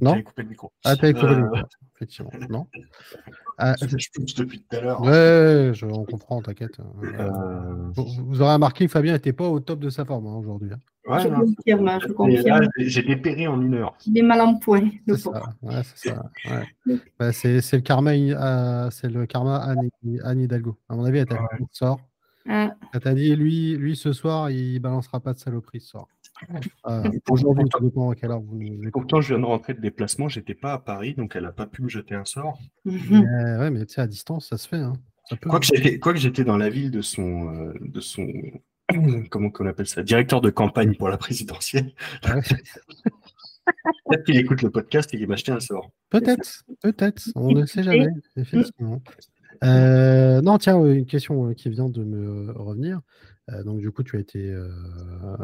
[0.01, 0.73] Non J'avais coupé le micro.
[0.85, 1.57] Ah, t'avais coupé le Euh, micro,
[1.97, 2.31] effectivement.
[2.49, 2.67] Non
[3.63, 5.03] Ah, Je pousse depuis tout à l'heure.
[5.03, 6.79] Ouais, je, on comprend, t'inquiète.
[7.03, 7.31] Euh,
[7.95, 10.71] Vous, vous aurez remarqué que Fabien n'était pas au top de sa forme hein, aujourd'hui.
[10.73, 10.79] hein.
[11.07, 11.41] Ouais, je non.
[11.41, 12.69] confirme, je Et là, confirme.
[12.79, 13.95] j'ai- dépéri en une heure.
[14.07, 15.43] Il est mal en point, le C'est pauvre.
[15.45, 15.53] ça.
[15.61, 16.31] Ouais, c'est ça.
[16.87, 16.97] ouais.
[17.19, 19.91] Bah, c'est le karma, euh, c'est le karma Anne,
[20.25, 20.79] Anne Hidalgo.
[20.89, 21.49] À mon avis, elle t'a Ouais.
[21.59, 22.01] dit sort.
[22.49, 26.07] Ah, Elle t'a dit, lui, lui, ce soir, il balancera pas de saloperie ce soir.
[26.87, 28.91] Euh, Aujourd'hui, tout dépend à quelle heure vous nous écoutez.
[28.91, 31.67] Pourtant, je viens de rentrer de déplacement, j'étais pas à Paris, donc elle a pas
[31.67, 32.59] pu me jeter un sort.
[32.85, 34.77] Mais, ouais, mais tu sais, à distance, ça se fait.
[34.77, 34.95] Hein.
[35.29, 35.49] Ça peut.
[35.49, 38.27] Quoique j'étais, dans la ville de son, euh, de son,
[39.31, 41.93] comment qu'on appelle ça, directeur de campagne pour la présidentielle.
[42.23, 42.43] Ah ouais.
[44.07, 45.91] Peut-être qu'il écoute le podcast et qu'il m'a acheté un sort.
[46.09, 49.01] Peut-être, peut-être, on ne sait jamais, effectivement.
[49.63, 53.01] Euh, non, tiens, une question qui vient de me revenir.
[53.53, 54.69] Euh, donc, du coup, tu as été euh,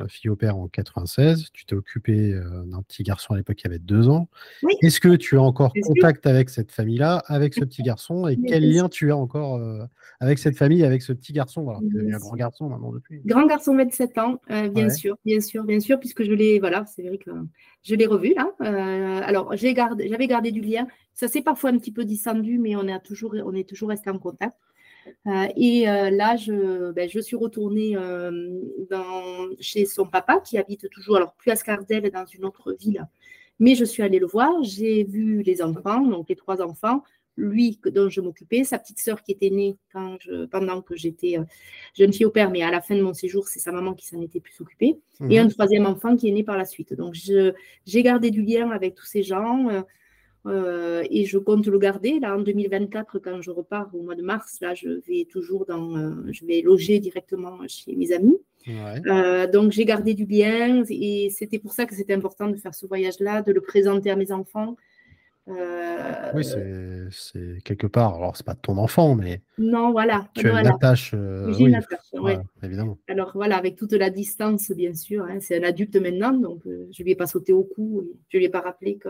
[0.08, 1.50] fille au père en 96.
[1.52, 4.28] Tu t'es occupé euh, d'un petit garçon à l'époque qui avait deux ans.
[4.62, 4.74] Oui.
[4.82, 5.84] Est-ce que tu as encore sûr.
[5.86, 9.60] contact avec cette famille-là, avec ce petit garçon Et quel lien tu as encore
[10.20, 11.62] avec cette famille, avec ce petit garçon?
[11.62, 12.26] Voilà, Bien tu es un sûr.
[12.28, 13.20] grand garçon maintenant depuis.
[13.24, 14.90] Grand garçon, 27 ans, bien Ouais.
[14.90, 17.30] sûr, bien sûr, bien sûr, puisque je l'ai, voilà, c'est vrai que
[17.82, 18.50] je l'ai revu là.
[18.62, 20.86] Euh, alors, j'ai gardé, j'avais gardé du lien.
[21.14, 24.10] Ça s'est parfois un petit peu descendu, mais on, a toujours, on est toujours resté
[24.10, 24.56] en contact.
[25.26, 28.30] Euh, et euh, là, je, ben, je suis retournée euh,
[28.90, 33.06] dans, chez son papa qui habite toujours, alors plus à Scardel, dans une autre ville.
[33.58, 37.02] Mais je suis allée le voir, j'ai vu les enfants, donc les trois enfants,
[37.38, 41.38] lui dont je m'occupais, sa petite sœur qui était née quand je, pendant que j'étais
[41.94, 44.06] jeune fille au père, mais à la fin de mon séjour, c'est sa maman qui
[44.06, 44.98] s'en était plus occupée,
[45.30, 45.46] et Mhm.
[45.46, 46.94] un troisième enfant qui est né par la suite.
[46.94, 49.84] Donc, j'ai gardé du lien avec tous ces gens.
[50.47, 52.20] Euh, et je compte le garder.
[52.20, 55.97] Là, en 2024, quand je repars au mois de mars, là, je vais toujours dans,
[55.97, 58.36] euh, je vais loger directement chez mes amis.
[58.66, 59.01] Ouais.
[59.06, 62.74] Euh, donc, j'ai gardé du lien et c'était pour ça que c'était important de faire
[62.74, 64.77] ce voyage-là, de le présenter à mes enfants.
[66.35, 68.16] Oui, c'est- quelque part.
[68.16, 70.28] Alors, c'est pas ton enfant, mais non, voilà.
[70.35, 70.70] tu as voilà.
[70.70, 71.10] une attache.
[71.12, 72.20] J'ai oui, une attache, ouais.
[72.20, 72.98] voilà, évidemment.
[73.06, 75.24] Alors voilà, avec toute la distance, bien sûr.
[75.24, 78.05] hein, c'est un adulte maintenant, donc je ne lui ai pas sauté au cou.
[78.28, 79.09] je ne lui ai pas rappelé que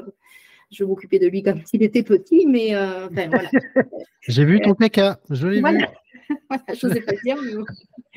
[0.70, 3.50] je m'occupais de lui quand il était petit, mais euh, enfin, voilà.
[4.20, 5.62] J'ai vu ton PK, je l'ai vu.
[6.48, 6.64] Voilà.
[6.74, 7.36] Je n'osais pas le dire.
[7.40, 7.52] Mais,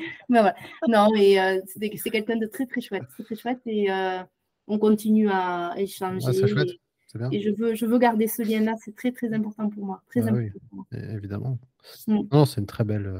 [0.39, 0.55] voilà.
[0.87, 4.19] Non, mais euh, c'est quelqu'un de très très chouette, très très chouette et euh,
[4.67, 6.33] on continue à échanger.
[6.33, 6.69] C'est chouette.
[6.69, 7.29] et, C'est bien.
[7.31, 10.27] et je veux, je veux garder ce lien-là, c'est très très important pour moi, très
[10.27, 10.47] Ah oui.
[10.47, 10.85] important pour moi.
[11.15, 11.59] Évidemment.
[12.07, 12.21] Mm.
[12.31, 13.13] Non, c'est une très belle,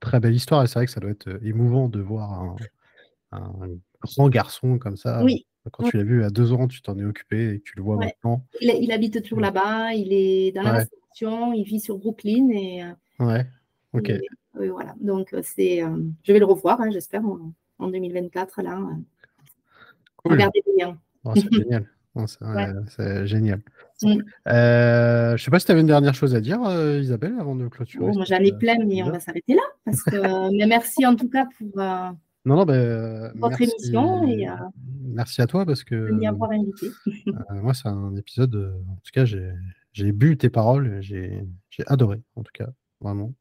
[0.00, 2.56] très belle histoire et c'est vrai que ça doit être émouvant de voir un,
[3.32, 3.52] un
[4.00, 5.22] grand garçon comme ça.
[5.22, 7.76] Oui, Quand tu l'as vu à deux ans, tu t'en es occupé et que tu
[7.76, 8.06] le vois Ouais.
[8.06, 8.44] maintenant.
[8.60, 9.42] il, il habite toujours Mm.
[9.42, 12.82] là-bas, il est dans la restauration, il vit sur Brooklyn et.
[12.84, 12.92] euh,
[13.24, 13.46] Ouais.
[13.92, 14.08] Ok.
[14.08, 14.20] Et,
[14.58, 14.94] oui, voilà.
[15.00, 18.62] Donc, euh, c'est, euh, je vais le revoir, hein, j'espère, en, en 2024.
[18.62, 18.78] Là,
[20.16, 20.32] Cool.
[20.32, 20.98] regardez bien.
[21.24, 21.86] Oh, c'est génial.
[22.26, 22.66] C'est Ouais.
[22.88, 23.60] c'est génial.
[24.02, 24.16] Mm.
[24.48, 27.54] Euh, je sais pas si tu avais une dernière chose à dire, euh, Isabelle, avant
[27.54, 28.04] de clôturer.
[28.12, 29.62] Moi, cette, j'en ai plein, mais on va s'arrêter là.
[29.84, 31.80] Parce que, mais merci en tout cas pour
[32.46, 34.54] Non, non, euh, votre merci, émission et euh,
[35.02, 36.86] merci à toi parce que de m'y avoir invité.
[37.06, 38.54] Euh, moi, c'est un épisode.
[38.54, 41.00] euh, en tout cas, j'ai bu tes paroles.
[41.00, 41.44] j'ai
[41.86, 42.68] adoré, en tout cas,
[43.00, 43.34] vraiment.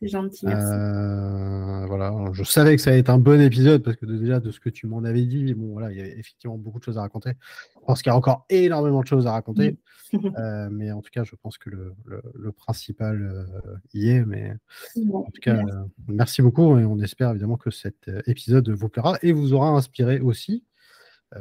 [0.00, 0.72] C'est gentil, merci.
[0.72, 4.50] Euh, voilà, je savais que ça allait être un bon épisode parce que déjà de
[4.50, 6.98] ce que tu m'en avais dit, bon voilà, il y avait effectivement beaucoup de choses
[6.98, 7.32] à raconter.
[7.80, 9.78] Je pense qu'il y a encore énormément de choses à raconter,
[10.38, 14.24] euh, mais en tout cas, je pense que le, le- le principal euh, y est.
[14.24, 14.54] Mais
[14.96, 15.90] Bon, en tout cas, merci.
[16.08, 20.18] merci beaucoup et on espère évidemment que cet épisode vous plaira et vous aura inspiré
[20.20, 20.64] aussi.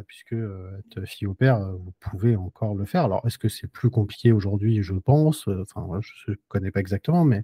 [0.08, 3.04] puisque être fille au père, vous pouvez encore le faire.
[3.06, 4.82] Alors, est-ce que c'est plus compliqué aujourd'hui?
[4.84, 5.48] Je pense.
[5.50, 7.44] Enfin, je ne connais pas exactement, mais,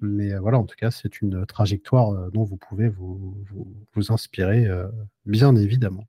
[0.00, 3.74] mais euh, voilà, en tout cas, c'est une trajectoire euh, dont vous pouvez vous, vous,
[3.94, 4.88] vous inspirer, euh,
[5.26, 6.04] bien évidemment.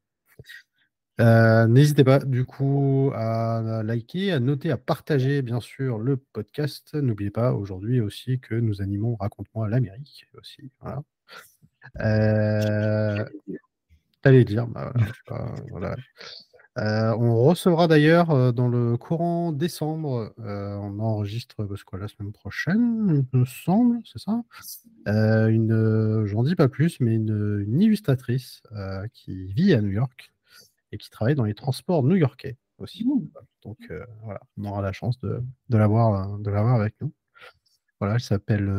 [1.19, 6.93] Euh, N'hésitez pas du coup à liker, à noter, à partager bien sûr le podcast.
[6.93, 10.71] N'oubliez pas aujourd'hui aussi que nous animons Raconte-moi l'Amérique aussi.
[10.79, 11.03] Voilà.
[11.99, 13.25] Euh,
[14.21, 15.95] T'allais dire, bah, voilà, je sais pas, voilà.
[16.77, 22.07] Euh, on recevra d'ailleurs euh, dans le courant décembre, euh, on enregistre parce que la
[22.07, 24.43] semaine prochaine, il me semble, c'est ça?
[25.07, 28.61] Une, J'en dis pas plus, mais une, une illustratrice
[29.13, 30.31] qui vit à New York
[30.91, 33.03] et qui travaille dans les transports new-yorkais aussi.
[33.05, 33.27] Mmh.
[33.63, 33.91] Donc
[34.23, 37.11] voilà, on aura la chance de, de l'avoir de l'avoir avec nous.
[37.99, 38.71] Voilà, elle s'appelle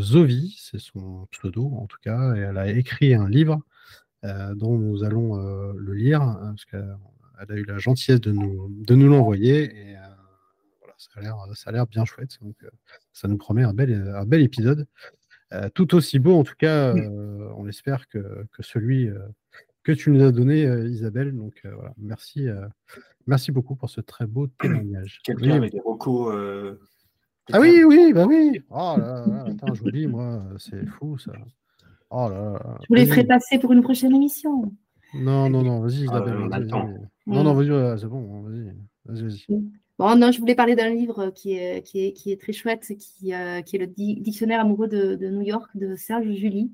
[0.00, 3.60] Zovi, c'est son pseudo en tout cas, et elle a écrit un livre
[4.22, 5.36] dont nous allons
[5.72, 6.96] le lire, hein, parce qu'elle
[7.40, 9.64] elle a eu la gentillesse de nous, de nous l'envoyer.
[9.64, 10.00] Et euh,
[10.80, 12.38] voilà, ça a l'air, ça a l'air bien chouette.
[12.42, 12.68] Donc, euh,
[13.12, 14.86] ça nous promet un bel, un bel épisode.
[15.52, 18.18] Euh, tout aussi beau, en tout cas, euh, on espère que,
[18.52, 19.18] que celui euh,
[19.84, 21.34] que tu nous as donné, euh, Isabelle.
[21.36, 22.66] Donc, euh, voilà, merci, euh,
[23.28, 25.20] merci beaucoup pour ce très beau témoignage.
[25.22, 25.52] Quelqu'un Oui.
[25.52, 26.34] avec des recos.
[26.34, 26.80] euh,
[27.52, 28.60] Ah oui, oui, bah oui.
[28.70, 31.30] Oh là là, attends, je vous dis, moi, c'est fou ça.
[32.10, 32.78] Oh là là.
[32.82, 34.72] Je vous les ferai passer pour une prochaine émission.
[35.14, 36.36] Non, non, non, vas-y, Ah, Isabelle.
[36.38, 36.88] on a le temps.
[37.26, 37.36] Vas-y.
[37.36, 38.72] Non, non, vas-y, ouais, c'est bon, vas-y.
[39.04, 39.46] Vas-y, vas-y.
[39.98, 42.86] Bon, non, je voulais parler d'un livre qui est, qui est, qui est très chouette,
[42.98, 46.70] qui, euh, qui est le Di- Dictionnaire amoureux de, de New York de Serge Julie.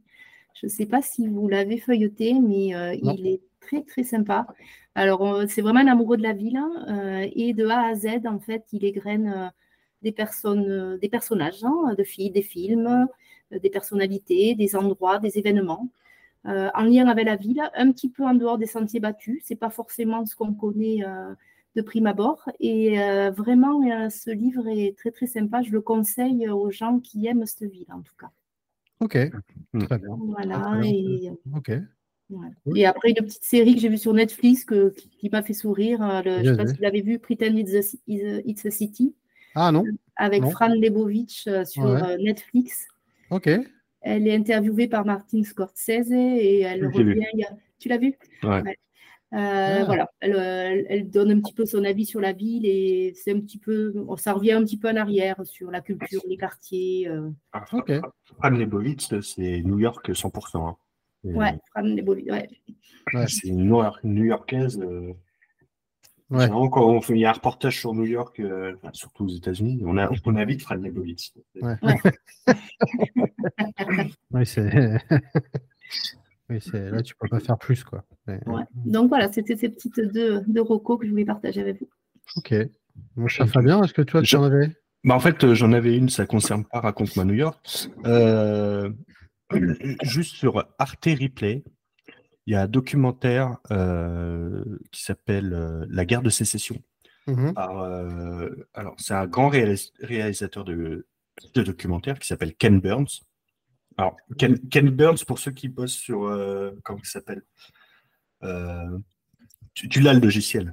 [0.55, 4.47] Je ne sais pas si vous l'avez feuilleté, mais euh, il est très, très sympa.
[4.95, 8.27] Alors, c'est vraiment un amoureux de la ville hein, euh, et de A à Z,
[8.27, 9.53] en fait, il égrène
[10.03, 13.07] des personnes, des personnages, hein, de filles, des films,
[13.51, 15.89] des personnalités, des endroits, des événements.
[16.47, 19.43] Euh, en lien avec la ville, un petit peu en dehors des sentiers battus.
[19.45, 21.33] C'est pas forcément ce qu'on connaît euh,
[21.77, 22.49] de prime abord.
[22.61, 25.63] Et euh, vraiment, euh, ce livre est très très sympa.
[25.63, 28.31] Je le conseille aux gens qui aiment cette ville, en tout cas.
[29.01, 29.17] Ok,
[29.73, 29.85] Mm.
[29.87, 30.17] très bien.
[30.19, 30.63] Voilà.
[30.65, 30.91] Ah, très bien.
[30.93, 31.71] et, Ok.
[32.31, 32.51] voilà.
[32.65, 32.79] Cool.
[32.79, 35.55] Et après, une petite série que j'ai vue sur Netflix que- qui, qui m'a fait
[35.55, 36.03] sourire.
[36.03, 37.97] euh, le- je ne sais pas si vous l'avez vu, Pretend It's a,
[38.45, 39.15] It's City,
[39.55, 39.85] Ah non,
[40.17, 40.51] avec Non.
[40.51, 42.03] Fran Lebowitz euh, sur Ouais.
[42.03, 42.87] euh, Netflix.
[43.31, 43.49] ok.
[44.03, 47.25] Elle est interviewée par Martin Scorsese et elle revient.
[47.35, 48.15] il y a- Tu l'as vu?
[48.43, 48.63] Ouais.
[49.35, 49.85] Euh, Ah.
[49.87, 53.33] Voilà, elle, elle- elle donne un petit peu son avis sur la ville et c'est
[53.33, 57.09] un petit peu, ça revient un petit peu en arrière sur la culture, les quartiers.
[57.09, 57.31] euh.
[57.53, 57.93] Ah, Ok.
[58.39, 60.69] Fran Lebowitz, c'est New York 100%.
[60.69, 60.77] hein.
[61.25, 62.49] Et Ouais, Fran Lebowitz, ouais.
[63.15, 63.25] Ouais.
[63.27, 64.79] C'est une New York- New Yorkaise.
[64.81, 65.13] euh,
[66.33, 66.49] Ouais.
[66.49, 69.29] quand on fait il y a un reportage sur New York, euh, enfin, surtout aux
[69.29, 71.33] États-Unis, on, a, on invite Fran Lebowitz.
[71.61, 71.77] Ouais.
[74.31, 74.99] Oui, c'est.
[76.51, 76.91] oui, c'est.
[76.91, 78.05] Là, tu peux pas faire plus, quoi.
[78.27, 78.63] Mais- Ouais.
[78.75, 81.89] Donc voilà, c'était ces petites deux, deux recos que je voulais partager avec vous.
[82.37, 82.55] Ok.
[83.17, 84.71] Mon cher Fabien, est-ce que toi, tu en avais?
[85.05, 87.89] Bah, en fait, euh, j'en avais une, ça concerne pas Raconte-moi New York.
[88.07, 88.91] Euh,
[90.03, 91.65] juste sur Arte Replay,
[92.47, 96.77] il y a un documentaire euh, qui s'appelle euh, La guerre de sécession.
[97.55, 101.07] Par, euh, alors, c'est un grand réalis- réalisateur de,
[101.55, 103.21] de documentaires qui s'appelle Ken Burns.
[103.97, 106.21] Alors, Ken, Ken Burns, pour ceux qui bossent sur.
[106.83, 107.43] comment il s'appelle
[109.75, 110.73] Tu, tu l'as le logiciel.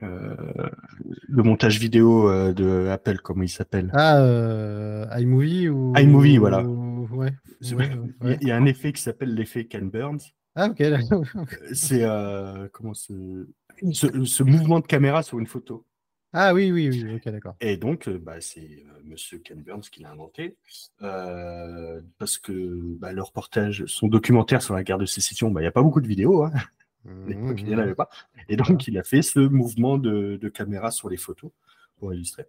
[0.00, 3.90] Le montage vidéo de Apple, comment il s'appelle?
[3.94, 5.92] Ah, iMovie ou.
[5.96, 6.62] iMovie, voilà.
[6.62, 7.32] Ouais.
[7.72, 7.90] Ouais,
[8.22, 8.38] ouais.
[8.40, 10.20] il y a un effet qui s'appelle l'effet Ken Burns.
[10.60, 11.24] Ah, ok, d'accord.
[11.72, 13.46] C'est euh, comment ce,
[13.92, 15.86] ce, ce mouvement de caméra sur une photo.
[16.32, 17.54] Ah, oui, oui, oui, ok, d'accord.
[17.60, 20.56] Et donc, euh, bah, c'est euh, Monsieur Ken Burns qui l'a inventé,
[21.02, 25.64] euh, parce que bah, le reportage, son documentaire sur la guerre de sécession, bah, il
[25.64, 26.52] n'y a pas beaucoup de vidéos, hein,
[27.28, 28.10] l'époque, il n'y en avait pas.
[28.48, 31.52] Et donc, il a fait ce mouvement de, de caméra sur les photos
[31.98, 32.46] pour illustrer.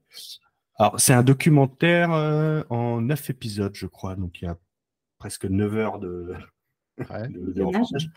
[0.78, 4.58] Alors, c'est un documentaire euh, en neuf épisodes, je crois, donc il y a
[5.20, 6.34] presque 9 heures de,
[7.10, 7.28] Ouais.
[7.30, 7.76] de, de Dommage.
[7.76, 8.10] reportage.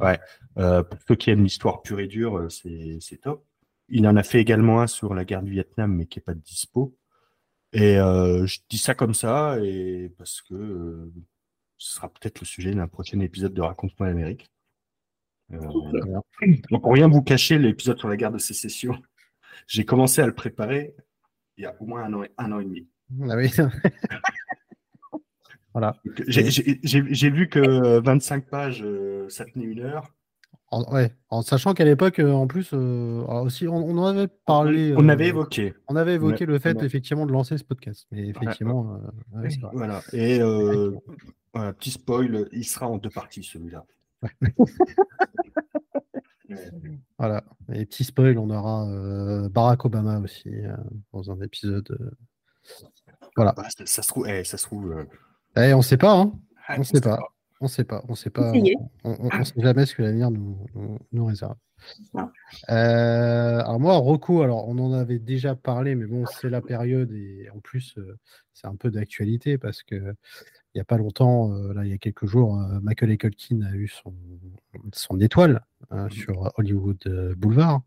[0.00, 0.18] Ouais.
[0.58, 3.44] Euh, pour ceux qui aiment l'histoire pure et dure, euh, c'est c'est top.
[3.88, 6.34] Il en a fait également un sur la guerre du Vietnam, mais qui n'est pas
[6.34, 6.96] de dispo.
[7.72, 11.12] Et euh, je dis ça comme ça, et parce que euh,
[11.76, 14.50] ce sera peut-être le sujet d'un prochain épisode de Raconte-moi l'Amérique.
[15.52, 15.58] Euh,
[16.70, 18.94] donc, pour rien vous cacher, l'épisode sur la guerre de sécession,
[19.66, 20.94] j'ai commencé à le préparer
[21.56, 22.86] il y a au moins un an, et- un an et demi.
[23.28, 23.50] Ah oui.
[25.78, 25.96] voilà.
[26.26, 30.12] J'ai vu que 25 pages, euh, ça tenait une heure.
[30.70, 31.14] En, ouais.
[31.30, 34.92] En sachant qu'à l'époque, euh, en plus, euh, aussi, on, on en avait parlé.
[34.98, 35.74] On avait évoqué.
[35.88, 38.06] On avait évoqué le fait, a- effectivement, de lancer ce podcast.
[38.10, 38.98] Mais effectivement,
[39.34, 39.48] euh, ouais.
[39.72, 40.02] Voilà.
[40.12, 40.40] Et
[41.54, 43.84] voilà, petit spoil, il sera en deux parties celui-là.
[47.18, 47.44] Voilà.
[47.74, 50.50] Et petit spoil, on aura Barack Obama aussi
[51.12, 52.16] dans un épisode.
[53.36, 53.52] Voilà.
[53.52, 54.94] Bah, ça, ça se trouve, eh, ça se trouve.
[55.58, 56.32] Eh, on sait pas, hein.
[56.68, 57.18] ah, On sait pas.
[57.60, 58.04] On sait pas.
[58.08, 58.52] On sait pas.
[59.04, 61.56] On, on- on sait jamais ce que l'avenir nous, nous, nous réserve.
[62.70, 67.12] Euh, alors moi, Rocco, alors on en avait déjà parlé, mais bon, c'est la période
[67.12, 68.16] et en plus, euh,
[68.52, 69.94] c'est un peu d'actualité parce que
[70.74, 73.62] il n'y a pas longtemps, euh, là, il y a quelques jours, euh, Macaulay Culkin
[73.62, 74.12] a eu son,
[74.92, 77.82] son étoile hein, sur Hollywood Boulevard.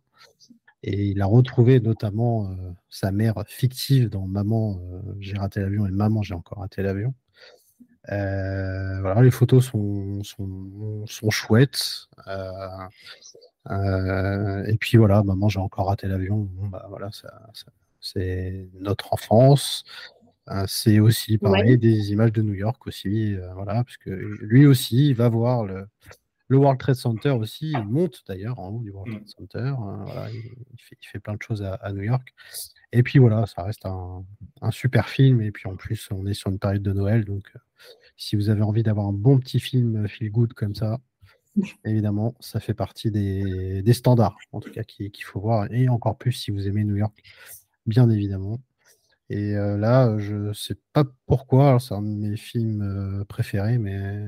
[0.84, 5.86] Et il a retrouvé notamment euh, sa mère fictive dans Maman, euh, j'ai raté l'avion
[5.86, 7.14] et Maman, j'ai encore raté l'avion.
[8.10, 12.08] Euh, voilà, les photos sont, sont, sont chouettes.
[12.28, 12.50] Euh,
[13.70, 16.38] euh, et puis voilà, Maman, j'ai encore raté l'avion.
[16.56, 19.84] Bon, bah, voilà, ça, ça- c'est notre enfance.
[20.68, 21.78] C'est aussi pareil Ouais.
[21.78, 25.64] des images de New York aussi, euh, voilà, parce que lui aussi, il va voir
[25.66, 25.86] le,
[26.50, 29.16] Le World Trade Center aussi, il monte d'ailleurs en haut du World Mm.
[29.20, 29.60] Trade Center.
[29.60, 30.36] euh, voilà, il,
[30.74, 32.34] il fait, il fait plein de choses à, à New York.
[32.92, 34.26] Et puis voilà, ça reste un,
[34.62, 35.42] un super film.
[35.42, 37.24] Et puis en plus, on est sur une période de Noël.
[37.24, 37.60] Donc, euh,
[38.18, 41.00] si vous avez envie d'avoir un bon petit film feel good comme ça,
[41.86, 45.72] évidemment, ça fait partie des, des standards, en tout cas, qu'il faut voir.
[45.72, 47.22] Et encore plus si vous aimez New York,
[47.86, 48.60] bien évidemment.
[49.30, 53.78] Et euh, là, je sais pas pourquoi, alors c'est un de mes films euh, préférés,
[53.78, 54.28] mais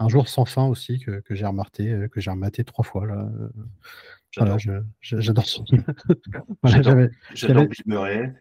[0.00, 3.06] Un jour sans fin aussi, que, que j'ai remarqué, euh, que j'ai rematé trois fois.
[3.06, 3.28] Là.
[4.36, 4.84] Voilà, J'adore.
[5.00, 5.84] j'adore ce film.
[6.62, 7.08] Voilà.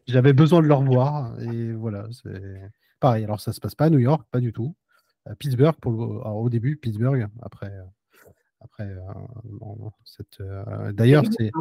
[0.07, 1.39] J'avais besoin de le revoir.
[1.41, 2.71] Et voilà, c'est
[3.03, 3.25] pareil.
[3.25, 4.75] Alors, ça se passe pas à New York, pas du tout.
[5.25, 7.27] À Pittsburgh, pour le- alors, au début, Pittsburgh.
[7.41, 7.83] Après, euh,
[8.61, 11.51] après euh, cette, euh, d'ailleurs, c'est.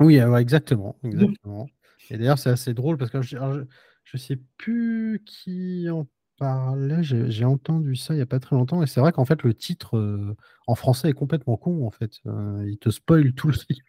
[0.00, 0.96] Oui, exactement.
[1.04, 1.68] exactement.
[2.10, 3.62] Et d'ailleurs, c'est assez drôle parce que je, alors, je,
[4.04, 6.06] je sais plus qui en
[6.38, 7.02] parlait.
[7.04, 8.82] J'ai j'ai entendu ça il n'y a pas très longtemps.
[8.82, 10.34] Et c'est vrai qu'en fait, le titre euh,
[10.66, 11.86] en français est complètement con.
[11.86, 13.84] En fait, Euh, il te spoil tout le film.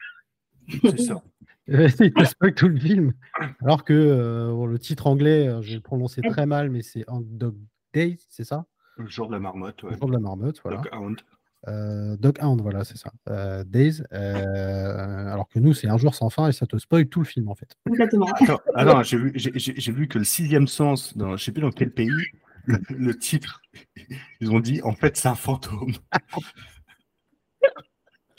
[0.84, 1.23] C'est ça.
[2.02, 3.14] il te spoil tout le film.
[3.61, 6.81] Alors que euh, bon, le titre anglais, euh, je vais le prononcer très mal, mais
[6.81, 7.56] c'est Dog
[7.93, 8.65] Day, c'est ça?
[8.98, 9.91] Le jour de la marmotte, ouais.
[9.91, 10.81] Le jour de la marmotte, voilà.
[10.81, 11.22] Dog Hound.
[11.68, 13.11] Euh, Dog Hound, voilà, c'est ça.
[13.30, 14.02] Euh, Days.
[14.14, 17.26] euh, alors que nous, c'est un jour sans fin et ça te spoil tout le
[17.26, 17.76] film, en fait.
[19.03, 21.72] J'ai vu, j'ai- j'ai j'ai vu que le sixième sens, dans, je sais plus dans
[21.72, 22.10] quel pays,
[22.65, 23.61] le, le titre,
[24.39, 25.93] ils ont dit en fait c'est un fantôme.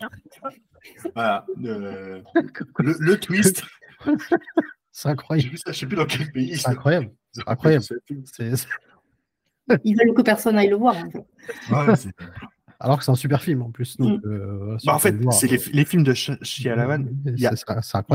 [1.15, 1.47] voilà.
[1.65, 2.21] euh,
[2.79, 3.63] le, le twist,
[4.95, 5.57] C'est incroyable.
[5.67, 6.57] je sais plus dans quel pays.
[6.59, 7.11] C'est incroyable.
[7.47, 7.85] Incroyable.
[9.85, 10.97] Ils veulent que personne aille le voir.
[10.97, 11.25] en fait.
[11.71, 12.11] Ouais, c'est-
[12.79, 13.97] Alors que c'est un super film en plus.
[13.97, 17.05] Donc, euh, si Bah, en fait, c'est les, les films de Sh- Shyamalan.
[17.25, 17.47] c'est- Il y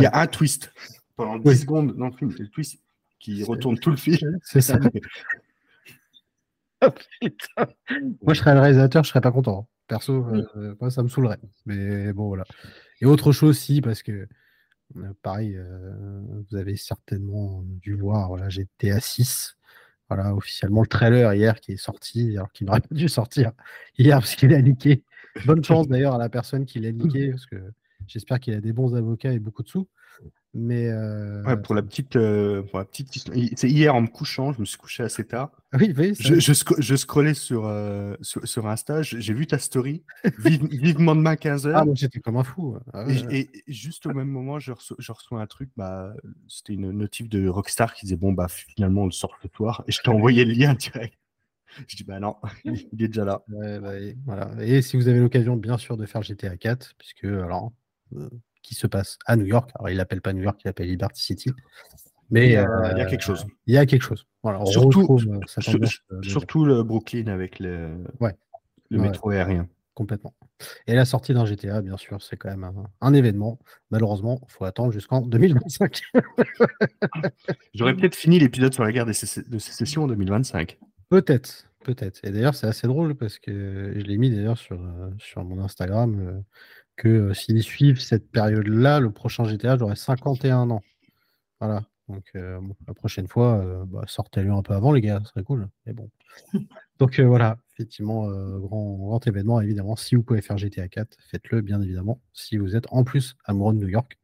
[0.06, 0.72] a, un twist
[1.16, 1.56] pendant 10 Oui.
[1.58, 2.32] secondes dans le film.
[2.32, 2.80] C'est le twist
[3.20, 4.38] qui retourne tout le film.
[4.44, 4.78] C'est ça.
[7.22, 7.68] Putain.
[8.22, 9.68] Moi, je serais le réalisateur, je serais pas content.
[9.88, 11.40] Perso, euh, moi, ça me saoulerait.
[11.66, 12.44] Mais bon, voilà.
[13.02, 14.28] Et autre chose, si, parce que
[14.96, 19.58] euh, pareil, euh, vous avez certainement dû voir, voilà, j'étais à 6.
[20.10, 23.52] Voilà, officiellement le trailer hier qui est sorti, alors qu'il n'aurait pas dû sortir
[23.98, 25.04] hier parce qu'il a leaké.
[25.46, 27.58] Bonne chance d'ailleurs à la personne qui l'a leaké, parce que
[28.08, 29.88] j'espère qu'il a des bons avocats et beaucoup de sous.
[30.60, 34.54] Mais euh, Ouais, pour la petite, euh, pour la petite C'est hier en me couchant,
[34.54, 35.52] je me suis couché assez tard.
[35.72, 39.46] ah oui, oui, Je, je, sc- je scrollais sur, euh, sur, sur Insta, j'ai vu
[39.46, 40.04] ta story,
[40.40, 41.72] vive- vivement demain 15h.
[41.76, 42.76] ah, j'étais comme un fou.
[42.94, 46.14] Ah ouais, et, et juste au même moment, je reçois, je reçois un truc, bah,
[46.48, 49.84] c'était une notif de Rockstar qui disait Bon, bah, finalement, on le sort ce soir.
[49.88, 51.14] Et je t'ai envoyé le lien direct.
[51.88, 53.44] Je dis Bah non, il est déjà là.
[53.50, 54.50] Ouais, bah, et, voilà.
[54.62, 57.74] et si vous avez l'occasion, bien sûr, de faire GTA 4, puisque alors,
[58.16, 58.30] euh,
[58.68, 61.24] qui se passe à New York, alors il l'appelle pas New York, il l'appelle Liberty
[61.24, 61.52] City,
[62.30, 63.46] mais Il y a, euh, il y a quelque chose.
[63.66, 64.26] il y a quelque chose.
[64.44, 65.80] Voilà, on Surtout- retrouve, euh, Sur-
[66.24, 68.36] surtout le Brooklyn avec le, Ouais.
[68.90, 69.08] le Ouais.
[69.08, 69.68] métro aérien.
[69.94, 70.36] complètement.
[70.86, 73.58] Et la sortie d'un GTA, bien sûr, c'est quand même un, un événement.
[73.90, 76.02] Malheureusement, il faut attendre jusqu'en 2025.
[77.74, 80.78] J'aurais peut-être fini l'épisode sur la guerre de, séc- de sécession en 2025.
[81.10, 82.20] Peut-être, peut-être.
[82.24, 85.64] Et d'ailleurs, c'est assez drôle parce que je l'ai mis d'ailleurs sur, euh, sur mon
[85.64, 86.40] Instagram euh,
[86.98, 90.82] que euh, s'ils suivent cette période-là, le prochain GTA, j'aurai 51 ans.
[91.62, 91.86] Voilà.
[92.10, 95.30] Donc euh, bon, la prochaine fois, euh, bah, sortez-le un peu avant, les gars, ce
[95.30, 95.70] serait cool.
[95.86, 96.10] Mais bon.
[97.00, 99.96] Donc voilà, effectivement, grand, grand événement, évidemment.
[99.96, 102.20] Si vous pouvez faire GTA 4, faites-le, bien évidemment.
[102.34, 104.18] Si vous êtes en plus amoureux de New York,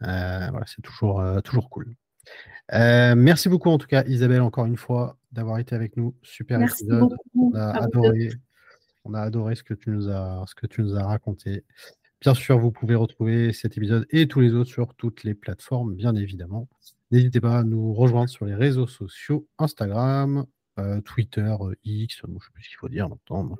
[0.00, 1.94] voilà, c'est toujours, toujours cool.
[2.72, 6.16] Merci beaucoup en tout cas Isabelle encore une fois d'avoir été avec nous.
[6.22, 7.00] Super Merci épisode.
[7.00, 7.52] beaucoup.
[7.52, 8.30] On a à adoré,
[9.04, 11.64] on a adoré ce que tu nous as, ce que tu nous as raconté.
[12.20, 15.94] Bien sûr, vous pouvez retrouver cet épisode et tous les autres sur toutes les plateformes,
[15.94, 16.68] bien évidemment.
[17.10, 20.44] N'hésitez pas à nous rejoindre sur les réseaux sociaux, Instagram,
[20.78, 23.56] euh, Twitter, euh, X, je ne sais plus ce qu'il faut dire maintenant.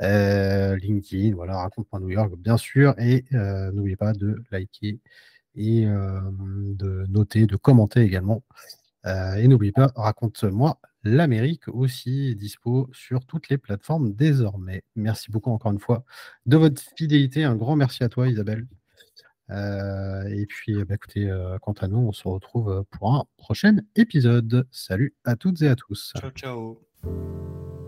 [0.00, 2.94] Euh, LinkedIn, voilà, raconte-moi New York, bien sûr.
[3.00, 5.00] Et n'oubliez pas de liker
[5.56, 8.44] et de noter, de commenter également.
[9.04, 10.78] Et n'oubliez pas, raconte-moi
[11.16, 14.82] l'Amérique aussi dispo sur toutes les plateformes désormais.
[14.96, 16.04] Merci beaucoup encore une fois
[16.46, 17.44] de votre fidélité.
[17.44, 18.66] Un grand merci à toi, Isabelle.
[19.50, 23.78] Euh, et puis, bah, écoutez, euh, quant à nous, on se retrouve pour un prochain
[23.96, 24.66] épisode.
[24.70, 26.12] Salut à toutes et à tous.
[26.18, 27.87] Ciao, ciao.